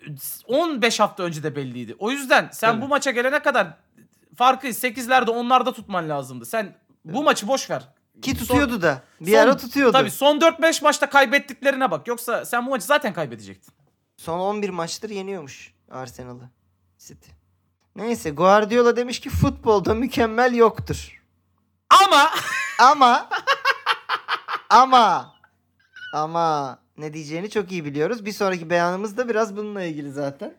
15 0.49 1.01
hafta 1.01 1.23
önce 1.23 1.43
de 1.43 1.57
belliydi. 1.57 1.97
O 1.99 2.11
yüzden 2.11 2.49
sen 2.53 2.73
Tabii. 2.73 2.83
bu 2.83 2.89
maça 2.89 3.11
gelene 3.11 3.39
kadar 3.43 3.67
farkı 4.35 4.67
8'lerde 4.69 5.31
10'larda 5.31 5.73
tutman 5.75 6.09
lazımdı. 6.09 6.47
Sen 6.47 6.77
bu 7.05 7.23
maçı 7.23 7.49
boş 7.49 7.71
ver. 7.71 7.89
Ki 8.23 8.37
tutuyordu 8.37 8.83
da. 8.83 9.03
Bir 9.21 9.33
son- 9.33 9.39
ara 9.39 9.57
tutuyordu. 9.57 9.93
Tabii 9.93 10.11
son 10.11 10.41
4-5 10.41 10.83
maçta 10.83 11.11
kaybettiklerine 11.11 11.91
bak. 11.91 12.09
Yoksa 12.09 12.45
sen 12.45 12.67
bu 12.67 12.71
maçı 12.71 12.87
zaten 12.87 13.13
kaybedecektin. 13.13 13.75
Son 14.17 14.39
11 14.39 14.71
maçtır 14.71 15.11
yeniyormuş 15.11 15.75
Arsenal'ı. 15.91 16.51
City. 16.99 17.31
Neyse 17.97 18.31
Guardiola 18.31 18.97
demiş 18.97 19.21
ki 19.21 19.31
futbolda 19.31 19.95
mükemmel 19.95 20.55
yoktur. 20.55 21.23
Ama 21.91 22.31
Ama 22.79 23.29
ama 24.71 25.35
ama 26.15 26.79
ne 26.99 27.13
diyeceğini 27.15 27.51
çok 27.51 27.73
iyi 27.73 27.85
biliyoruz. 27.85 28.25
Bir 28.25 28.33
sonraki 28.33 28.71
beyanımız 28.71 29.17
da 29.17 29.29
biraz 29.29 29.57
bununla 29.57 29.83
ilgili 29.83 30.13
zaten. 30.13 30.55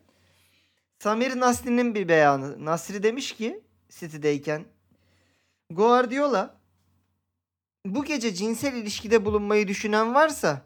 Samir 0.99 1.39
Nasri'nin 1.39 1.95
bir 1.95 2.07
beyanı. 2.07 2.65
Nasri 2.65 3.03
demiş 3.03 3.31
ki 3.35 3.63
City'deyken 3.99 4.65
Guardiola 5.69 6.55
bu 7.85 8.03
gece 8.05 8.33
cinsel 8.33 8.73
ilişkide 8.73 9.25
bulunmayı 9.25 9.67
düşünen 9.67 10.13
varsa 10.15 10.61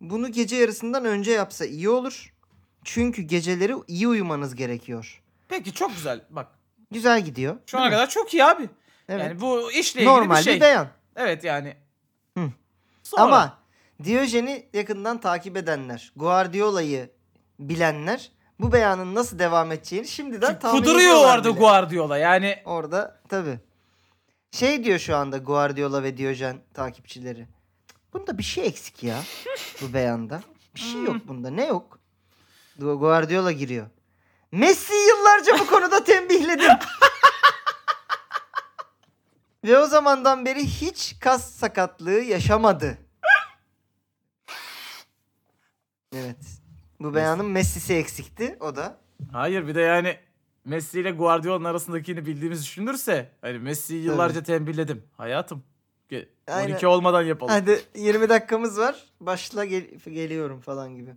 bunu 0.00 0.32
gece 0.32 0.56
yarısından 0.56 1.04
önce 1.04 1.30
yapsa 1.32 1.64
iyi 1.64 1.88
olur. 1.88 2.34
Çünkü 2.84 3.22
geceleri 3.22 3.74
iyi 3.88 4.08
uyumanız 4.08 4.54
gerekiyor. 4.54 5.22
peki 5.48 5.72
çok 5.72 5.94
güzel. 5.94 6.20
Bak 6.30 6.46
Güzel 6.90 7.24
gidiyor. 7.24 7.56
şu 7.66 7.78
ana 7.78 7.90
kadar 7.90 8.08
çok 8.08 8.34
iyi 8.34 8.44
abi. 8.44 8.68
Evet. 9.08 9.24
Yani 9.24 9.40
bu 9.40 9.72
işle 9.72 10.00
ilgili 10.00 10.14
Normal 10.14 10.38
bir 10.38 10.42
şey. 10.42 10.56
bir 10.56 10.60
beyan. 10.60 10.88
Evet 11.16 11.44
yani. 11.44 11.76
Hı. 12.38 12.50
Sonra, 13.02 13.22
Ama 13.22 13.58
Diyojen'i 14.04 14.66
yakından 14.72 15.20
takip 15.20 15.56
edenler, 15.56 16.12
Guardiola'yı 16.16 17.10
bilenler 17.60 18.32
bu 18.62 18.72
beyanın 18.72 19.14
nasıl 19.14 19.38
devam 19.38 19.72
edeceğini 19.72 20.08
şimdiden 20.08 20.58
tahmin 20.58 20.80
kuduruyor 20.80 21.14
orada 21.14 21.50
bile. 21.50 21.58
Guardiola 21.58 22.18
yani. 22.18 22.62
Orada 22.64 23.20
tabi. 23.28 23.60
Şey 24.50 24.84
diyor 24.84 24.98
şu 24.98 25.16
anda 25.16 25.38
Guardiola 25.38 26.02
ve 26.02 26.16
Diyojen 26.16 26.60
takipçileri. 26.74 27.48
Bunda 28.12 28.38
bir 28.38 28.42
şey 28.42 28.66
eksik 28.66 29.02
ya 29.02 29.22
bu 29.82 29.92
beyanda. 29.92 30.42
Bir 30.74 30.80
şey 30.80 31.02
yok 31.02 31.16
bunda. 31.28 31.50
Ne 31.50 31.66
yok? 31.66 31.98
Gu- 32.78 32.98
Guardiola 32.98 33.52
giriyor. 33.52 33.86
Messi 34.52 34.94
yıllarca 34.94 35.58
bu 35.58 35.66
konuda 35.66 36.04
tembihledim. 36.04 36.72
Ve 39.64 39.78
o 39.78 39.86
zamandan 39.86 40.44
beri 40.46 40.66
hiç 40.66 41.16
kas 41.20 41.54
sakatlığı 41.54 42.20
yaşamadı. 42.20 42.98
Evet. 46.14 46.61
Bu 47.04 47.14
beyanın 47.14 47.46
Messi'si 47.46 47.94
eksikti. 47.94 48.56
O 48.60 48.76
da. 48.76 48.98
Hayır 49.32 49.66
bir 49.68 49.74
de 49.74 49.80
yani 49.80 50.16
Messi 50.64 51.00
ile 51.00 51.10
Guardiola'nın 51.10 51.64
arasındakini 51.64 52.26
bildiğimiz 52.26 52.62
düşünülürse 52.62 53.30
hani 53.40 53.58
Messi'yi 53.58 54.02
yıllarca 54.04 54.42
tembihledim. 54.42 55.02
Hayatım 55.16 55.62
ge- 56.10 56.28
Aynen. 56.48 56.72
12 56.72 56.86
olmadan 56.86 57.22
yapalım. 57.22 57.52
Hadi 57.54 57.80
20 57.96 58.28
dakikamız 58.28 58.78
var. 58.78 59.04
Başla 59.20 59.64
gel- 59.64 59.90
geliyorum 60.04 60.60
falan 60.60 60.96
gibi. 60.96 61.10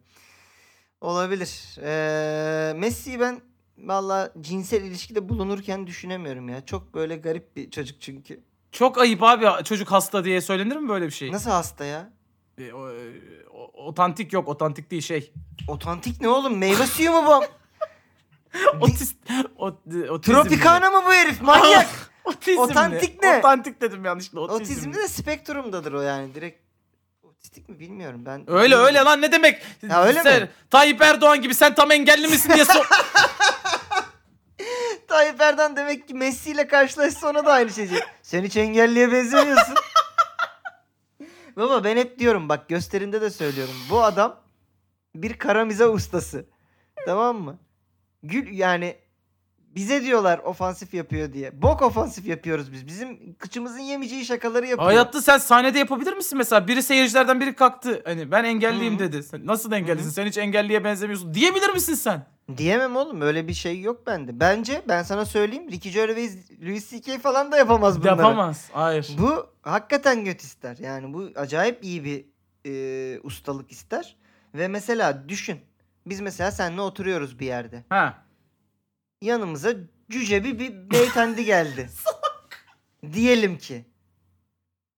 Olabilir. 1.02 1.78
Ee, 1.84 2.74
Messi'yi 2.74 3.20
ben 3.20 3.42
valla 3.78 4.34
cinsel 4.42 4.82
ilişkide 4.84 5.30
bulunurken 5.30 5.88
düşünemiyorum 5.88 6.50
ya. 6.50 6.66
Çok 6.66 6.94
böyle 6.94 7.16
garip 7.16 7.56
bir 7.56 7.72
çocuk 7.72 8.02
çünkü. 8.02 8.40
Çok 8.72 8.98
ayıp 8.98 9.24
abi 9.24 9.64
çocuk 9.64 9.92
hasta 9.92 10.26
diye 10.26 10.42
söylenir 10.42 10.76
mi 10.76 10.90
böyle 10.90 11.06
bir 11.06 11.12
şey? 11.12 11.32
Nasıl 11.32 11.50
hasta 11.50 11.86
ya? 11.86 12.14
E, 12.58 12.64
e, 12.64 12.74
o- 12.74 12.90
otantik 13.76 14.34
yok 14.34 14.48
otantik 14.48 14.92
değil 14.92 15.02
şey. 15.02 15.34
Otantik 15.68 16.22
ne 16.22 16.30
oğlum? 16.30 16.58
Meyve 16.58 16.86
suyu 16.86 17.12
mu 17.12 17.26
bu? 17.26 17.44
Otist, 18.82 19.16
o, 19.58 19.66
otizm 20.10 20.34
Tropikana 20.34 20.90
mı 20.92 21.02
bu 21.06 21.14
herif? 21.14 21.42
Manyak. 21.42 21.88
Otizm 22.26 22.60
Otantik 22.60 23.24
ne? 23.24 23.38
Otantik 23.38 23.82
dedim 23.82 24.06
yanlışlıkla. 24.06 24.42
Otizm. 24.42 24.74
Otizmde 24.74 24.98
de 24.98 25.08
spektrumdadır 25.08 25.94
o 25.94 26.02
yani. 26.02 26.36
Direkt 26.36 26.60
otistik 27.24 27.70
mi 27.70 27.80
bilmiyorum 27.80 28.26
ben. 28.26 28.44
Öyle 28.48 28.76
öyle 28.76 29.00
lan 29.00 29.22
ne 29.22 29.32
demek? 29.32 29.62
Ya 29.90 30.04
öyle 30.04 30.24
sen, 30.24 30.42
mi? 30.42 30.50
Tayyip 30.70 31.02
Erdoğan 31.02 31.42
gibi 31.42 31.56
sen 31.56 31.76
tam 31.76 31.92
engelli 31.92 32.28
misin 32.28 32.54
diye 32.54 32.66
sor. 32.66 32.90
Tayyip 35.08 35.42
Erdoğan 35.42 35.76
demek 35.76 36.08
ki 36.08 36.14
Messi 36.14 36.52
ile 36.52 36.68
karşılaşsa 36.68 37.30
ona 37.30 37.46
da 37.46 37.54
aynı 37.54 37.72
şey. 37.72 37.90
Sen 38.22 38.44
hiç 38.44 38.58
engelliye 38.58 39.12
benzemiyorsun. 39.12 39.76
Baba 41.56 41.84
ben 41.84 41.98
hep 41.98 42.20
diyorum 42.20 42.50
bak 42.50 42.70
gösterimde 42.70 43.22
de 43.22 43.30
söylüyorum. 43.30 43.74
Bu 43.90 44.04
adam 44.04 44.42
bir 45.16 45.34
karamize 45.34 45.88
ustası. 45.88 46.46
Tamam 47.06 47.38
mı? 47.42 47.60
Gül 48.24 48.58
yani 48.58 48.96
bize 49.76 50.04
diyorlar 50.04 50.40
ofansif 50.40 50.94
yapıyor 50.94 51.34
diye. 51.34 51.62
Bok 51.62 51.82
ofansif 51.82 52.26
yapıyoruz 52.26 52.72
biz. 52.72 52.88
Bizim 52.88 53.34
kıçımızın 53.34 53.80
yemeyeceği 53.80 54.26
şakaları 54.26 54.66
yapıyor. 54.66 54.86
Hayatta 54.86 55.22
sen 55.22 55.38
sahnede 55.38 55.80
yapabilir 55.80 56.14
misin 56.14 56.38
mesela? 56.38 56.68
Biri 56.68 56.84
seyircilerden 56.84 57.40
biri 57.40 57.56
kalktı. 57.56 58.02
Hani 58.06 58.32
ben 58.32 58.44
engelliyim 58.44 58.94
Hı 58.94 58.98
hı. 58.98 59.00
dedi. 59.00 59.24
Sen 59.24 59.46
nasıl 59.46 59.72
engellisin? 59.72 60.06
Hı 60.06 60.12
hı. 60.12 60.14
Sen 60.14 60.26
hiç 60.26 60.38
engelliye 60.38 60.84
benzemiyorsun. 60.84 61.34
Diyebilir 61.34 61.70
misin 61.70 61.94
sen? 61.94 62.26
Diyemem 62.58 62.96
oğlum 62.96 63.22
öyle 63.22 63.48
bir 63.48 63.54
şey 63.54 63.82
yok 63.82 64.08
bende. 64.08 64.40
Bence 64.40 64.82
ben 64.88 65.04
sana 65.04 65.26
söyleyeyim 65.26 65.72
Ricky 65.72 65.94
Gervais, 65.94 66.38
Louis 66.62 66.90
C.K. 66.90 67.20
falan 67.20 67.52
da 67.52 67.58
yapamaz 67.58 68.00
bunları. 68.00 68.18
Yapamaz. 68.18 68.70
Hayır. 68.74 69.10
Bu 69.20 69.48
hakikaten 69.62 70.26
göt 70.26 70.42
ister. 70.42 70.78
Yani 70.78 71.14
bu 71.14 71.30
acayip 71.36 71.84
iyi 71.84 72.04
bir 72.04 72.26
e, 72.66 73.20
ustalık 73.24 73.72
ister. 73.72 74.16
Ve 74.54 74.68
mesela 74.68 75.30
düşün. 75.30 75.60
Biz 76.06 76.22
mesela 76.22 76.52
seninle 76.52 76.82
oturuyoruz 76.82 77.40
bir 77.40 77.46
yerde. 77.46 77.84
Ha. 77.90 78.25
Yanımıza 79.22 79.74
cüce 80.10 80.44
bir, 80.44 80.60
bir 80.60 80.92
beyefendi 80.92 81.46
geldi. 81.46 81.90
Diyelim 83.14 83.58
ki. 83.58 83.86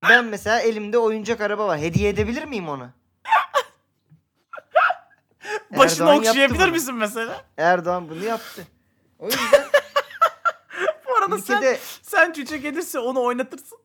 Ben 0.09 0.25
mesela 0.25 0.59
elimde 0.59 0.97
oyuncak 0.97 1.41
araba 1.41 1.67
var. 1.67 1.79
Hediye 1.79 2.09
edebilir 2.09 2.43
miyim 2.43 2.69
ona? 2.69 2.93
Başını 5.77 6.03
Erdoğan 6.03 6.13
yaptı 6.15 6.29
okşayabilir 6.29 6.59
bunu. 6.59 6.71
misin 6.71 6.95
mesela? 6.95 7.45
Erdoğan 7.57 8.09
bunu 8.09 8.23
yaptı. 8.23 8.67
O 9.19 9.25
yüzden 9.25 9.65
Bu 11.07 11.15
arada 11.15 11.37
sen, 11.37 11.55
ülkede 11.57 11.79
sen 12.01 12.33
cüce 12.33 12.57
gelirse 12.57 12.99
onu 12.99 13.21
oynatırsın. 13.23 13.79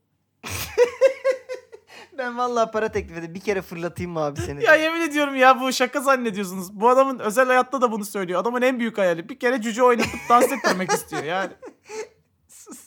Ben 2.22 2.38
vallahi 2.38 2.70
para 2.70 2.88
teklif 2.92 3.16
edeyim. 3.18 3.34
Bir 3.34 3.40
kere 3.40 3.62
fırlatayım 3.62 4.12
mı 4.12 4.20
abi 4.20 4.40
seni? 4.40 4.64
Ya 4.64 4.74
yemin 4.74 5.00
ediyorum 5.00 5.36
ya 5.36 5.60
bu 5.60 5.72
şaka 5.72 6.00
zannediyorsunuz. 6.00 6.80
Bu 6.80 6.88
adamın 6.88 7.18
özel 7.18 7.46
hayatta 7.46 7.80
da 7.80 7.92
bunu 7.92 8.04
söylüyor. 8.04 8.40
Adamın 8.40 8.62
en 8.62 8.78
büyük 8.80 8.98
hayali 8.98 9.28
bir 9.28 9.38
kere 9.38 9.60
cüce 9.62 9.82
oynatıp 9.82 10.20
dans 10.28 10.52
ettirmek 10.52 10.92
istiyor 10.92 11.22
yani. 11.22 11.52
Sus. 12.48 12.78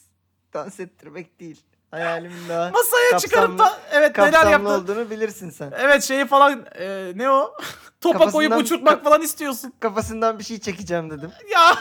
Dans 0.54 0.80
ettirmek 0.80 1.40
değil. 1.40 1.64
Hayalimin 1.92 2.50
daha 2.50 2.70
Masaya 2.70 3.20
çıkarıp 3.20 3.60
da 3.60 3.80
evet 3.92 4.18
neler 4.18 4.32
kapsamlı 4.32 4.52
yaptı. 4.52 4.70
olduğunu 4.70 5.10
bilirsin 5.10 5.50
sen. 5.50 5.74
Evet 5.78 6.04
şeyi 6.04 6.26
falan 6.26 6.66
e, 6.80 7.12
ne 7.16 7.30
o? 7.30 7.54
Topa 8.02 8.18
Kafasından- 8.20 8.32
koyup 8.32 8.58
uçurtmak 8.58 9.04
falan 9.04 9.22
istiyorsun. 9.22 9.74
Kafasından 9.80 10.40
bir 10.40 10.44
şey 10.44 10.60
çekeceğim 10.60 11.10
dedim. 11.10 11.32
Ya 11.54 11.78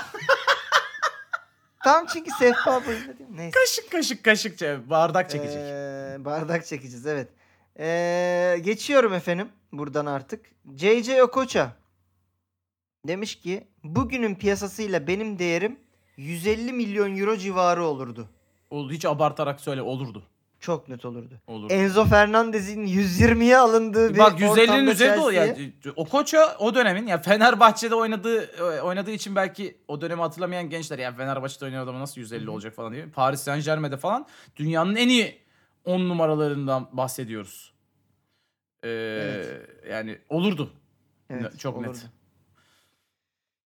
Tam 1.85 2.07
çünkü 2.07 2.31
sehpa 2.39 2.87
boyunda 2.87 3.19
değil 3.19 3.31
mi? 3.31 3.37
Neyse. 3.37 3.59
kaşık 3.61 3.91
kaşık 3.93 4.25
kaşık 4.25 4.61
bardak 4.91 5.31
çekecek. 5.31 5.57
Ee, 5.59 6.17
bardak 6.19 6.67
çekeceğiz 6.67 7.07
evet. 7.07 7.29
Ee, 7.79 8.59
geçiyorum 8.63 9.15
efendim 9.15 9.49
buradan 9.73 10.07
artık. 10.07 10.47
JJ 10.77 11.09
Okocha 11.09 11.73
demiş 13.09 13.35
ki 13.35 13.65
bugünün 13.85 14.35
piyasasıyla 14.35 15.07
benim 15.07 15.39
değerim 15.39 15.79
150 16.17 16.73
milyon 16.73 17.17
euro 17.17 17.37
civarı 17.37 17.85
olurdu. 17.85 18.29
Oldu 18.71 18.93
hiç 18.93 19.05
abartarak 19.05 19.61
söyle 19.61 19.83
olurdu. 19.83 20.23
Çok 20.61 20.89
net 20.89 21.05
olurdu. 21.05 21.35
Olurdu. 21.47 21.73
Enzo 21.73 22.05
Fernandez'in 22.05 22.87
120'ye 22.87 23.57
alındığı 23.59 24.15
bir 24.15 24.19
Bak 24.19 24.41
150'nin 24.41 24.49
ortamda 24.49 24.93
üzerinde 24.93 25.21
o 25.21 25.31
yani. 25.31 25.73
O 25.97 26.05
koça 26.05 26.57
o 26.59 26.75
dönemin 26.75 27.07
ya 27.07 27.19
Fenerbahçe'de 27.19 27.95
oynadığı 27.95 28.51
oynadığı 28.83 29.11
için 29.11 29.37
belki 29.37 29.77
o 29.89 30.01
dönemi 30.01 30.21
hatırlamayan 30.21 30.71
gençler 30.71 30.99
ya 30.99 31.13
Fenerbahçe'de 31.13 31.65
oynayan 31.65 31.85
adamı 31.85 32.01
nasıl 32.01 32.21
150 32.21 32.51
olacak 32.51 32.75
falan 32.75 32.93
diye. 32.93 33.07
Paris 33.07 33.41
Saint 33.41 33.65
Germain'de 33.65 33.97
falan 33.97 34.27
dünyanın 34.57 34.97
en 34.97 35.09
iyi 35.09 35.44
10 35.85 36.01
numaralarından 36.09 36.89
bahsediyoruz. 36.93 37.73
Ee, 38.85 38.89
Evet. 38.89 39.69
Yani 39.91 40.19
olurdu. 40.29 40.73
Evet, 41.31 41.59
Çok 41.59 41.81
net. 41.81 41.89
olurdu. 41.91 41.99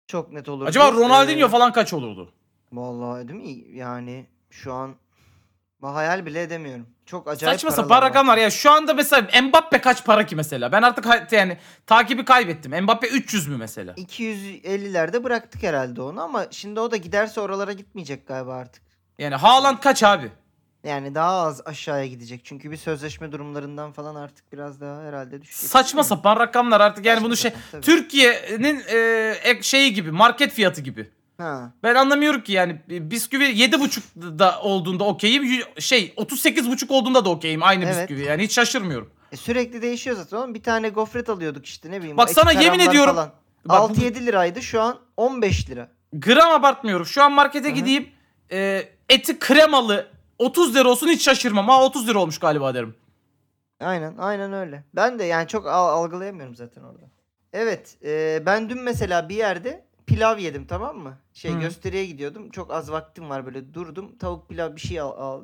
Çok 0.08 0.32
net 0.32 0.50
olurdu. 0.50 0.70
Acaba 0.70 0.92
Ronaldinho 0.92 1.48
Ee, 1.48 1.50
falan 1.50 1.74
kaç 1.74 1.94
olurdu? 1.94 2.34
Vallahi 2.72 3.28
değil 3.28 3.40
mi? 3.40 3.78
Yani 3.78 4.26
şu 4.50 4.74
an 4.74 4.96
hayal 5.82 6.26
bile 6.26 6.42
edemiyorum. 6.42 6.88
Çok 7.06 7.28
acayip 7.28 7.54
Saçma 7.60 7.72
sapan 7.72 8.02
rakamlar 8.02 8.38
ya. 8.38 8.50
Şu 8.50 8.72
anda 8.72 8.94
mesela 8.94 9.42
Mbappe 9.42 9.82
kaç 9.82 10.06
para 10.06 10.26
ki 10.26 10.36
mesela? 10.36 10.72
Ben 10.72 10.82
artık 10.82 11.32
yani 11.34 11.58
takibi 11.86 12.26
kaybettim. 12.26 12.84
Mbappe 12.84 13.08
300 13.08 13.48
mü 13.48 13.58
mesela? 13.58 13.94
250'lerde 13.94 15.24
bıraktık 15.24 15.64
herhalde 15.64 16.02
onu 16.02 16.22
ama 16.22 16.46
şimdi 16.52 16.80
o 16.80 16.92
da 16.92 16.98
giderse 16.98 17.42
oralara 17.42 17.74
gitmeyecek 17.74 18.28
galiba 18.28 18.54
artık. 18.56 18.84
Yani 19.20 19.36
Haaland 19.36 19.78
kaç 19.80 20.04
abi? 20.04 20.32
Yani 20.88 21.16
daha 21.16 21.32
az 21.42 21.62
aşağıya 21.66 22.06
gidecek. 22.08 22.42
Çünkü 22.46 22.72
bir 22.72 22.78
sözleşme 22.78 23.32
durumlarından 23.32 23.92
falan 23.92 24.16
artık 24.16 24.54
biraz 24.54 24.82
daha 24.82 25.04
herhalde 25.04 25.42
düşecek. 25.42 25.70
Saçma 25.70 25.98
Değil 25.98 26.06
mi? 26.06 26.10
sapan 26.10 26.40
rakamlar 26.40 26.82
artık 26.82 27.06
yani 27.06 27.16
Saçma 27.16 27.28
bunu 27.28 27.38
şey 27.38 27.52
sapan, 27.52 27.64
tabii. 27.72 27.82
Türkiye'nin 27.82 28.84
e, 28.90 28.98
ek- 29.44 29.64
şeyi 29.64 29.94
gibi 29.94 30.12
market 30.12 30.52
fiyatı 30.54 30.82
gibi. 30.82 31.10
Ha. 31.38 31.72
Ben 31.84 31.96
anlamıyorum 31.96 32.42
ki 32.42 32.52
yani 32.54 32.82
bisküvi 32.90 33.44
7,5 33.44 34.40
da 34.40 34.60
olduğunda 34.62 35.04
okeyim 35.04 35.44
y- 35.44 35.82
şey 35.82 36.14
38,5 36.18 36.92
olduğunda 36.94 37.26
da 37.26 37.30
okeyim 37.30 37.64
aynı 37.64 37.86
Evet. 37.86 37.98
bisküvi 38.10 38.26
yani 38.26 38.44
hiç 38.44 38.54
şaşırmıyorum. 38.54 39.10
E 39.32 39.36
sürekli 39.38 39.82
değişiyor 39.82 40.16
zaten 40.16 40.38
oğlum. 40.38 40.54
Bir 40.54 40.64
tane 40.64 40.90
gofret 40.90 41.30
alıyorduk 41.30 41.66
işte 41.66 41.92
ne 41.92 42.00
bileyim. 42.00 42.18
Bak 42.18 42.30
o 42.30 42.34
sana 42.34 42.52
yemin 42.52 42.80
ediyorum- 42.80 43.16
Falan. 43.16 43.32
Bak 43.66 43.90
bu- 43.90 43.94
6-7 43.94 44.26
liraydı 44.26 44.62
şu 44.62 44.82
an 44.82 45.00
15 45.18 45.70
lira. 45.70 45.90
Gram 46.14 46.52
abartmıyorum. 46.52 47.06
Şu 47.06 47.24
an 47.24 47.32
markete 47.32 47.68
Hı 47.68 47.72
hı. 47.72 47.76
gideyim 47.76 48.10
e, 48.52 48.90
eti 49.10 49.40
kremalı 49.40 50.08
30 50.40 50.76
lira 50.76 50.90
olsun 50.90 51.08
hiç 51.08 51.24
şaşırmam. 51.24 51.68
Ha 51.68 51.84
30 51.84 52.08
lira 52.08 52.20
olmuş 52.20 52.40
galiba 52.40 52.74
derim. 52.74 52.96
Aynen 53.80 54.18
aynen 54.18 54.54
öyle. 54.54 54.84
Ben 54.96 55.20
de 55.20 55.24
yani 55.24 55.48
çok 55.48 55.68
al- 55.68 56.04
algılayamıyorum 56.04 56.56
zaten 56.56 56.82
orada. 56.84 57.06
Evet 57.54 57.98
e, 58.06 58.44
ben 58.46 58.70
dün 58.70 58.82
mesela 58.82 59.30
bir 59.30 59.36
yerde 59.36 59.86
pilav 60.06 60.38
yedim 60.38 60.68
tamam 60.68 60.98
mı? 60.98 61.18
Şey 61.34 61.54
Hı. 61.54 61.60
gösteriye 61.60 62.06
gidiyordum. 62.06 62.50
Çok 62.50 62.72
az 62.74 62.92
vaktim 62.92 63.30
var 63.30 63.46
böyle 63.46 63.74
durdum. 63.74 64.18
Tavuk 64.18 64.50
pilav 64.50 64.76
bir 64.76 64.82
şey 64.82 65.00
al, 65.00 65.12
al. 65.18 65.42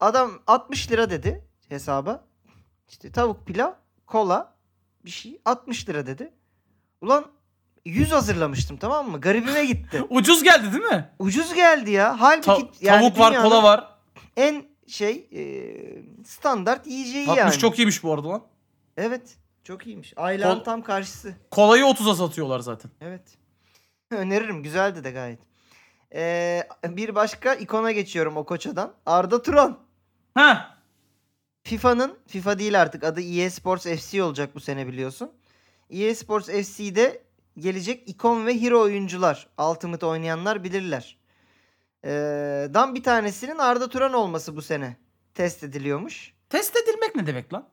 Adam 0.00 0.30
60 0.46 0.90
lira 0.90 1.10
dedi 1.10 1.44
hesaba. 1.68 2.24
İşte 2.88 3.12
tavuk 3.12 3.46
pilav, 3.46 3.72
kola 4.06 4.54
bir 5.04 5.10
şey 5.10 5.40
60 5.44 5.88
lira 5.88 6.06
dedi. 6.06 6.32
Ulan 7.00 7.24
100 7.84 8.12
hazırlamıştım 8.12 8.76
tamam 8.76 9.10
mı? 9.10 9.20
Garibime 9.20 9.64
gitti. 9.64 10.02
Ucuz 10.10 10.42
geldi 10.42 10.72
değil 10.72 10.84
mi? 10.84 11.10
Ucuz 11.18 11.54
geldi 11.54 11.90
ya. 11.90 12.16
Halbuki 12.20 12.46
Ta- 12.46 12.58
yani 12.80 13.00
tavuk 13.00 13.18
var, 13.18 13.30
dünyanın 13.30 13.48
kola 13.48 13.62
var. 13.62 13.93
En 14.36 14.64
şey 14.86 15.28
e, 15.32 15.44
standart 16.24 16.86
yiyeceği 16.86 17.28
60 17.28 17.38
yani. 17.38 17.58
çok 17.58 17.78
iyiymiş 17.78 18.02
bu 18.02 18.12
arada 18.12 18.28
lan. 18.28 18.42
Evet. 18.96 19.36
Çok 19.64 19.86
iyiymiş. 19.86 20.12
Aylan 20.16 20.58
Kol- 20.58 20.64
tam 20.64 20.82
karşısı. 20.82 21.34
Kolayı 21.50 21.84
30'a 21.84 22.14
satıyorlar 22.14 22.60
zaten. 22.60 22.90
Evet. 23.00 23.22
Öneririm. 24.10 24.62
Güzeldi 24.62 25.04
de 25.04 25.10
gayet. 25.10 25.40
Ee, 26.14 26.68
bir 26.84 27.14
başka 27.14 27.54
ikona 27.54 27.92
geçiyorum 27.92 28.36
o 28.36 28.44
koçadan. 28.44 28.94
Arda 29.06 29.42
Turan. 29.42 29.78
Ha. 30.34 30.78
FIFA'nın, 31.62 32.18
FIFA 32.26 32.58
değil 32.58 32.82
artık 32.82 33.04
adı 33.04 33.20
EA 33.20 33.50
Sports 33.50 33.86
FC 33.86 34.22
olacak 34.22 34.54
bu 34.54 34.60
sene 34.60 34.86
biliyorsun. 34.86 35.32
EA 35.90 36.14
Sports 36.14 36.48
FC'de 36.48 37.22
gelecek 37.58 38.08
ikon 38.08 38.46
ve 38.46 38.60
hero 38.62 38.80
oyuncular. 38.80 39.46
Ultimate 39.70 40.06
oynayanlar 40.06 40.64
bilirler. 40.64 41.16
Ee, 42.04 42.68
dan 42.74 42.94
bir 42.94 43.02
tanesinin 43.02 43.58
Arda 43.58 43.88
Turan 43.88 44.12
olması 44.12 44.56
bu 44.56 44.62
sene 44.62 44.96
test 45.34 45.64
ediliyormuş. 45.64 46.34
Test 46.50 46.76
edilmek 46.76 47.14
ne 47.14 47.26
demek 47.26 47.52
lan? 47.52 47.68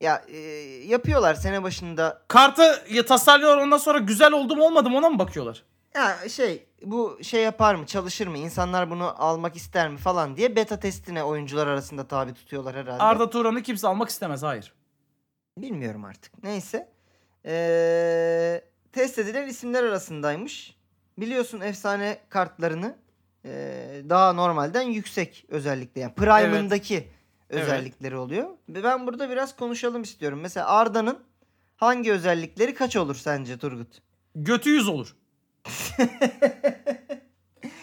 Ya 0.00 0.24
e, 0.28 0.38
yapıyorlar 0.86 1.34
sene 1.34 1.62
başında. 1.62 2.22
Kartı 2.28 2.84
ya 2.90 3.06
tasarlıyorlar 3.06 3.62
ondan 3.62 3.78
sonra 3.78 3.98
güzel 3.98 4.32
oldu 4.32 4.56
mu 4.56 4.64
olmadı 4.64 4.90
mı 4.90 4.96
ona 4.96 5.08
mı 5.10 5.18
bakıyorlar? 5.18 5.64
Ya 5.94 6.28
şey 6.28 6.66
bu 6.84 7.18
şey 7.22 7.42
yapar 7.42 7.74
mı 7.74 7.86
çalışır 7.86 8.26
mı 8.26 8.38
insanlar 8.38 8.90
bunu 8.90 9.22
almak 9.22 9.56
ister 9.56 9.88
mi 9.88 9.98
falan 9.98 10.36
diye 10.36 10.56
beta 10.56 10.80
testine 10.80 11.24
oyuncular 11.24 11.66
arasında 11.66 12.08
tabi 12.08 12.34
tutuyorlar 12.34 12.76
herhalde. 12.76 13.02
Arda 13.02 13.30
Turan'ı 13.30 13.62
kimse 13.62 13.88
almak 13.88 14.08
istemez 14.08 14.42
hayır. 14.42 14.74
Bilmiyorum 15.58 16.04
artık. 16.04 16.42
Neyse. 16.44 16.92
Ee, 17.46 18.64
test 18.92 19.18
edilen 19.18 19.48
isimler 19.48 19.84
arasındaymış. 19.84 20.76
Biliyorsun 21.18 21.60
efsane 21.60 22.18
kartlarını 22.28 22.96
ee, 23.44 24.02
daha 24.08 24.32
normalden 24.32 24.82
yüksek 24.82 25.44
özellikle 25.48 26.00
yani 26.00 26.14
prime'ındaki 26.14 27.08
Evet. 27.50 27.62
özellikleri 27.64 28.16
oluyor. 28.16 28.48
Ve 28.68 28.84
ben 28.84 29.06
burada 29.06 29.30
biraz 29.30 29.56
konuşalım 29.56 30.02
istiyorum. 30.02 30.40
Mesela 30.42 30.66
Arda'nın 30.66 31.18
hangi 31.76 32.12
özellikleri 32.12 32.74
kaç 32.74 32.96
olur 32.96 33.14
sence 33.14 33.58
Turgut? 33.58 34.02
Götü 34.34 34.70
yüz 34.70 34.88
olur. 34.88 35.16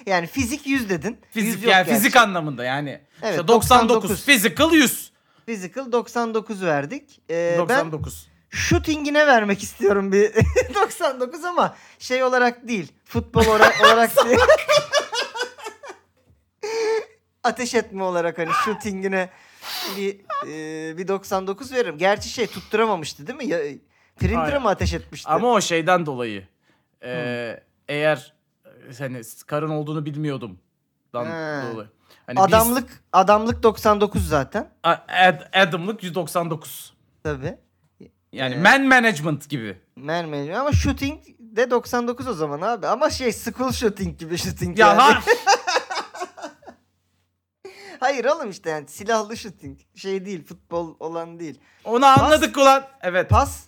Yani 0.05 0.27
fizik 0.27 0.67
100 0.67 0.89
dedin. 0.89 1.17
Fizik 1.31 1.53
100 1.53 1.63
yok 1.63 1.71
yani 1.71 1.85
gerçi. 1.85 1.97
fizik 1.99 2.15
anlamında 2.15 2.63
yani. 2.63 3.01
Evet, 3.21 3.31
İşte 3.33 3.47
99, 3.47 3.89
99. 3.89 4.25
physical 4.25 4.71
100. 4.73 5.11
Physical 5.45 5.91
99 5.91 6.63
verdik. 6.63 7.21
Ee, 7.29 7.51
ben 7.59 7.59
99. 7.59 8.27
shooting'ine 8.49 9.27
vermek 9.27 9.63
istiyorum 9.63 10.11
bir 10.11 10.31
99 10.75 11.45
ama 11.45 11.75
şey 11.99 12.23
olarak 12.23 12.67
değil. 12.67 12.91
Futbol 13.05 13.45
ora- 13.45 13.71
olarak 13.85 14.25
değil. 14.25 14.39
Ateş 17.47 17.73
etme 17.75 18.03
olarak 18.03 18.37
hani 18.37 18.49
shooting'ine 18.65 19.29
bir 19.97 20.19
e, 20.47 20.97
bir 20.97 21.07
99 21.07 21.71
veririm. 21.71 21.97
Gerçi 21.97 22.29
şey 22.29 22.47
tutturamamıştı 22.47 23.27
değil 23.27 23.37
mi? 23.37 23.45
Ya, 23.45 23.59
printer'a 24.19 24.41
Hayır. 24.43 24.57
mı 24.57 24.69
ateş 24.69 24.93
etmişti? 24.93 25.29
Ama 25.29 25.47
o 25.47 25.61
şeyden 25.61 26.05
dolayı. 26.05 26.47
Ee, 27.03 27.63
eğer 27.87 28.33
e, 28.65 28.93
hani 28.97 29.21
karın 29.47 29.69
olduğunu 29.69 30.05
bilmiyordum. 30.05 30.59
Dan 31.13 31.25
dolayı. 31.73 31.87
Hani 32.27 32.39
adamlık 32.39 33.03
adamlık 33.13 33.63
99 33.63 34.27
zaten. 34.27 34.69
A- 34.83 34.95
Ad, 35.07 35.41
adamlık 35.53 36.03
199. 36.03 36.93
Tabii. 37.23 37.57
Yani 38.31 38.53
Evet. 38.53 38.63
man 38.63 38.81
management 38.81 39.49
gibi. 39.49 39.77
Mermer 39.95 40.49
ama 40.49 40.71
shooting 40.71 41.19
de 41.39 41.71
99 41.71 42.27
o 42.27 42.33
zaman 42.33 42.61
abi. 42.61 42.87
Ama 42.87 43.09
şey 43.09 43.31
school 43.31 43.71
shooting 43.71 44.19
gibi 44.19 44.37
shooting 44.37 44.79
Ya 44.79 44.87
yani. 44.87 45.01
Hayır 47.99 48.25
oğlum 48.25 48.49
işte 48.49 48.69
yani 48.69 48.87
silahlı 48.87 49.37
shooting. 49.37 49.79
Şey 49.95 50.25
değil 50.25 50.45
futbol 50.45 50.95
olan 50.99 51.39
değil. 51.39 51.59
onu 51.83 52.05
anladık 52.05 52.57
ulan. 52.57 52.83
Evet. 53.01 53.29
Pas 53.29 53.63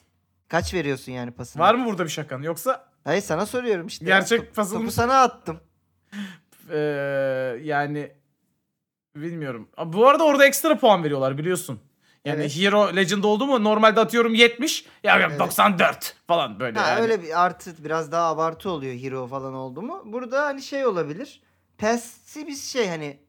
kaç 0.47 0.73
veriyorsun 0.73 1.11
yani 1.11 1.31
pasını? 1.31 1.61
Var 1.63 1.75
mı 1.75 1.85
burada 1.85 2.03
bir 2.03 2.09
şakan? 2.09 2.41
Yoksa 2.41 2.89
Hayır 3.03 3.21
sana 3.21 3.45
soruyorum 3.45 3.87
işte. 3.87 4.05
Gerçek 4.05 4.39
Top- 4.41 4.55
pasın- 4.55 4.77
Topu 4.79 4.91
sana 4.91 5.21
attım. 5.21 5.59
Ee, 6.71 6.77
yani 7.63 8.11
bilmiyorum. 9.15 9.69
Bu 9.85 10.07
arada 10.07 10.23
orada 10.23 10.45
ekstra 10.45 10.77
puan 10.77 11.03
veriyorlar 11.03 11.37
biliyorsun. 11.37 11.79
Yani 12.25 12.41
Evet. 12.41 12.57
Hero 12.57 12.95
Legend 12.95 13.23
oldu 13.23 13.45
mu 13.47 13.63
normalde 13.63 13.99
atıyorum 13.99 14.33
70 14.35 14.85
ya 15.03 15.19
ya 15.19 15.27
Evet. 15.27 15.39
94 15.39 16.15
falan 16.27 16.59
böyle 16.59 16.79
Ha 16.79 16.89
yani. 16.89 17.01
öyle 17.01 17.21
bir 17.23 17.41
artı 17.45 17.83
biraz 17.83 18.11
daha 18.11 18.29
abartı 18.29 18.69
oluyor 18.69 18.93
hero 18.93 19.27
falan 19.27 19.53
oldu 19.53 19.81
mu? 19.81 20.01
Burada 20.05 20.45
hani 20.45 20.61
şey 20.61 20.85
olabilir. 20.85 21.41
Pass'i 21.77 22.47
biz 22.47 22.69
şey 22.71 22.87
hani 22.89 23.19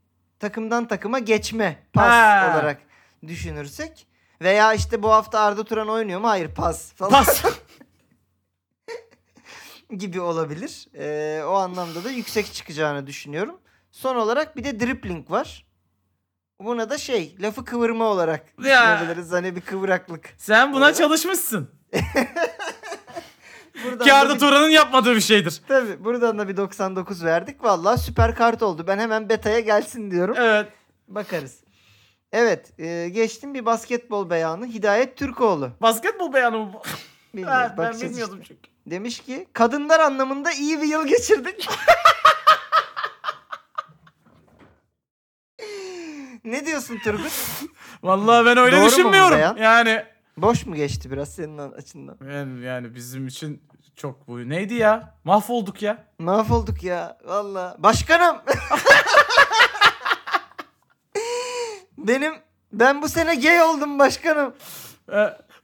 takımdan 0.40 0.88
takıma 0.88 1.18
geçme 1.18 1.76
pas 1.92 2.12
Ha. 2.12 2.50
olarak 2.54 2.80
düşünürsek 3.26 4.06
veya 4.42 4.74
işte 4.74 5.02
bu 5.02 5.10
hafta 5.12 5.40
Arda 5.40 5.64
Turan 5.64 5.88
oynuyor 5.88 6.20
mu? 6.20 6.28
Hayır 6.28 6.54
pas 6.54 6.92
falan. 6.92 7.10
Pas. 7.10 7.44
gibi 9.96 10.20
olabilir. 10.20 10.88
Ee, 10.94 11.42
o 11.44 11.52
anlamda 11.54 12.04
da 12.04 12.10
yüksek 12.10 12.52
çıkacağını 12.52 13.06
düşünüyorum. 13.06 13.60
Son 13.92 14.16
olarak 14.16 14.56
bir 14.56 14.64
de 14.64 14.80
dribbling 14.80 15.30
var. 15.30 15.66
Buna 16.60 16.90
da 16.90 16.98
şey 16.98 17.36
lafı 17.40 17.64
kıvırma 17.64 18.04
olarak 18.04 18.46
Ya. 18.64 18.96
düşünebiliriz. 18.96 19.32
Hani 19.32 19.56
bir 19.56 19.60
kıvraklık. 19.60 20.34
Sen 20.38 20.72
buna 20.72 20.94
çalışmışsın. 20.94 21.70
Buradan 23.84 24.04
Ki 24.04 24.10
da 24.10 24.16
Arda 24.16 24.34
bir- 24.34 24.40
Turan'ın 24.40 24.68
yapmadığı 24.68 25.14
bir 25.16 25.20
şeydir. 25.20 25.60
Tabii 25.68 26.04
buradan 26.04 26.38
da 26.38 26.48
bir 26.48 26.56
99 26.56 27.24
verdik. 27.24 27.64
Vallahi 27.64 28.00
süper 28.00 28.34
kart 28.34 28.62
oldu. 28.62 28.84
Ben 28.86 28.98
hemen 28.98 29.28
beta'ya 29.28 29.60
gelsin 29.60 30.10
diyorum. 30.10 30.36
Evet. 30.38 30.68
Bakarız. 31.08 31.56
Evet 32.32 32.80
e, 32.80 33.08
geçtim 33.08 33.54
bir 33.54 33.66
basketbol 33.66 34.30
beyanı. 34.30 34.66
Hidayet 34.66 35.16
Türkoğlu. 35.16 35.70
Basketbol 35.82 36.32
beyanı 36.32 36.58
mı 36.58 36.70
bu? 36.74 36.82
Bilmiyorum, 37.34 37.58
ben 37.70 37.76
bakacağız 37.76 38.02
bilmiyordum 38.02 38.40
işte. 38.42 38.54
çünkü. 38.54 38.70
Demiş 38.86 39.20
ki 39.20 39.46
kadınlar 39.52 40.00
anlamında 40.00 40.52
iyi 40.52 40.80
bir 40.82 40.86
yıl 40.86 41.06
geçirdik. 41.06 41.68
ne 46.44 46.66
diyorsun 46.66 46.98
Turgut? 47.04 47.32
Vallahi 48.02 48.46
ben 48.46 48.56
öyle 48.56 48.76
Doğru 48.76 48.86
düşünmüyorum. 48.86 49.38
Yani 49.62 50.04
Boş 50.36 50.66
mu 50.66 50.74
geçti 50.76 51.10
biraz 51.10 51.34
senin 51.34 51.58
açından? 51.58 52.16
yani, 52.32 52.64
yani 52.64 52.94
bizim 52.94 53.26
için 53.26 53.62
çok 54.00 54.28
bu 54.28 54.48
neydi 54.48 54.74
ya? 54.74 55.14
Mahvolduk 55.24 55.82
ya. 55.82 56.04
Mahvolduk 56.18 56.82
ya 56.82 57.18
valla. 57.24 57.76
Başkanım. 57.78 58.36
Benim 61.98 62.34
ben 62.72 63.02
bu 63.02 63.08
sene 63.08 63.34
gay 63.34 63.62
oldum 63.62 63.98
başkanım. 63.98 64.54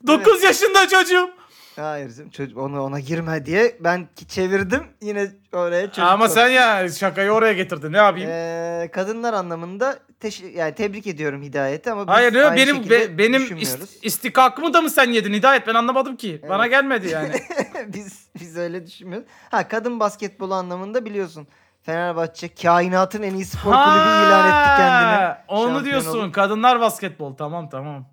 9 0.06 0.42
Ee, 0.42 0.46
yaşında 0.46 0.88
çocuğum. 0.88 1.30
Hayır 1.76 2.12
canım, 2.14 2.30
çocuk 2.30 2.58
onu 2.58 2.82
ona 2.82 3.00
girme 3.00 3.46
diye 3.46 3.76
ben 3.80 4.08
ki- 4.16 4.28
çevirdim 4.28 4.82
yine 5.02 5.26
oraya 5.52 5.86
çocuk. 5.86 6.04
Ama 6.04 6.28
sen 6.28 6.48
ya 6.48 6.88
şakayı 6.88 7.30
oraya 7.30 7.52
getirdin. 7.52 7.92
Ne 7.92 7.96
yapayım? 7.96 8.30
Ee, 8.32 8.90
kadınlar 8.92 9.32
anlamında 9.32 9.98
teş- 10.20 10.52
yani 10.52 10.74
tebrik 10.74 11.06
ediyorum 11.06 11.42
Hidayet'i 11.42 11.90
ama 11.92 12.06
biz 12.06 12.14
Hayır 12.14 12.34
aynı 12.34 12.56
benim 12.56 12.76
şekilde 12.76 13.00
be- 13.00 13.18
benim 13.18 13.40
düşünmüyoruz. 13.42 13.82
ist- 13.82 13.98
istikakımı 14.06 14.72
da 14.74 14.80
mı 14.80 14.90
sen 14.90 15.10
yedin 15.10 15.32
Hidayet? 15.34 15.66
Ben 15.66 15.74
anlamadım 15.74 16.16
ki. 16.16 16.42
Bana 16.48 16.66
gelmedi 16.66 17.08
yani. 17.08 17.32
biz 17.86 18.28
biz 18.40 18.56
öyle 18.56 18.86
düşünmüyoruz. 18.86 19.28
Ha 19.50 19.68
kadın 19.68 20.00
basketbolu 20.00 20.54
anlamında 20.54 21.04
biliyorsun. 21.04 21.46
Fenerbahçe 21.82 22.54
kainatın 22.54 23.22
en 23.22 23.34
iyi 23.34 23.44
spor 23.44 23.72
kulübü 23.72 24.26
ilan 24.26 24.48
etti 24.48 24.76
kendini. 24.78 25.34
Onu 25.48 25.74
Şampiyon 25.74 25.84
diyorsun. 25.84 26.18
olup. 26.20 26.34
Kadınlar 26.34 26.80
basketbol. 26.80 27.34
Tamam 27.36 27.68
tamam. 27.68 28.06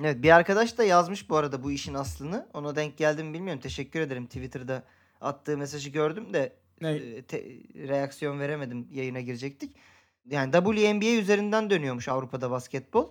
Evet 0.00 0.22
bir 0.22 0.30
arkadaş 0.30 0.78
da 0.78 0.84
yazmış 0.84 1.30
bu 1.30 1.36
arada 1.36 1.62
bu 1.62 1.70
işin 1.70 1.94
aslını. 1.94 2.46
Ona 2.54 2.76
denk 2.76 2.96
geldim 2.98 3.34
bilmiyorum. 3.34 3.60
Teşekkür 3.60 4.00
ederim. 4.00 4.26
Twitter'da 4.26 4.82
attığı 5.20 5.58
mesajı 5.58 5.90
gördüm 5.90 6.32
de 6.34 6.52
e, 6.82 7.22
te- 7.22 7.44
reaksiyon 7.88 8.40
veremedim. 8.40 8.88
Yayına 8.92 9.20
girecektik. 9.20 9.76
Yani 10.30 10.52
WNBA 10.52 11.20
üzerinden 11.20 11.70
dönüyormuş 11.70 12.08
Avrupa'da 12.08 12.50
basketbol 12.50 13.06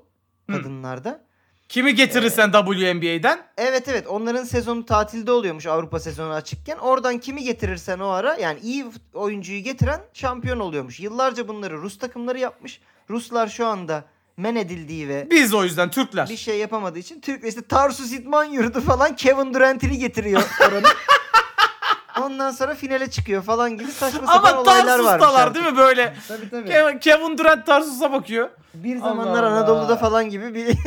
Hı. 0.49 0.57
kadınlarda. 0.57 1.25
Kimi 1.69 1.95
getirirsen 1.95 2.51
WNBA'den? 2.51 3.47
Evet 3.57 3.87
evet 3.87 4.07
onların 4.07 4.43
sezonu 4.43 4.85
tatilde 4.85 5.31
oluyormuş 5.31 5.65
Avrupa 5.65 5.99
sezonu 5.99 6.33
açıkken. 6.33 6.77
Oradan 6.77 7.19
kimi 7.19 7.43
getirirsen 7.43 7.99
o 7.99 8.07
ara 8.07 8.35
yani 8.37 8.59
iyi 8.59 8.85
oyuncuyu 9.13 9.63
getiren 9.63 10.01
şampiyon 10.13 10.59
oluyormuş. 10.59 10.99
Yıllarca 10.99 11.47
bunları 11.47 11.77
Rus 11.77 11.97
takımları 11.97 12.39
yapmış. 12.39 12.81
Ruslar 13.09 13.47
şu 13.47 13.67
anda 13.67 14.03
men 14.37 14.55
edildiği 14.55 15.09
ve 15.09 15.27
Biz 15.31 15.53
o 15.53 15.63
yüzden 15.63 15.91
Türkler. 15.91 16.29
bir 16.29 16.37
şey 16.37 16.57
yapamadığı 16.59 16.99
için 16.99 17.21
Türk 17.21 17.43
işte 17.47 17.61
Tarsus 17.61 18.11
İdman 18.11 18.45
Yurdu 18.45 18.81
falan 18.81 19.15
Kevin 19.15 19.53
Durant'ini 19.53 19.97
getiriyor 19.97 20.43
oranın. 20.69 20.87
Ondan 22.21 22.51
sonra 22.51 22.75
finale 22.75 23.09
çıkıyor 23.09 23.43
falan 23.43 23.77
gibi 23.77 23.91
saçma 23.91 24.27
sapan 24.27 24.51
Ama 24.51 24.61
olaylar 24.61 24.99
varmış. 24.99 25.05
Tarsus'talar 25.05 25.55
değil 25.55 25.65
mi 25.65 25.77
böyle? 25.77 26.15
Tabii 26.27 26.49
tabii. 26.49 26.69
Kevin, 26.69 26.99
Kevin 26.99 27.37
Durant 27.37 27.65
Tarsus'a 27.65 28.11
bakıyor. 28.11 28.49
Bir 28.73 28.95
Allah 28.95 29.03
zamanlar 29.07 29.43
Allah. 29.43 29.51
Anadolu'da 29.57 29.95
falan 29.97 30.29
gibi 30.29 30.53
bir 30.55 30.77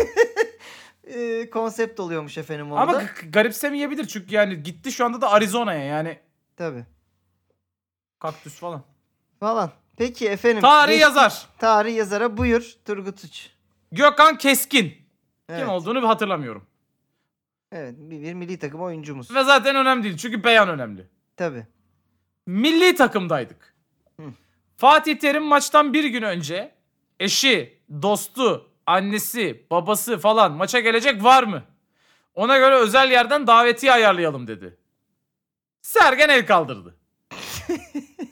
e, 1.14 1.51
konsept 1.51 2.01
oluyormuş 2.01 2.38
efendim 2.38 2.72
orada. 2.72 2.82
Ama 2.82 3.03
g- 3.03 3.28
garipsemeyebilir 3.30 4.07
çünkü 4.07 4.34
yani 4.34 4.62
gitti 4.62 4.92
şu 4.92 5.05
anda 5.05 5.20
da 5.20 5.30
Arizona'ya 5.32 5.84
yani 5.84 6.18
Tabii. 6.57 6.84
kaktüs 8.18 8.55
falan. 8.55 8.82
Falan. 9.40 9.70
Peki 9.99 10.28
efendim. 10.28 10.61
Tarih 10.61 10.92
geçtik. 10.92 11.03
yazar. 11.03 11.46
Tarih 11.59 11.96
yazara 11.96 12.36
buyur 12.36 12.74
Turgut 12.84 13.24
Uç. 13.24 13.51
Gökhan 13.92 14.38
Keskin. 14.38 14.94
Evet. 15.49 15.61
Kim 15.61 15.68
olduğunu 15.68 16.03
bir 16.03 16.07
hatırlamıyorum. 16.07 16.66
Evet 17.72 17.94
bir, 17.99 18.22
bir 18.22 18.34
milli 18.34 18.59
takım 18.59 18.80
oyuncumuz. 18.82 19.34
Ve 19.34 19.44
zaten 19.44 19.76
önemli 19.76 20.05
değil 20.05 20.16
çünkü 20.16 20.44
beyan 20.44 20.68
önemli. 20.68 21.07
Tabii. 21.36 21.66
Milli 22.46 22.94
takımdaydık. 22.94 23.74
Hı. 24.20 24.26
Fatih 24.76 25.18
Terim 25.18 25.44
maçtan 25.44 25.92
bir 25.92 26.05
gün 26.05 26.22
önce 26.22 26.74
eşi, 27.20 27.78
dostu, 28.03 28.70
annesi, 28.86 29.66
babası 29.70 30.18
falan 30.18 30.53
maça 30.53 30.80
gelecek 30.80 31.24
var 31.24 31.42
mı? 31.42 31.62
Ona 32.34 32.59
göre 32.59 32.74
özel 32.74 33.11
yerden 33.11 33.46
davetiye 33.46 33.92
ayarlayalım 33.92 34.46
dedi. 34.46 34.76
Sergen 35.82 36.28
el 36.28 36.46
kaldırdı. 36.46 36.96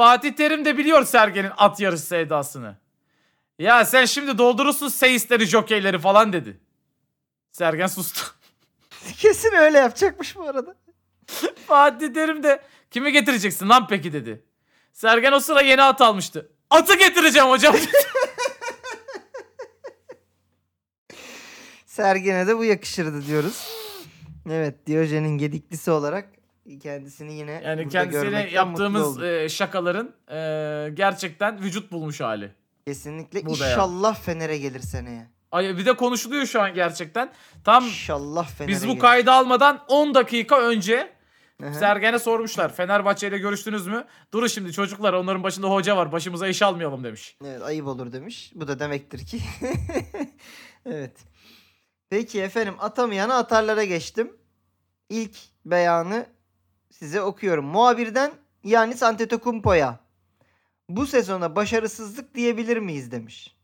Fatih 0.00 0.32
Terim 0.32 0.64
de 0.64 0.78
biliyor 0.78 1.04
Sergen'in 1.04 1.52
at 1.56 1.80
yarışı 1.80 2.02
sevdasını. 2.02 2.76
Ya 3.58 3.84
sen 3.84 4.04
şimdi 4.04 4.38
doldurursun 4.38 4.88
seyisleri, 4.88 5.46
jokeyleri 5.46 5.98
falan 5.98 6.32
dedi. 6.32 6.60
Sergen 7.52 7.86
sustu. 7.86 8.20
Kesin 9.18 9.54
öyle 9.54 9.78
yapacakmış 9.78 10.36
bu 10.36 10.42
arada. 10.42 10.76
Fatih 11.66 12.14
Terim 12.14 12.42
de 12.42 12.62
kimi 12.90 13.12
getireceksin 13.12 13.68
lan 13.68 13.86
peki 13.88 14.12
dedi. 14.12 14.44
Sergen 14.92 15.32
o 15.32 15.40
sıra 15.40 15.60
yeni 15.60 15.82
at 15.82 16.00
almıştı. 16.00 16.52
Atı 16.70 16.98
getireceğim 16.98 17.48
hocam. 17.48 17.76
Sergen'e 21.86 22.46
de 22.46 22.58
bu 22.58 22.64
yakışırdı 22.64 23.26
diyoruz. 23.26 23.68
Evet 24.50 24.86
Diyojen'in 24.86 25.38
gediklisi 25.38 25.90
olarak 25.90 26.39
kendisini 26.82 27.32
yine 27.32 27.62
yani 27.64 27.84
mutlu 27.84 28.54
yaptığımız 28.54 29.22
e, 29.22 29.48
şakaların 29.48 30.14
e, 30.30 30.90
gerçekten 30.94 31.62
vücut 31.62 31.92
bulmuş 31.92 32.20
hali. 32.20 32.52
Kesinlikle 32.86 33.46
bu 33.46 33.58
da 33.60 33.64
ya. 33.66 33.70
inşallah 33.70 34.14
Fener'e 34.14 34.58
gelir 34.58 34.80
seneye. 34.80 35.26
Ay 35.52 35.78
bir 35.78 35.86
de 35.86 35.96
konuşuluyor 35.96 36.46
şu 36.46 36.62
an 36.62 36.74
gerçekten. 36.74 37.32
Tam 37.64 37.84
İnşallah 37.84 38.48
Fener'e 38.48 38.72
biz 38.72 38.82
bu 38.84 38.88
gelir. 38.88 39.00
kaydı 39.00 39.30
almadan 39.30 39.84
10 39.88 40.14
dakika 40.14 40.60
önce. 40.60 41.12
Sergen'e 41.72 42.18
sormuşlar. 42.18 42.74
Fenerbahçe 42.74 43.28
ile 43.28 43.38
görüştünüz 43.38 43.86
mü? 43.86 44.04
Durun 44.32 44.46
şimdi 44.46 44.72
çocuklar 44.72 45.12
onların 45.12 45.42
başında 45.42 45.70
hoca 45.70 45.96
var. 45.96 46.12
Başımıza 46.12 46.48
iş 46.48 46.62
almayalım 46.62 47.04
demiş. 47.04 47.36
Evet 47.44 47.62
ayıp 47.62 47.86
olur 47.86 48.12
demiş. 48.12 48.52
Bu 48.54 48.68
da 48.68 48.78
demektir 48.78 49.26
ki. 49.26 49.40
evet. 50.86 51.16
Peki 52.10 52.40
efendim 52.42 52.74
atamayana 52.78 53.34
atarlara 53.38 53.84
geçtim. 53.84 54.32
İlk 55.08 55.36
beyanı 55.64 56.26
size 57.00 57.22
okuyorum. 57.22 57.64
Muhabirden 57.64 58.32
Yanis 58.64 59.02
Antetokounmpo'ya 59.02 59.98
bu 60.88 61.06
sezona 61.06 61.56
başarısızlık 61.56 62.34
diyebilir 62.34 62.76
miyiz 62.76 63.10
demiş. 63.10 63.54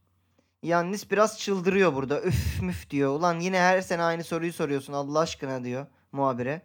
Yannis 0.62 1.10
biraz 1.10 1.38
çıldırıyor 1.38 1.94
burada. 1.94 2.22
Üf 2.22 2.62
müf 2.62 2.90
diyor. 2.90 3.10
Ulan 3.10 3.40
yine 3.40 3.58
her 3.60 3.80
sene 3.80 4.02
aynı 4.02 4.24
soruyu 4.24 4.52
soruyorsun 4.52 4.92
Allah 4.92 5.18
aşkına 5.20 5.64
diyor 5.64 5.86
muhabire. 6.12 6.62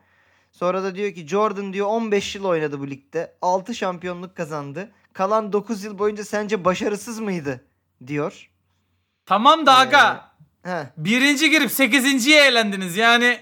Sonra 0.51 0.83
da 0.83 0.95
diyor 0.95 1.13
ki 1.13 1.27
Jordan 1.27 1.73
diyor 1.73 1.87
15 1.87 2.35
yıl 2.35 2.45
oynadı 2.45 2.79
bu 2.79 2.89
ligde. 2.89 3.35
6 3.41 3.75
şampiyonluk 3.75 4.35
kazandı. 4.35 4.91
Kalan 5.13 5.53
9 5.53 5.83
yıl 5.83 5.99
boyunca 5.99 6.23
sence 6.25 6.65
başarısız 6.65 7.19
mıydı? 7.19 7.65
diyor. 8.07 8.49
Tamam 9.25 9.65
da 9.65 9.71
Ee, 9.73 9.75
aga. 9.77 10.31
Heh. 10.63 10.83
Birinci 10.97 11.49
girip 11.49 11.71
sekizinciye 11.71 12.45
eğlendiniz 12.45 12.97
yani. 12.97 13.39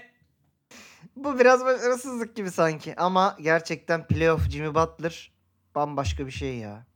Bu 1.16 1.38
biraz 1.38 1.64
başarısızlık 1.64 2.36
gibi 2.36 2.50
sanki. 2.50 2.94
Ama 2.96 3.36
gerçekten 3.40 4.06
playoff 4.06 4.50
Jimmy 4.50 4.74
Butler 4.74 5.32
bambaşka 5.74 6.26
bir 6.26 6.30
şey 6.30 6.56
ya. 6.56 6.86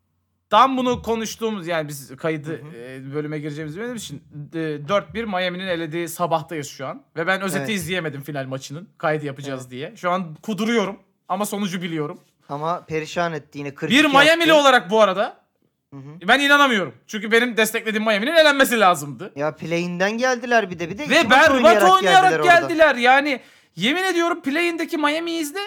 Tam 0.51 0.77
bunu 0.77 1.03
konuştuğumuz 1.03 1.67
yani 1.67 1.89
biz 1.89 2.17
kaydı 2.17 2.51
Hı 2.51 2.67
hı. 2.67 2.77
e, 2.77 3.15
bölüme 3.15 3.39
gireceğimiz 3.39 3.79
benim 3.81 3.95
için 3.97 4.23
e, 4.55 4.59
4-1 4.59 5.27
Miami'nin 5.27 5.67
elediği 5.67 6.09
sabahtayız 6.09 6.69
şu 6.69 6.87
an. 6.87 7.03
Ve 7.17 7.27
ben 7.27 7.41
özeti 7.41 7.61
Evet. 7.65 7.71
izleyemedim 7.71 8.23
final 8.23 8.47
maçının. 8.47 8.89
Kaydı 8.99 9.27
yapacağız 9.27 9.61
Evet. 9.63 9.71
diye. 9.71 9.97
Şu 9.97 10.11
an 10.11 10.35
kuduruyorum 10.43 10.99
ama 11.29 11.47
sonucu 11.47 11.83
biliyorum. 11.83 12.21
Ama 12.49 12.85
perişan 12.85 13.33
etti 13.33 13.59
yine 13.59 13.75
42 13.75 14.05
Bir 14.05 14.09
Miami'li 14.11 14.53
olarak 14.53 14.91
bu 14.91 15.01
arada 15.01 15.37
Hı 15.91 15.97
hı. 15.97 16.29
ben 16.29 16.41
inanamıyorum. 16.41 16.95
Çünkü 17.07 17.31
benim 17.33 17.57
desteklediğim 17.57 18.05
Miami'nin 18.05 18.35
elenmesi 18.35 18.81
lazımdı. 18.81 19.33
Ya 19.37 19.57
play'inden 19.57 20.19
geldiler 20.19 20.71
bir 20.71 20.79
de 20.79 20.91
bir 20.91 20.99
de. 20.99 21.11
Ve 21.11 21.31
berbat 21.31 21.83
oynayarak 21.91 22.33
orada. 22.33 22.45
geldiler. 22.45 22.95
Yani 22.97 23.41
yemin 23.77 24.03
ediyorum 24.05 24.43
play'indeki 24.43 24.97
Miami'yi 24.99 25.41
izle. 25.41 25.61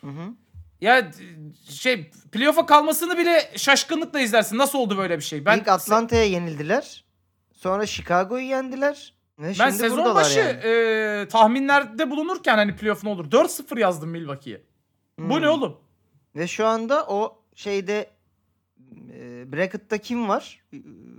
Hı 0.00 0.06
hı. 0.06 0.34
Ya 0.80 1.10
şey 1.70 2.10
playoff'a 2.32 2.66
kalmasını 2.66 3.18
bile 3.18 3.50
şaşkınlıkla 3.56 4.20
izlersin. 4.20 4.58
Nasıl 4.58 4.78
oldu 4.78 4.98
böyle 4.98 5.18
bir 5.18 5.22
şey? 5.24 5.44
Ben 5.44 5.58
İlk 5.58 5.68
Atlanta'ya 5.68 6.24
yenildiler. 6.24 7.04
Sonra 7.52 7.86
Chicago'yu 7.86 8.44
yendiler. 8.46 9.14
Ve 9.38 9.52
ben 9.58 9.70
sezon 9.70 10.14
başı 10.14 10.38
yani. 10.38 10.60
e, 10.64 11.28
tahminlerde 11.28 12.10
bulunurken 12.10 12.56
hani 12.56 12.76
playoff 12.76 13.04
ne 13.04 13.10
olur? 13.10 13.30
4-0 13.30 13.78
yazdım 13.80 14.10
Milwaukee'ye. 14.10 14.62
Bu 15.18 15.34
Hmm. 15.34 15.42
ne 15.42 15.48
oğlum? 15.48 15.76
Ve 16.36 16.46
şu 16.46 16.66
anda 16.66 17.06
o 17.06 17.42
şeyde 17.54 18.10
e, 19.14 19.52
bracket'ta 19.52 19.98
kim 19.98 20.28
var? 20.28 20.60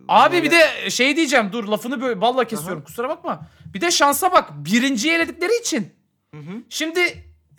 Abi 0.08 0.34
Böyle- 0.34 0.44
bir 0.46 0.52
de 0.52 0.90
şey 0.90 1.16
diyeceğim 1.16 1.50
dur 1.52 1.64
lafını 1.64 2.02
böyle 2.02 2.22
balla 2.22 2.44
kesiyorum 2.48 2.84
kusura 2.84 3.10
bakma. 3.10 3.48
Bir 3.74 3.82
de 3.82 3.92
şansa 3.92 4.32
bak 4.32 4.50
birinciyi 4.66 5.14
eledikleri 5.14 5.60
için. 5.62 5.94
Hı 6.34 6.38
hı. 6.42 6.54
Şimdi 6.70 7.00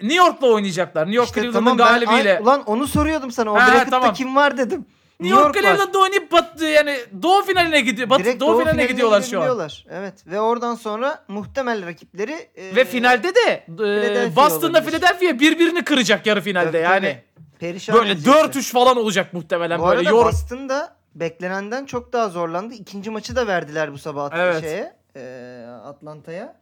New 0.03 0.14
York'la 0.14 0.47
oynayacaklar. 0.47 1.03
New 1.03 1.16
York 1.16 1.29
İşte 1.29 1.41
Cleveland'ın 1.41 1.64
tamam, 1.77 1.79
ben- 1.79 2.07
galibiyle. 2.07 2.37
Ay, 2.37 2.43
ulan 2.43 2.62
onu 2.66 2.87
soruyordum 2.87 3.31
sana. 3.31 3.53
O 3.53 3.55
Ha, 3.55 3.66
bracket'ta 3.68 3.91
tamam. 3.91 4.14
kim 4.14 4.37
var 4.37 4.59
dedim. 4.59 4.87
New 5.21 5.41
York 5.41 5.57
var. 5.57 5.62
Cleveland'da 5.62 5.99
oynayıp 5.99 6.33
batı 6.33 6.64
yani 6.64 6.97
doğu 7.23 7.43
finaline 7.43 7.81
gidiyor. 7.81 8.11
Batı 8.11 8.25
Direkt 8.25 8.41
doğu, 8.41 8.61
finaline 8.61 8.87
gidiyorlar 8.87 9.23
şu 9.23 9.43
an. 9.43 9.68
Evet 9.91 10.27
ve 10.27 10.41
oradan 10.41 10.75
sonra 10.75 11.25
muhtemel 11.29 11.87
rakipleri 11.87 12.49
e, 12.55 12.77
Ve 12.77 12.85
finalde 12.85 13.35
de 13.35 13.64
e, 13.68 13.73
olabilir. 13.73 14.83
Philadelphia 14.85 15.41
birbirini 15.41 15.85
kıracak 15.85 16.27
yarı 16.27 16.41
finalde 16.41 16.66
Tabii, 16.71 16.83
yani. 16.83 17.23
perişan 17.59 17.97
Böyle 17.97 18.11
edecekler. 18.11 18.45
4-3 18.45 18.73
falan 18.73 18.97
olacak 18.97 19.33
muhtemelen 19.33 19.79
Bu 19.81 19.85
böyle. 19.87 19.99
arada 19.99 20.11
Yor 20.11 20.25
Boston 20.25 20.68
da 20.68 20.97
beklenenden 21.14 21.85
çok 21.85 22.12
daha 22.12 22.29
zorlandı. 22.29 22.75
İkinci 22.75 23.11
maçı 23.11 23.37
da 23.37 23.47
verdiler 23.47 23.93
bu 23.93 23.99
sabah 23.99 24.31
Evet. 24.35 24.61
şeye 24.61 24.93
e, 25.16 25.66
Atlanta'ya. 25.85 26.60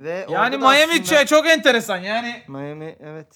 Ve 0.00 0.10
yani 0.10 0.38
orada 0.38 0.52
da 0.52 0.58
Miami 0.58 1.00
aslında- 1.02 1.26
çok 1.26 1.46
enteresan 1.46 1.96
yani. 1.98 2.42
Miami 2.48 2.96
evet. 3.00 3.26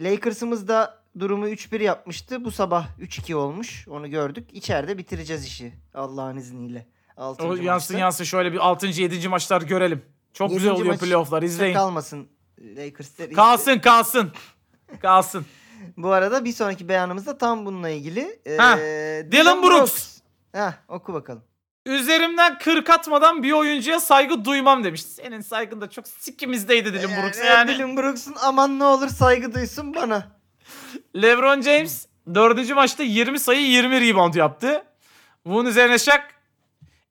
Lakers'ımız 0.00 0.68
da 0.68 1.02
durumu 1.18 1.48
3-1 1.48 1.80
yapmıştı. 1.80 2.44
Bu 2.44 2.50
sabah 2.50 2.86
3-2 2.98 3.34
olmuş. 3.34 3.88
Onu 3.88 4.10
gördük. 4.10 4.48
İçeride 4.52 4.98
bitireceğiz 4.98 5.46
işi 5.46 5.72
Allah'ın 5.94 6.36
izniyle. 6.36 6.86
O 7.16 7.22
Altıncı 7.22 7.62
yansın 7.62 7.94
maçta. 7.94 7.98
yansın 7.98 8.24
şöyle 8.24 8.52
bir 8.52 8.58
6. 8.58 8.86
7. 9.02 9.28
maçlar 9.28 9.62
görelim. 9.62 10.02
Çok 10.32 10.50
güzel 10.50 10.64
Yedinci 10.64 10.80
oluyor 10.82 10.94
maç 10.94 11.00
playoff'lar 11.00 11.42
izleyin. 11.42 11.74
Kalmasın 11.74 12.28
Lakers'ter. 12.76 13.30
Kalsın 13.30 13.78
kalsın. 13.78 14.32
Kalsın. 15.02 15.46
Bu 15.96 16.10
arada 16.10 16.44
bir 16.44 16.52
sonraki 16.52 16.88
beyanımızda 16.88 17.38
tam 17.38 17.66
bununla 17.66 17.88
ilgili. 17.88 18.40
Ee, 18.46 18.56
Ha, 18.56 18.78
Dylan 19.32 19.62
Brooks. 19.62 20.18
Heh, 20.52 20.72
oku 20.88 21.12
bakalım. 21.14 21.42
Üzerimden 21.86 22.58
kırk 22.58 22.90
atmadan 22.90 23.42
bir 23.42 23.52
oyuncuya 23.52 24.00
saygı 24.00 24.44
duymam 24.44 24.84
demiş. 24.84 25.02
Senin 25.02 25.40
saygın 25.40 25.80
da 25.80 25.90
çok 25.90 26.08
sikimizdeydi 26.08 26.92
Dylan 26.94 27.22
Brooks 27.22 27.38
yani. 27.44 27.78
Dylan 27.78 27.96
Brooks'un 27.96 28.34
aman 28.42 28.78
ne 28.78 28.84
olur 28.84 29.08
saygı 29.08 29.54
duysun 29.54 29.94
bana. 29.94 30.28
LeBron 31.16 31.60
James 31.60 32.06
dördüncü 32.34 32.74
maçta 32.74 33.02
20 33.02 33.40
sayı 33.40 33.60
20 33.66 34.08
rebound 34.08 34.34
yaptı. 34.34 34.84
Bunun 35.44 35.68
üzerine 35.70 35.98
Shaq 35.98 36.20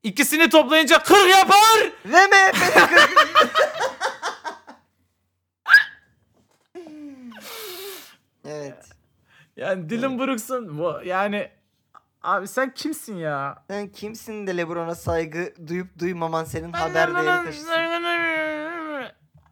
ikisini 0.02 0.48
toplayınca 0.48 0.98
40 1.02 1.28
yapar. 1.30 1.90
Ve 2.06 2.26
MHP'de 2.26 3.00
Evet. 8.44 8.84
Yani 9.56 9.90
Dylan 9.90 10.18
Brooks'un 10.18 10.78
bu 10.78 11.00
yani 11.04 11.50
abi 12.22 12.48
sen 12.48 12.74
kimsin 12.74 13.16
ya? 13.16 13.64
Sen 13.68 13.88
kimsin 13.88 14.46
de 14.46 14.56
LeBron'a 14.56 14.94
saygı 14.94 15.54
duyup 15.68 15.98
duymaman 15.98 16.44
senin 16.44 16.72
haber 16.72 17.14
değeri 17.14 17.44
taşısın. 17.44 17.70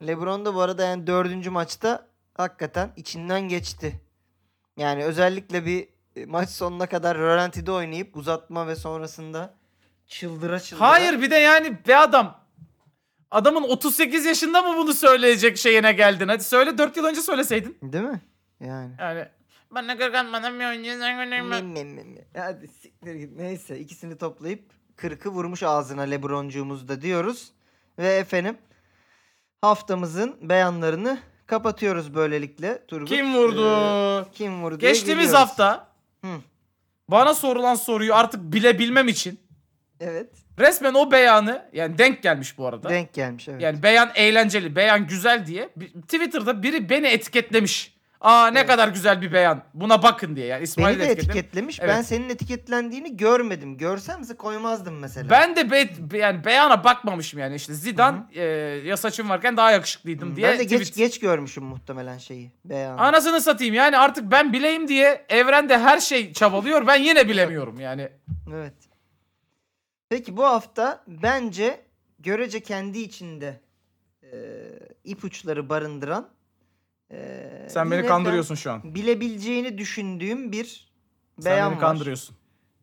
LeBron 0.06 0.44
da 0.46 0.54
bu 0.54 0.60
arada 0.60 0.84
yani 0.84 1.06
dördüncü 1.06 1.50
maçta 1.50 2.06
hakikaten 2.34 2.92
içinden 2.96 3.40
geçti. 3.40 4.00
Yani 4.76 5.04
özellikle 5.04 5.66
bir 5.66 5.88
e, 6.16 6.26
maç 6.26 6.48
sonuna 6.48 6.86
kadar 6.86 7.18
rölantide 7.18 7.72
oynayıp 7.72 8.16
uzatma 8.16 8.66
ve 8.66 8.76
sonrasında 8.76 9.54
çıldıra 10.06 10.60
çıldıra. 10.60 10.88
Hayır 10.88 11.22
bir 11.22 11.30
de 11.30 11.36
yani 11.36 11.86
be 11.88 11.96
adam. 11.96 12.40
Adamın 13.30 13.62
38 13.62 14.24
yaşında 14.24 14.62
mı 14.62 14.76
bunu 14.76 14.94
söyleyecek 14.94 15.58
şeyine 15.58 15.92
geldin? 15.92 16.28
Hadi 16.28 16.44
söyle 16.44 16.78
4 16.78 16.96
yıl 16.96 17.04
önce 17.04 17.20
söyleseydin. 17.20 17.78
Değil 17.82 18.04
mi? 18.04 18.20
Yani. 18.60 18.94
Yani 18.98 19.28
bana 19.70 19.98
kırkan 19.98 20.32
bana 20.32 20.54
bir 20.54 20.66
oyuncu. 20.66 20.98
Me, 20.98 21.26
me, 21.26 21.84
me, 21.84 21.84
me. 21.84 22.24
Hadi 22.36 22.68
siktir 22.68 23.14
git. 23.14 23.36
Neyse 23.36 23.78
ikisini 23.78 24.18
toplayıp 24.18 24.62
kırkı 24.96 25.30
vurmuş 25.30 25.62
ağzına 25.62 26.02
Lebroncuğumuz 26.02 26.88
da 26.88 27.02
diyoruz. 27.02 27.52
Ve 27.98 28.08
efendim 28.08 28.58
haftamızın 29.60 30.36
beyanlarını 30.48 31.18
kapatıyoruz 31.46 32.14
böylelikle. 32.14 32.86
Turgut. 32.86 33.08
Kim 33.08 33.34
vurdu? 33.34 33.66
Ee, 33.66 34.30
kim 34.32 34.62
vurdu? 34.62 34.78
Geçtiğimiz 34.78 35.26
geliyoruz. 35.26 35.48
hafta 35.48 35.88
Hı. 36.24 36.28
bana 37.08 37.34
sorulan 37.34 37.74
soruyu 37.74 38.14
artık 38.14 38.40
bilebilmem 38.52 39.08
için 39.08 39.40
Evet. 40.00 40.30
resmen 40.58 40.94
o 40.94 41.10
beyanı 41.10 41.68
yani 41.72 41.98
denk 41.98 42.22
gelmiş 42.22 42.58
bu 42.58 42.66
arada. 42.66 42.88
Denk 42.88 43.12
gelmiş 43.12 43.48
evet. 43.48 43.62
Yani 43.62 43.82
beyan 43.82 44.10
eğlenceli, 44.14 44.76
beyan 44.76 45.06
güzel 45.06 45.46
diye 45.46 45.68
Twitter'da 46.02 46.62
biri 46.62 46.90
beni 46.90 47.06
etiketlemiş. 47.06 47.99
Aa 48.20 48.46
ne 48.46 48.58
Evet. 48.58 48.68
kadar 48.70 48.88
güzel 48.88 49.22
bir 49.22 49.32
beyan. 49.32 49.62
Buna 49.74 50.02
bakın 50.02 50.36
diye. 50.36 50.46
Yani 50.46 50.62
İsmail 50.62 50.98
Beni 50.98 51.08
de 51.08 51.12
etiketlemiş. 51.12 51.36
etiketlemiş. 51.38 51.80
Evet. 51.80 51.90
Ben 51.96 52.02
senin 52.02 52.28
etiketlendiğini 52.28 53.16
görmedim. 53.16 53.76
Görsemse 53.78 54.36
koymazdım 54.36 54.98
mesela. 54.98 55.30
Ben 55.30 55.56
de 55.56 55.70
be, 55.70 55.88
yani 56.18 56.44
beyana 56.44 56.84
bakmamışım 56.84 57.40
yani 57.40 57.54
işte 57.54 57.74
Zidane 57.74 58.18
e, 58.34 58.42
ya 58.84 58.96
saçım 58.96 59.28
varken 59.28 59.56
daha 59.56 59.70
yakışıklıydım 59.70 60.32
Hı, 60.32 60.36
diye. 60.36 60.48
ben 60.48 60.58
de 60.58 60.64
geç 60.64 60.80
tweet. 60.88 60.96
geç 60.96 61.20
görmüşüm 61.20 61.64
muhtemelen 61.64 62.18
şeyi. 62.18 62.50
Beyanı. 62.64 63.00
Anasını 63.00 63.40
satayım 63.40 63.74
yani 63.74 63.98
artık 63.98 64.30
ben 64.30 64.52
bileyim 64.52 64.88
diye 64.88 65.24
evrende 65.28 65.78
her 65.78 66.00
şey 66.00 66.32
çabalıyor 66.32 66.86
ben 66.86 66.96
yine 67.02 67.28
bilemiyorum 67.28 67.80
yani. 67.80 68.08
Evet. 68.54 68.74
Peki 70.08 70.36
bu 70.36 70.44
hafta 70.44 71.04
bence 71.06 71.80
görece 72.18 72.60
kendi 72.60 72.98
içinde 72.98 73.60
ipuçları 75.04 75.68
barındıran 75.68 76.28
eee, 77.10 77.66
Sen 77.70 77.90
beni 77.90 78.06
kandırıyorsun 78.06 78.54
şu 78.54 78.72
an. 78.72 78.94
bilebileceğini 78.94 79.78
düşündüğüm 79.78 80.52
bir 80.52 80.92
Sen 81.40 81.52
beyan 81.52 81.70
beni 81.72 81.76
var. 81.76 81.88
kandırıyorsun. 81.88 82.36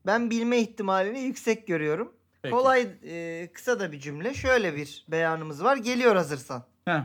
Ben 0.06 0.30
bilme 0.30 0.58
ihtimalini 0.60 1.20
yüksek 1.20 1.68
görüyorum. 1.68 2.14
Peki. 2.42 2.52
Kolay 2.56 2.88
eee, 3.04 3.52
kısa 3.54 3.80
da 3.80 3.92
bir 3.92 4.00
cümle. 4.00 4.34
Şöyle 4.34 4.76
bir 4.76 5.06
beyanımız 5.08 5.64
var. 5.64 5.78
Geliyor 5.78 6.16
hazırsan. 6.16 6.64
Heh. 6.86 7.02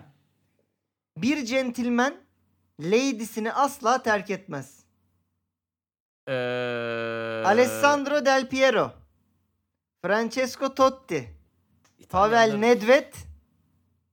Bir 1.18 1.44
centilmen 1.44 2.14
lady'sini 2.80 3.52
asla 3.52 4.02
terk 4.02 4.30
etmez. 4.30 4.82
Ee... 6.28 7.42
Alessandro 7.46 8.24
Del 8.24 8.48
Piero, 8.48 8.92
Francesco 10.04 10.74
Totti, 10.74 11.34
Pavel 12.08 12.48
İtalyanlar- 12.50 12.60
Nedved, 12.60 13.14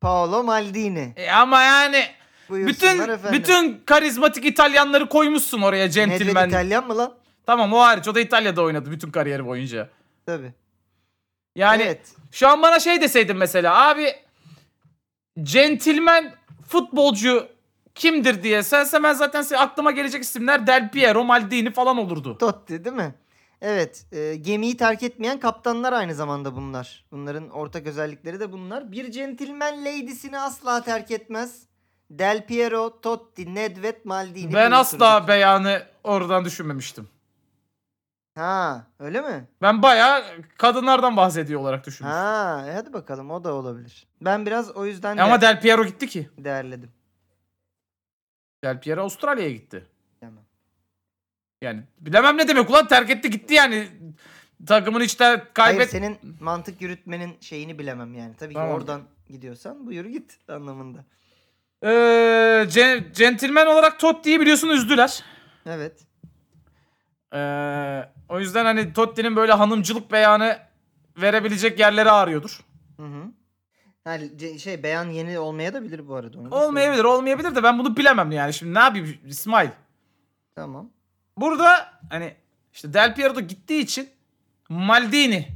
Paolo 0.02 0.44
Maldini. 0.44 1.14
E 1.16 1.32
ama 1.32 1.62
yani 1.62 2.06
bütün 2.50 3.00
efendim. 3.00 3.32
bütün 3.34 3.82
karizmatik 3.86 4.46
İtalyanları 4.46 5.10
koymuşsun 5.10 5.62
oraya 5.62 5.86
Nedved 5.86 5.94
centilmen. 5.94 6.48
İtalyan 6.50 6.88
mı 6.88 6.98
lan? 6.98 7.14
Tamam 7.46 7.74
o 7.74 7.80
hariç 7.80 8.08
o 8.08 8.16
da 8.16 8.20
İtalya'da 8.20 8.62
oynadı 8.62 8.92
bütün 8.92 9.12
kariyeri 9.12 9.46
boyunca. 9.46 9.90
Tabii. 10.26 10.54
Yani 11.56 11.84
evet. 11.84 12.16
şu 12.32 12.48
an 12.48 12.62
bana 12.62 12.80
şey 12.80 13.02
deseydin 13.02 13.38
mesela 13.38 13.90
abi 13.90 14.16
centilmen 15.44 16.36
futbolcu 16.68 17.48
kimdir 17.96 18.44
diye 18.44 18.64
sense 18.64 19.04
ben 19.04 19.14
zaten 19.14 19.42
se- 19.44 19.58
aklıma 19.58 19.92
gelecek 19.92 20.24
isimler 20.24 20.68
Del 20.68 20.92
Piero, 20.92 21.24
Maldini 21.24 21.72
falan 21.72 21.98
olurdu. 21.98 22.38
Totti 22.38 22.86
değil 22.86 22.96
mi? 22.96 23.14
Evet. 23.62 24.06
e, 24.12 24.36
gemiyi 24.36 24.78
terk 24.78 25.04
etmeyen 25.04 25.40
kaptanlar 25.40 25.94
aynı 25.94 26.16
zamanda 26.16 26.56
bunlar. 26.56 27.06
Bunların 27.12 27.50
ortak 27.50 27.88
özellikleri 27.88 28.40
de 28.40 28.52
bunlar. 28.52 28.92
Bir 28.92 29.12
centilmen 29.12 29.86
lady'sini 29.86 30.40
asla 30.40 30.84
terk 30.84 31.12
etmez. 31.12 31.69
Del 32.10 32.46
Piero, 32.46 33.02
Totti, 33.02 33.56
Nedved, 33.56 33.96
Maldini. 34.04 34.54
Ben 34.54 34.72
asla 34.72 35.28
beyanı 35.28 35.84
oradan 36.04 36.46
düşünmemiştim. 36.46 37.10
Ha, 38.36 38.88
öyle 39.00 39.22
mi? 39.22 39.48
Ben 39.62 39.82
bayağı 39.82 40.24
kadınlardan 40.58 41.18
bahsediyor 41.18 41.62
olarak 41.62 41.86
düşünmüştüm. 41.86 42.18
Ha, 42.20 42.66
e 42.70 42.74
hadi 42.74 42.94
bakalım 42.94 43.32
o 43.32 43.44
da 43.44 43.54
olabilir. 43.54 44.08
Ben 44.22 44.46
biraz 44.46 44.72
o 44.72 44.86
yüzden 44.86 45.18
de 45.18 45.22
Ama 45.22 45.42
Del 45.42 45.62
Piero 45.62 45.86
gitti 45.86 46.08
ki. 46.08 46.30
değerledim. 46.38 46.92
Del 48.64 48.80
Piero 48.82 49.02
Avustralya'ya 49.02 49.52
gitti. 49.52 49.86
Tamam. 50.20 50.44
Yani 51.62 51.84
bilemem 52.00 52.38
ne 52.38 52.48
demek 52.48 52.70
ulan 52.70 52.88
terk 52.88 53.10
etti 53.10 53.30
gitti 53.30 53.54
yani. 53.54 53.88
Takımın 54.68 55.02
işte 55.02 55.24
Hayır 55.24 55.42
kaybet... 55.54 55.90
senin 55.90 56.18
mantık 56.40 56.82
yürütmenin 56.82 57.38
şeyini 57.42 57.80
bilemem 57.80 58.14
yani. 58.14 58.36
Tabii 58.36 58.54
ki 58.54 58.60
Tamam. 58.60 58.76
oradan 58.76 59.02
gidiyorsan 59.30 59.88
buyur 59.88 60.06
git 60.06 60.38
anlamında. 60.48 61.06
Ee, 61.84 61.88
ce- 62.70 63.14
centilmen 63.14 63.66
olarak 63.66 64.00
Totti'yi 64.00 64.40
biliyorsun 64.42 64.70
üzdüler. 64.70 65.24
Evet. 65.66 66.02
Ee, 67.34 68.10
o 68.30 68.40
yüzden 68.40 68.66
hani 68.66 68.94
Totti'nin 68.94 69.36
böyle 69.36 69.54
hanımcılık 69.54 70.12
beyanı 70.12 70.58
verebilecek 71.18 71.80
yerleri 71.80 72.12
arıyordur. 72.12 72.60
Hı 72.98 73.04
hı. 73.06 73.24
Yani 74.06 74.24
ce- 74.38 74.60
şey 74.60 74.84
beyan 74.84 75.10
yeni 75.10 75.40
olmaya 75.40 75.74
da 75.74 75.84
bilir 75.84 76.08
bu 76.08 76.16
arada. 76.16 76.40
onu 76.40 76.52
da 76.52 76.56
Olmayabilir 76.56 77.04
olmayabilir 77.04 77.56
de 77.56 77.64
ben 77.64 77.80
bunu 77.80 77.98
bilemem 77.98 78.32
yani. 78.32 78.54
Şimdi 78.54 78.74
ne 78.74 78.80
yapayım 78.80 79.18
İsmail? 79.26 79.68
söyleyeyim. 79.68 79.84
Tamam. 80.56 80.90
Burada 81.38 81.92
hani 82.10 82.34
işte 82.74 82.94
Del 82.94 83.16
Piero 83.16 83.36
da 83.36 83.40
gittiği 83.40 83.82
için 83.82 84.10
Maldini 84.70 85.48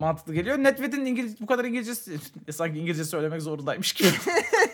mantıklı 0.00 0.34
geliyor. 0.34 0.58
Nedved'in 0.58 1.04
İngiliz 1.04 1.40
bu 1.40 1.46
kadar 1.46 1.64
İngilizcesi 1.64 2.18
sanki 2.52 2.78
İngilizce 2.78 3.04
söylemek 3.04 3.42
zorundaymış 3.42 3.92
gibi. 3.92 4.08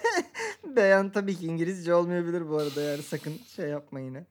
Beyan 0.77 1.11
tabii 1.11 1.37
ki 1.37 1.47
İngilizce 1.47 1.95
olmayabilir 1.95 2.49
bu 2.49 2.59
arada 2.59 2.83
yani 2.83 3.03
sakın 3.03 3.41
şey 3.57 3.69
yapma 3.69 4.01
yine. 4.01 4.25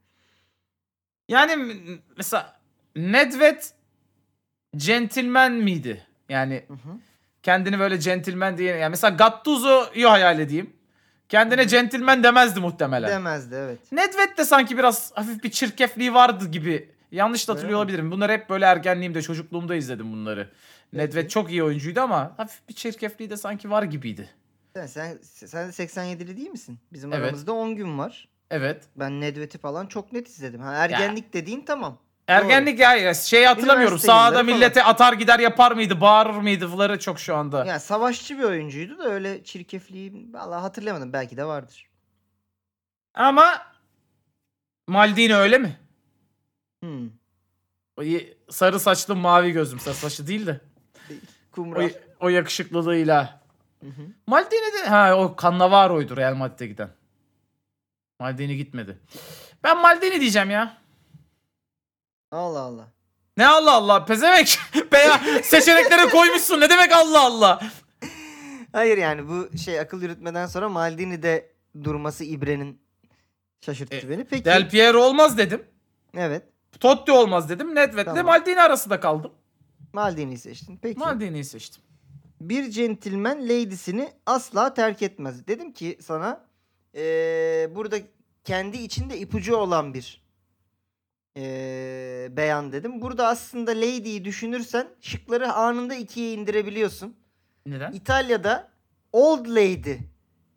yani 1.29 1.75
mesela 2.17 2.59
Nedved 2.95 3.61
centilmen 4.75 5.51
miydi? 5.53 6.05
Yani 6.29 6.63
Hı 6.67 6.73
hı. 6.73 6.97
kendini 7.43 7.79
böyle 7.79 7.99
centilmen 7.99 8.57
diye 8.57 8.75
yani 8.75 8.89
mesela 8.89 9.15
Gattuso'yu 9.15 10.09
hayal 10.11 10.39
edeyim. 10.39 10.73
Kendine 11.29 11.67
centilmen 11.67 12.23
demezdi 12.23 12.59
muhtemelen. 12.59 13.09
Demezdi 13.09 13.55
evet. 13.55 13.91
Nedved 13.91 14.37
de 14.37 14.45
sanki 14.45 14.77
biraz 14.77 15.11
hafif 15.15 15.43
bir 15.43 15.51
çirkefliği 15.51 16.13
vardı 16.13 16.47
gibi. 16.47 16.94
Yanlış 17.11 17.47
da 17.47 17.53
hatırlıyor 17.53 17.79
olabilirim. 17.79 18.11
Bunları 18.11 18.31
hep 18.31 18.49
böyle 18.49 18.65
ergenliğimde, 18.65 19.21
çocukluğumda 19.21 19.75
izledim 19.75 20.11
bunları. 20.13 20.49
Nedved 20.93 21.29
çok 21.29 21.51
iyi 21.51 21.63
oyuncuydu 21.63 22.01
ama 22.01 22.33
hafif 22.37 22.69
bir 22.69 22.73
çirkefliği 22.73 23.29
de 23.29 23.37
sanki 23.37 23.69
var 23.69 23.83
gibiydi. 23.83 24.29
Sen, 24.73 24.87
sen, 24.87 25.17
sen 25.21 25.67
de 25.67 25.71
87'li 25.71 26.37
değil 26.37 26.49
misin? 26.49 26.79
Bizim 26.93 27.13
Evet. 27.13 27.23
aramızda 27.23 27.53
10 27.53 27.75
gün 27.75 27.97
var. 27.99 28.27
Evet. 28.51 28.83
Ben 28.95 29.21
Nedvet'i 29.21 29.57
falan 29.57 29.85
çok 29.85 30.13
net 30.13 30.27
izledim. 30.27 30.61
Ha, 30.61 30.73
ergenlik 30.73 31.33
dediğin 31.33 31.61
tamam. 31.61 31.97
Ergenlik 32.27 32.79
ya, 32.79 32.95
ya 32.95 33.13
şeyi 33.13 33.47
hatırlamıyorum. 33.47 33.99
Sahada 33.99 34.43
millete 34.43 34.83
atar 34.83 35.13
gider 35.13 35.39
yapar 35.39 35.71
mıydı, 35.71 36.01
bağırır 36.01 36.33
mıydı 36.33 36.67
fıları 36.67 36.99
çok 36.99 37.19
şu 37.19 37.35
anda. 37.35 37.65
Yani 37.65 37.79
savaşçı 37.79 38.37
bir 38.37 38.43
oyuncuydu 38.43 38.99
da 38.99 39.09
öyle 39.09 39.43
çirkefliği 39.43 40.33
vallahi 40.33 40.61
hatırlamadım. 40.61 41.13
Belki 41.13 41.37
de 41.37 41.45
vardır. 41.45 41.89
Ama 43.13 43.61
Maldini 44.87 45.35
öyle 45.35 45.57
mi? 45.57 45.77
Hmm. 46.85 47.09
O 47.97 48.01
ye- 48.03 48.37
sarı 48.49 48.79
saçlı 48.79 49.15
mavi 49.15 49.51
gözlüm. 49.51 49.79
Sarı 49.79 49.95
saçlı 49.95 50.27
değil 50.27 50.45
de. 50.45 50.61
O, 51.09 51.13
Kumral. 51.51 51.89
o 52.19 52.29
yakışıklılığıyla. 52.29 53.41
Hı 53.81 53.87
hı. 53.87 54.01
Maldini 54.27 54.73
de 54.73 54.85
ha 54.89 55.15
o 55.17 55.35
Cannavaro'ydu 55.41 56.17
Real 56.17 56.35
Madrid'e 56.35 56.67
giden. 56.67 56.89
Maldini 58.19 58.57
gitmedi. 58.57 58.97
Ben 59.63 59.81
Maldini 59.81 60.21
diyeceğim 60.21 60.49
ya. 60.51 60.77
Allah 62.31 62.59
Allah. 62.59 62.87
Ne 63.37 63.47
Allah 63.47 63.71
Allah 63.73 64.05
pezevenk. 64.05 64.47
Beya 64.91 65.21
seçeneklere 65.43 66.09
koymuşsun. 66.09 66.61
Ne 66.61 66.69
demek 66.69 66.91
Allah 66.93 67.21
Allah? 67.21 67.61
Hayır 68.71 68.97
yani 68.97 69.27
bu 69.27 69.57
şey 69.57 69.79
akıl 69.79 70.01
yürütmeden 70.01 70.47
sonra 70.47 70.69
Maldini'de 70.69 71.51
durması 71.83 72.23
İbre'nin 72.23 72.81
şaşırttı 73.65 73.95
E, 73.95 74.09
beni. 74.09 74.23
Peki. 74.25 74.45
Del 74.45 74.69
Piero 74.69 74.99
olmaz 75.03 75.37
dedim. 75.37 75.63
Evet. 76.17 76.43
Totti 76.79 77.11
olmaz 77.11 77.49
dedim. 77.49 77.75
Nedved'le 77.75 78.05
Tamam. 78.05 78.25
Maldini 78.25 78.61
arasında 78.61 78.99
kaldım. 78.99 79.31
Maldini'yi 79.93 80.37
seçtin. 80.37 80.77
Peki. 80.81 80.99
Maldini'yi 80.99 81.43
seçtim. 81.45 81.83
bir 82.41 82.69
centilmen 82.71 83.43
lady'sini 83.49 84.13
asla 84.25 84.73
terk 84.73 85.01
etmez. 85.01 85.47
Dedim 85.47 85.73
ki 85.73 85.97
sana 86.01 86.45
eee, 86.93 87.69
burada 87.75 87.97
kendi 88.43 88.77
içinde 88.77 89.17
ipucu 89.19 89.55
olan 89.55 89.93
bir 89.93 90.21
eee, 91.35 92.27
beyan 92.37 92.71
dedim. 92.71 93.01
Burada 93.01 93.27
aslında 93.27 93.71
lady'yi 93.71 94.25
düşünürsen 94.25 94.87
şıkları 95.01 95.53
anında 95.53 95.95
ikiye 95.95 96.33
indirebiliyorsun. 96.33 97.15
Neden? 97.65 97.91
İtalya'da 97.91 98.69
Old 99.11 99.45
Lady 99.47 99.97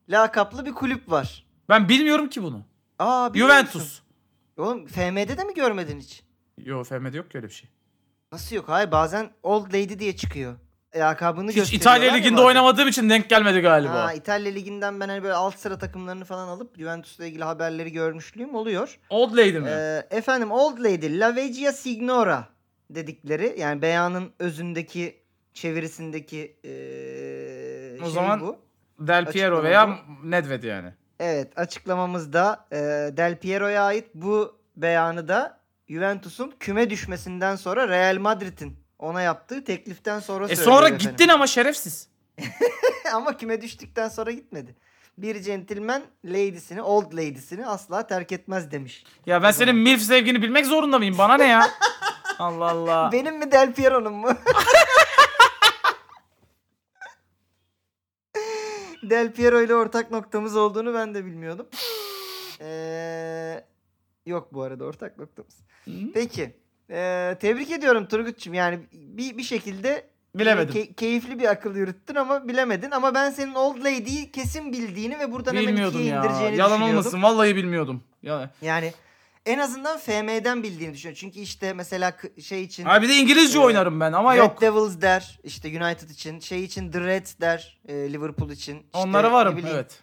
lakaplı 0.09 0.67
bir 0.67 0.73
kulüp 0.73 1.11
var. 1.11 1.47
Ben 1.69 1.89
bilmiyorum 1.89 2.29
ki 2.29 2.43
bunu. 2.43 2.63
Aa, 2.99 3.35
bilmiyor 3.35 3.49
musun? 3.61 3.71
Juventus. 3.79 4.03
Oğlum 4.59 4.87
FM'de 4.87 5.39
de 5.39 5.45
mi 5.45 5.55
görmedin 5.55 6.01
hiç? 6.01 6.23
Yo 6.59 6.85
FM'de 6.85 7.17
yok 7.17 7.31
ki 7.31 7.39
öyle 7.39 7.49
bir 7.49 7.53
şey. 7.53 7.71
Nasıl 8.33 8.57
yok? 8.57 8.69
Hayır 8.69 8.91
bazen 8.91 9.31
Old 9.43 9.67
Lady 9.67 9.99
diye 9.99 10.17
çıkıyor. 10.17 10.55
Lakabını 10.97 11.51
Hiç 11.51 11.57
gösteriyorlar 11.57 11.97
İtalya 11.97 12.09
ya 12.09 12.15
Ligi'nde 12.15 12.37
bazen. 12.37 12.47
oynamadığım 12.47 12.89
için 12.89 13.11
denk 13.11 13.31
gelmedi 13.31 13.61
galiba. 13.61 13.95
Ha, 13.95 14.13
İtalya 14.13 14.53
Ligi'nden 14.53 15.01
ben 15.01 15.09
hani 15.09 15.23
böyle 15.23 15.35
alt 15.35 15.59
sıra 15.59 15.79
takımlarını 15.79 16.25
falan 16.25 16.49
alıp 16.49 16.79
Juventus'la 16.79 17.27
ilgili 17.27 17.45
haberleri 17.45 17.93
görmüşlüğüm 17.93 18.55
oluyor. 18.55 18.99
Old 19.11 19.33
Lady 19.33 19.59
mi? 19.59 19.69
Ee, 19.69 20.07
efendim 20.11 20.51
Old 20.53 20.79
Lady, 20.79 21.21
La 21.21 21.37
Vecchia 21.37 21.73
Signora 21.73 22.49
dedikleri 22.91 23.55
yani 23.59 23.83
beyanın 23.83 24.33
özündeki 24.39 25.17
çevirisindeki 25.55 26.57
ee, 26.65 27.99
O 28.01 28.05
şey 28.05 28.13
zaman- 28.13 28.41
bu. 28.41 28.57
Del 29.07 29.25
Piero 29.27 29.57
açıklamada- 29.57 29.63
veya 29.63 29.99
Nedved 30.25 30.63
yani. 30.63 30.93
Evet 31.21 31.59
açıklamamızda 31.59 32.67
ee, 32.73 32.77
Del 33.17 33.37
Piero'ya 33.39 33.83
ait 33.85 34.07
bu 34.15 34.59
beyanı 34.77 35.29
da 35.29 35.61
Juventus'un 35.89 36.55
küme 36.61 36.91
düşmesinden 36.91 37.57
sonra 37.57 37.89
Real 37.89 38.19
Madrid'in 38.19 38.77
ona 38.99 39.23
yaptığı 39.23 39.65
tekliften 39.65 40.21
sonra 40.21 40.49
E 40.49 40.57
sonra 40.57 40.87
efendim. 40.87 41.09
gittin 41.11 41.29
ama 41.29 41.47
şerefsiz. 41.47 42.09
Ama 43.15 43.37
küme 43.37 43.61
düştükten 43.63 44.09
sonra 44.09 44.31
gitmedi. 44.31 44.77
Bir 45.19 45.43
centilmen 45.43 46.03
lady'sini, 46.25 46.83
old 46.83 47.13
lady'sini 47.13 47.67
asla 47.67 48.07
terk 48.07 48.33
etmez 48.33 48.71
demiş. 48.71 49.05
Ya 49.27 49.43
ben 49.43 49.51
senin 49.51 49.77
MILF 49.77 50.01
sevgini 50.03 50.43
bilmek 50.43 50.67
zorunda 50.67 50.99
mıyım? 50.99 51.19
Bana 51.19 51.37
ne 51.37 51.47
ya? 51.47 51.71
Allah 52.39 52.71
Allah. 52.71 53.11
Benim 53.13 53.39
mi 53.39 53.53
Del 53.53 53.73
Piero'nun 53.73 54.13
mu? 54.13 54.29
Del 59.03 59.33
Piero 59.33 59.61
ile 59.63 59.75
ortak 59.75 60.11
noktamız 60.11 60.57
olduğunu 60.57 60.95
ben 60.95 61.15
de 61.15 61.25
bilmiyordum. 61.25 61.67
Ee, 62.61 63.65
yok 64.27 64.55
bu 64.55 64.63
arada 64.63 64.85
ortak 64.85 65.19
noktamız. 65.19 65.55
Peki. 66.15 66.57
ee, 66.91 67.37
tebrik 67.41 67.71
ediyorum 67.71 68.07
Turgut'cum. 68.07 68.55
Yani 68.55 68.79
bir, 68.93 69.39
bir 69.39 69.43
şekilde 69.43 70.07
Bilemedim. 70.35 70.75
Key- 70.75 70.95
keyifli 70.95 71.39
bir 71.39 71.45
akıl 71.51 71.77
yürüttün 71.77 72.15
ama 72.15 72.49
bilemedin. 72.49 72.91
Ama 72.91 73.15
ben 73.15 73.31
senin 73.31 73.55
Old 73.55 73.79
Lady'yi 73.79 74.33
kesin 74.33 74.73
bildiğini 74.73 75.19
ve 75.19 75.33
buradan 75.33 75.53
hemen 75.55 75.69
Bilmiyordum 75.69 76.01
ikiye 76.01 76.15
ya. 76.15 76.21
indireceğini 76.25 76.57
Yalan 76.57 76.71
düşünüyordum. 76.73 76.99
olmasın 76.99 77.23
vallahi 77.23 77.57
bilmiyordum. 77.57 78.03
Ya. 78.23 78.51
Yani 78.63 78.93
en 79.49 79.59
azından 79.59 79.99
FM'den 79.99 80.63
bildiğini 80.63 80.95
düşünüyorum. 80.95 81.19
Çünkü 81.21 81.41
işte 81.41 81.73
mesela 81.73 82.17
şey 82.43 82.63
için 82.63 82.85
Ha 82.85 83.03
bir 83.03 83.09
de 83.09 83.15
İngilizce 83.17 83.59
Ee, 83.59 83.63
oynarım 83.63 84.01
ben 84.01 84.13
ama 84.13 84.35
Red 84.35 84.39
yok. 84.39 84.61
Devils 84.61 85.01
der 85.01 85.39
işte 85.45 85.69
United 85.85 86.11
için. 86.11 86.41
Şey 86.41 86.65
için 86.65 86.91
The 86.91 87.01
Reds 87.01 87.35
der 87.41 87.79
e, 87.89 87.95
Liverpool 88.13 88.51
için. 88.51 88.77
İşte 88.77 88.99
Onlara 88.99 89.33
varım 89.33 89.57
bileyim, 89.57 89.77
evet. 89.77 90.01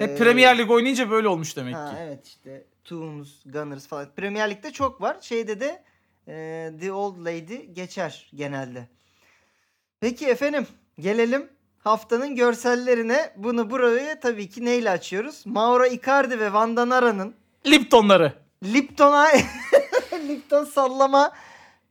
e, 0.00 0.06
Hep 0.06 0.18
Premier 0.18 0.58
Lig 0.58 0.70
oynayınca 0.70 1.10
böyle 1.10 1.28
olmuş 1.28 1.56
demek 1.56 1.74
Ha, 1.74 1.90
ki. 1.90 1.96
evet 2.00 2.26
işte 2.26 2.64
Toons, 2.84 3.28
Gunners 3.46 3.86
falan. 3.86 4.08
Premier 4.16 4.50
Lig'de 4.50 4.72
çok 4.72 5.00
var. 5.00 5.16
Şeyde 5.20 5.60
de 5.60 5.82
e, 6.28 6.70
The 6.80 6.92
Old 6.92 7.18
Lady 7.26 7.56
geçer 7.72 8.30
genelde. 8.34 8.88
Peki 10.00 10.26
efendim 10.26 10.66
gelelim 11.00 11.48
haftanın 11.78 12.34
görsellerine. 12.36 13.32
Bunu 13.36 13.70
burayı 13.70 14.20
tabii 14.20 14.48
ki 14.48 14.64
neyle 14.64 14.90
açıyoruz? 14.90 15.42
Mauro 15.46 15.86
Icardi 15.86 16.40
ve 16.40 16.52
Van 16.52 16.76
Danara'nın 16.76 17.34
Liptonları. 17.66 18.32
Lipton'a 18.64 19.28
Lipton 20.28 20.64
sallama 20.64 21.32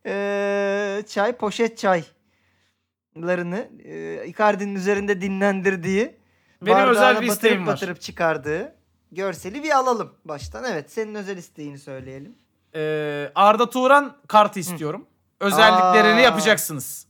e, 0.05 1.03
çay, 1.07 1.34
poşet 1.38 1.78
çaylarını 1.78 3.69
e, 3.84 4.26
Icardi'nin 4.28 4.76
üzerinde 4.76 5.21
dinlendirdiği 5.21 6.15
Benim 6.61 6.88
özel 6.88 7.09
bir 7.11 7.15
batırıp 7.15 7.30
isteğim 7.34 7.67
var. 7.67 7.74
batırıp 7.74 8.01
çıkardığı 8.01 8.76
görseli 9.11 9.63
bir 9.63 9.71
alalım 9.78 10.13
baştan. 10.26 10.63
Evet 10.63 10.91
senin 10.91 11.15
özel 11.15 11.38
isteğini 11.38 11.80
söyleyelim. 11.80 12.36
Ee, 12.76 13.32
Arda 13.36 13.69
Turan 13.69 14.17
kartı 14.28 14.59
istiyorum. 14.59 15.07
Özelliklerini 15.39 16.19
Aa. 16.19 16.21
yapacaksınız. 16.21 17.07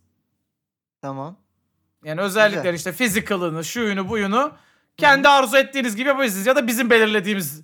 Tamam. 1.02 1.38
Yani 2.04 2.22
özellikleri 2.22 2.62
Güzel. 2.72 2.74
işte 2.74 2.92
physical'ını, 2.92 3.64
şuyunu, 3.64 4.10
buyunu 4.10 4.52
kendi 4.98 5.28
arzu 5.28 5.58
ettiğiniz 5.58 5.96
gibi 5.96 6.08
yapabilirsiniz. 6.08 6.46
Ya 6.46 6.56
da 6.56 6.68
bizim 6.68 6.90
belirlediğimiz 6.90 7.62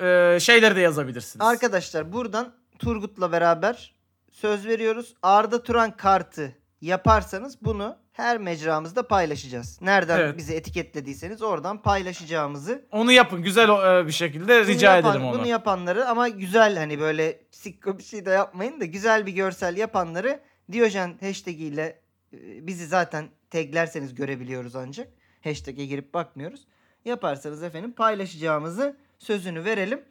e, 0.00 0.38
şeyleri 0.40 0.76
de 0.76 0.80
yazabilirsiniz. 0.80 1.46
Arkadaşlar 1.46 2.12
buradan 2.12 2.54
Turgut'la 2.78 3.32
beraber 3.32 3.94
söz 4.32 4.66
veriyoruz. 4.66 5.14
Arda 5.22 5.62
Turan 5.62 5.96
kartı 5.96 6.56
yaparsanız 6.80 7.58
bunu 7.64 7.96
her 8.12 8.38
mecramızda 8.38 9.08
paylaşacağız. 9.08 9.78
Nereden 9.82 10.18
Evet. 10.20 10.36
bizi 10.38 10.54
etiketlediyseniz 10.54 11.42
oradan 11.42 11.82
paylaşacağımızı 11.82 12.84
Onu 12.92 13.12
yapın 13.12 13.42
güzel 13.42 13.68
e, 14.00 14.06
bir 14.06 14.12
şekilde 14.12 14.58
Bunu 14.60 14.66
rica 14.66 14.96
yapan- 14.96 15.10
edelim 15.16 15.26
onu. 15.26 15.38
Bunu 15.38 15.46
yapanları 15.46 16.08
ama 16.08 16.28
güzel 16.28 16.76
hani 16.76 17.00
böyle 17.00 17.40
sikko 17.50 17.98
bir 17.98 18.02
şey 18.02 18.26
de 18.26 18.30
yapmayın 18.30 18.80
da 18.80 18.84
güzel 18.84 19.26
bir 19.26 19.32
görsel 19.32 19.76
yapanları 19.76 20.40
Diyojen 20.72 21.18
hashtag 21.20 21.60
ile 21.60 22.00
e, 22.32 22.66
bizi 22.66 22.86
zaten 22.86 23.28
taglerseniz 23.50 24.14
görebiliyoruz 24.14 24.76
ancak. 24.76 25.08
Hashtag'e 25.44 25.84
girip 25.86 26.14
bakmıyoruz. 26.14 26.66
Yaparsanız 27.04 27.62
efendim 27.62 27.92
paylaşacağımızı 27.92 28.96
sözünü 29.24 29.64
verelim. 29.64 30.02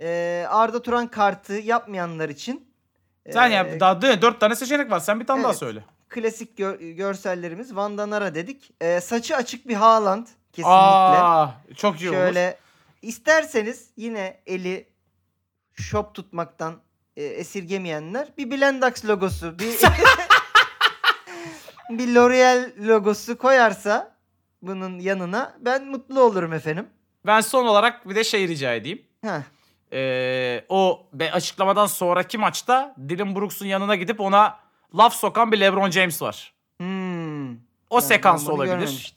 Ee, 0.00 0.46
Arda 0.48 0.82
Turan 0.82 1.06
kartı 1.08 1.52
yapmayanlar 1.52 2.28
için 2.28 2.70
Sen 3.32 3.50
e, 3.50 3.54
yap 3.54 3.80
daha 3.80 3.92
dö- 3.92 4.22
dört 4.22 4.40
tane 4.40 4.54
seçenek 4.56 4.90
var. 4.90 5.00
Sen 5.00 5.20
bir 5.20 5.26
tane 5.26 5.42
daha 5.42 5.50
Evet. 5.50 5.58
söyle. 5.58 5.84
klasik 6.08 6.58
gö- 6.58 6.92
görsellerimiz 6.94 7.76
Van 7.76 7.98
Danara 7.98 8.34
dedik. 8.34 8.70
Ee, 8.80 9.00
saçı 9.00 9.36
açık 9.36 9.68
bir 9.68 9.74
Haaland 9.74 10.26
kesinlikle. 10.52 10.68
Aa, 10.70 11.50
çok 11.76 12.00
iyi 12.00 12.10
olur. 12.10 12.16
Şöyle 12.18 12.56
isterseniz 13.02 13.90
yine 13.96 14.40
eli 14.46 14.88
shop 15.74 16.14
tutmaktan 16.14 16.74
e, 17.16 17.24
esirgemeyenler 17.24 18.28
bir 18.38 18.50
Blendax 18.50 19.04
logosu, 19.04 19.58
bir 19.58 19.78
bir 21.90 22.14
L'Oreal 22.14 22.70
logosu 22.78 23.38
koyarsa 23.38 24.16
bunun 24.62 24.98
yanına 24.98 25.56
ben 25.60 25.86
mutlu 25.86 26.20
olurum 26.22 26.52
efendim. 26.52 26.86
Ben 27.26 27.40
son 27.40 27.66
olarak 27.66 28.08
bir 28.08 28.14
de 28.14 28.24
şey 28.24 28.48
rica 28.48 28.74
edeyim. 28.74 29.02
Heh. 29.24 29.40
Ee, 29.92 30.64
o 30.68 31.06
be 31.12 31.32
açıklamadan 31.32 31.86
sonraki 31.86 32.38
maçta 32.38 32.94
Dylan 33.08 33.34
Brooks'un 33.36 33.66
yanına 33.66 33.94
gidip 33.94 34.20
ona 34.20 34.58
laf 34.94 35.14
sokan 35.14 35.52
bir 35.52 35.60
LeBron 35.60 35.90
James 35.90 36.22
var. 36.22 36.52
Hmm. 36.78 37.52
O 37.90 37.96
Ben- 37.96 38.00
sekans 38.00 38.48
olabilir. 38.48 39.14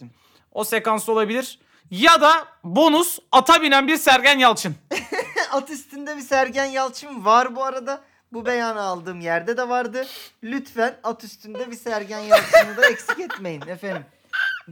O 0.51 0.63
sekans 0.63 1.09
olabilir. 1.09 1.59
Ya 1.91 2.21
da 2.21 2.47
bonus 2.63 3.19
ata 3.31 3.61
binen 3.61 3.87
bir 3.87 3.97
Sergen 3.97 4.39
Yalçın. 4.39 4.75
At 5.51 5.69
üstünde 5.69 6.17
bir 6.17 6.21
Sergen 6.21 6.65
Yalçın 6.65 7.25
var 7.25 7.55
bu 7.55 7.63
arada. 7.63 8.01
Bu 8.33 8.45
beyanı 8.45 8.81
aldığım 8.81 9.21
yerde 9.21 9.57
de 9.57 9.69
vardı. 9.69 10.07
Lütfen 10.43 10.95
at 11.03 11.23
üstünde 11.23 11.71
bir 11.71 11.75
Sergen 11.75 12.19
Yalçın'ı 12.19 12.77
da 12.77 12.85
eksik 12.87 13.19
etmeyin 13.19 13.61
efendim. 13.61 14.05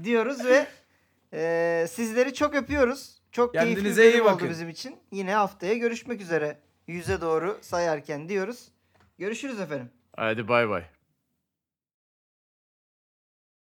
Diyoruz 0.04 0.46
ve 0.46 0.68
e, 1.34 1.88
sizleri 1.92 2.34
çok 2.34 2.56
öpüyoruz. 2.56 3.21
Çok 3.32 3.54
keyifli 3.54 3.70
bir 3.72 3.76
Kendinize 3.76 4.04
iyi 4.10 4.14
bölüm 4.14 4.26
oldu 4.26 4.34
bakın. 4.34 4.50
bizim 4.50 4.70
için. 4.70 4.96
Yine 5.12 5.34
haftaya 5.34 5.74
görüşmek 5.74 6.22
üzere. 6.22 6.58
Yüze 6.88 7.22
doğru 7.22 7.58
sayarken 7.62 8.30
diyoruz. 8.30 8.68
Görüşürüz 9.18 9.60
efendim. 9.60 9.90
Hadi 10.18 10.48
bay 10.48 10.70
bay. 10.70 10.84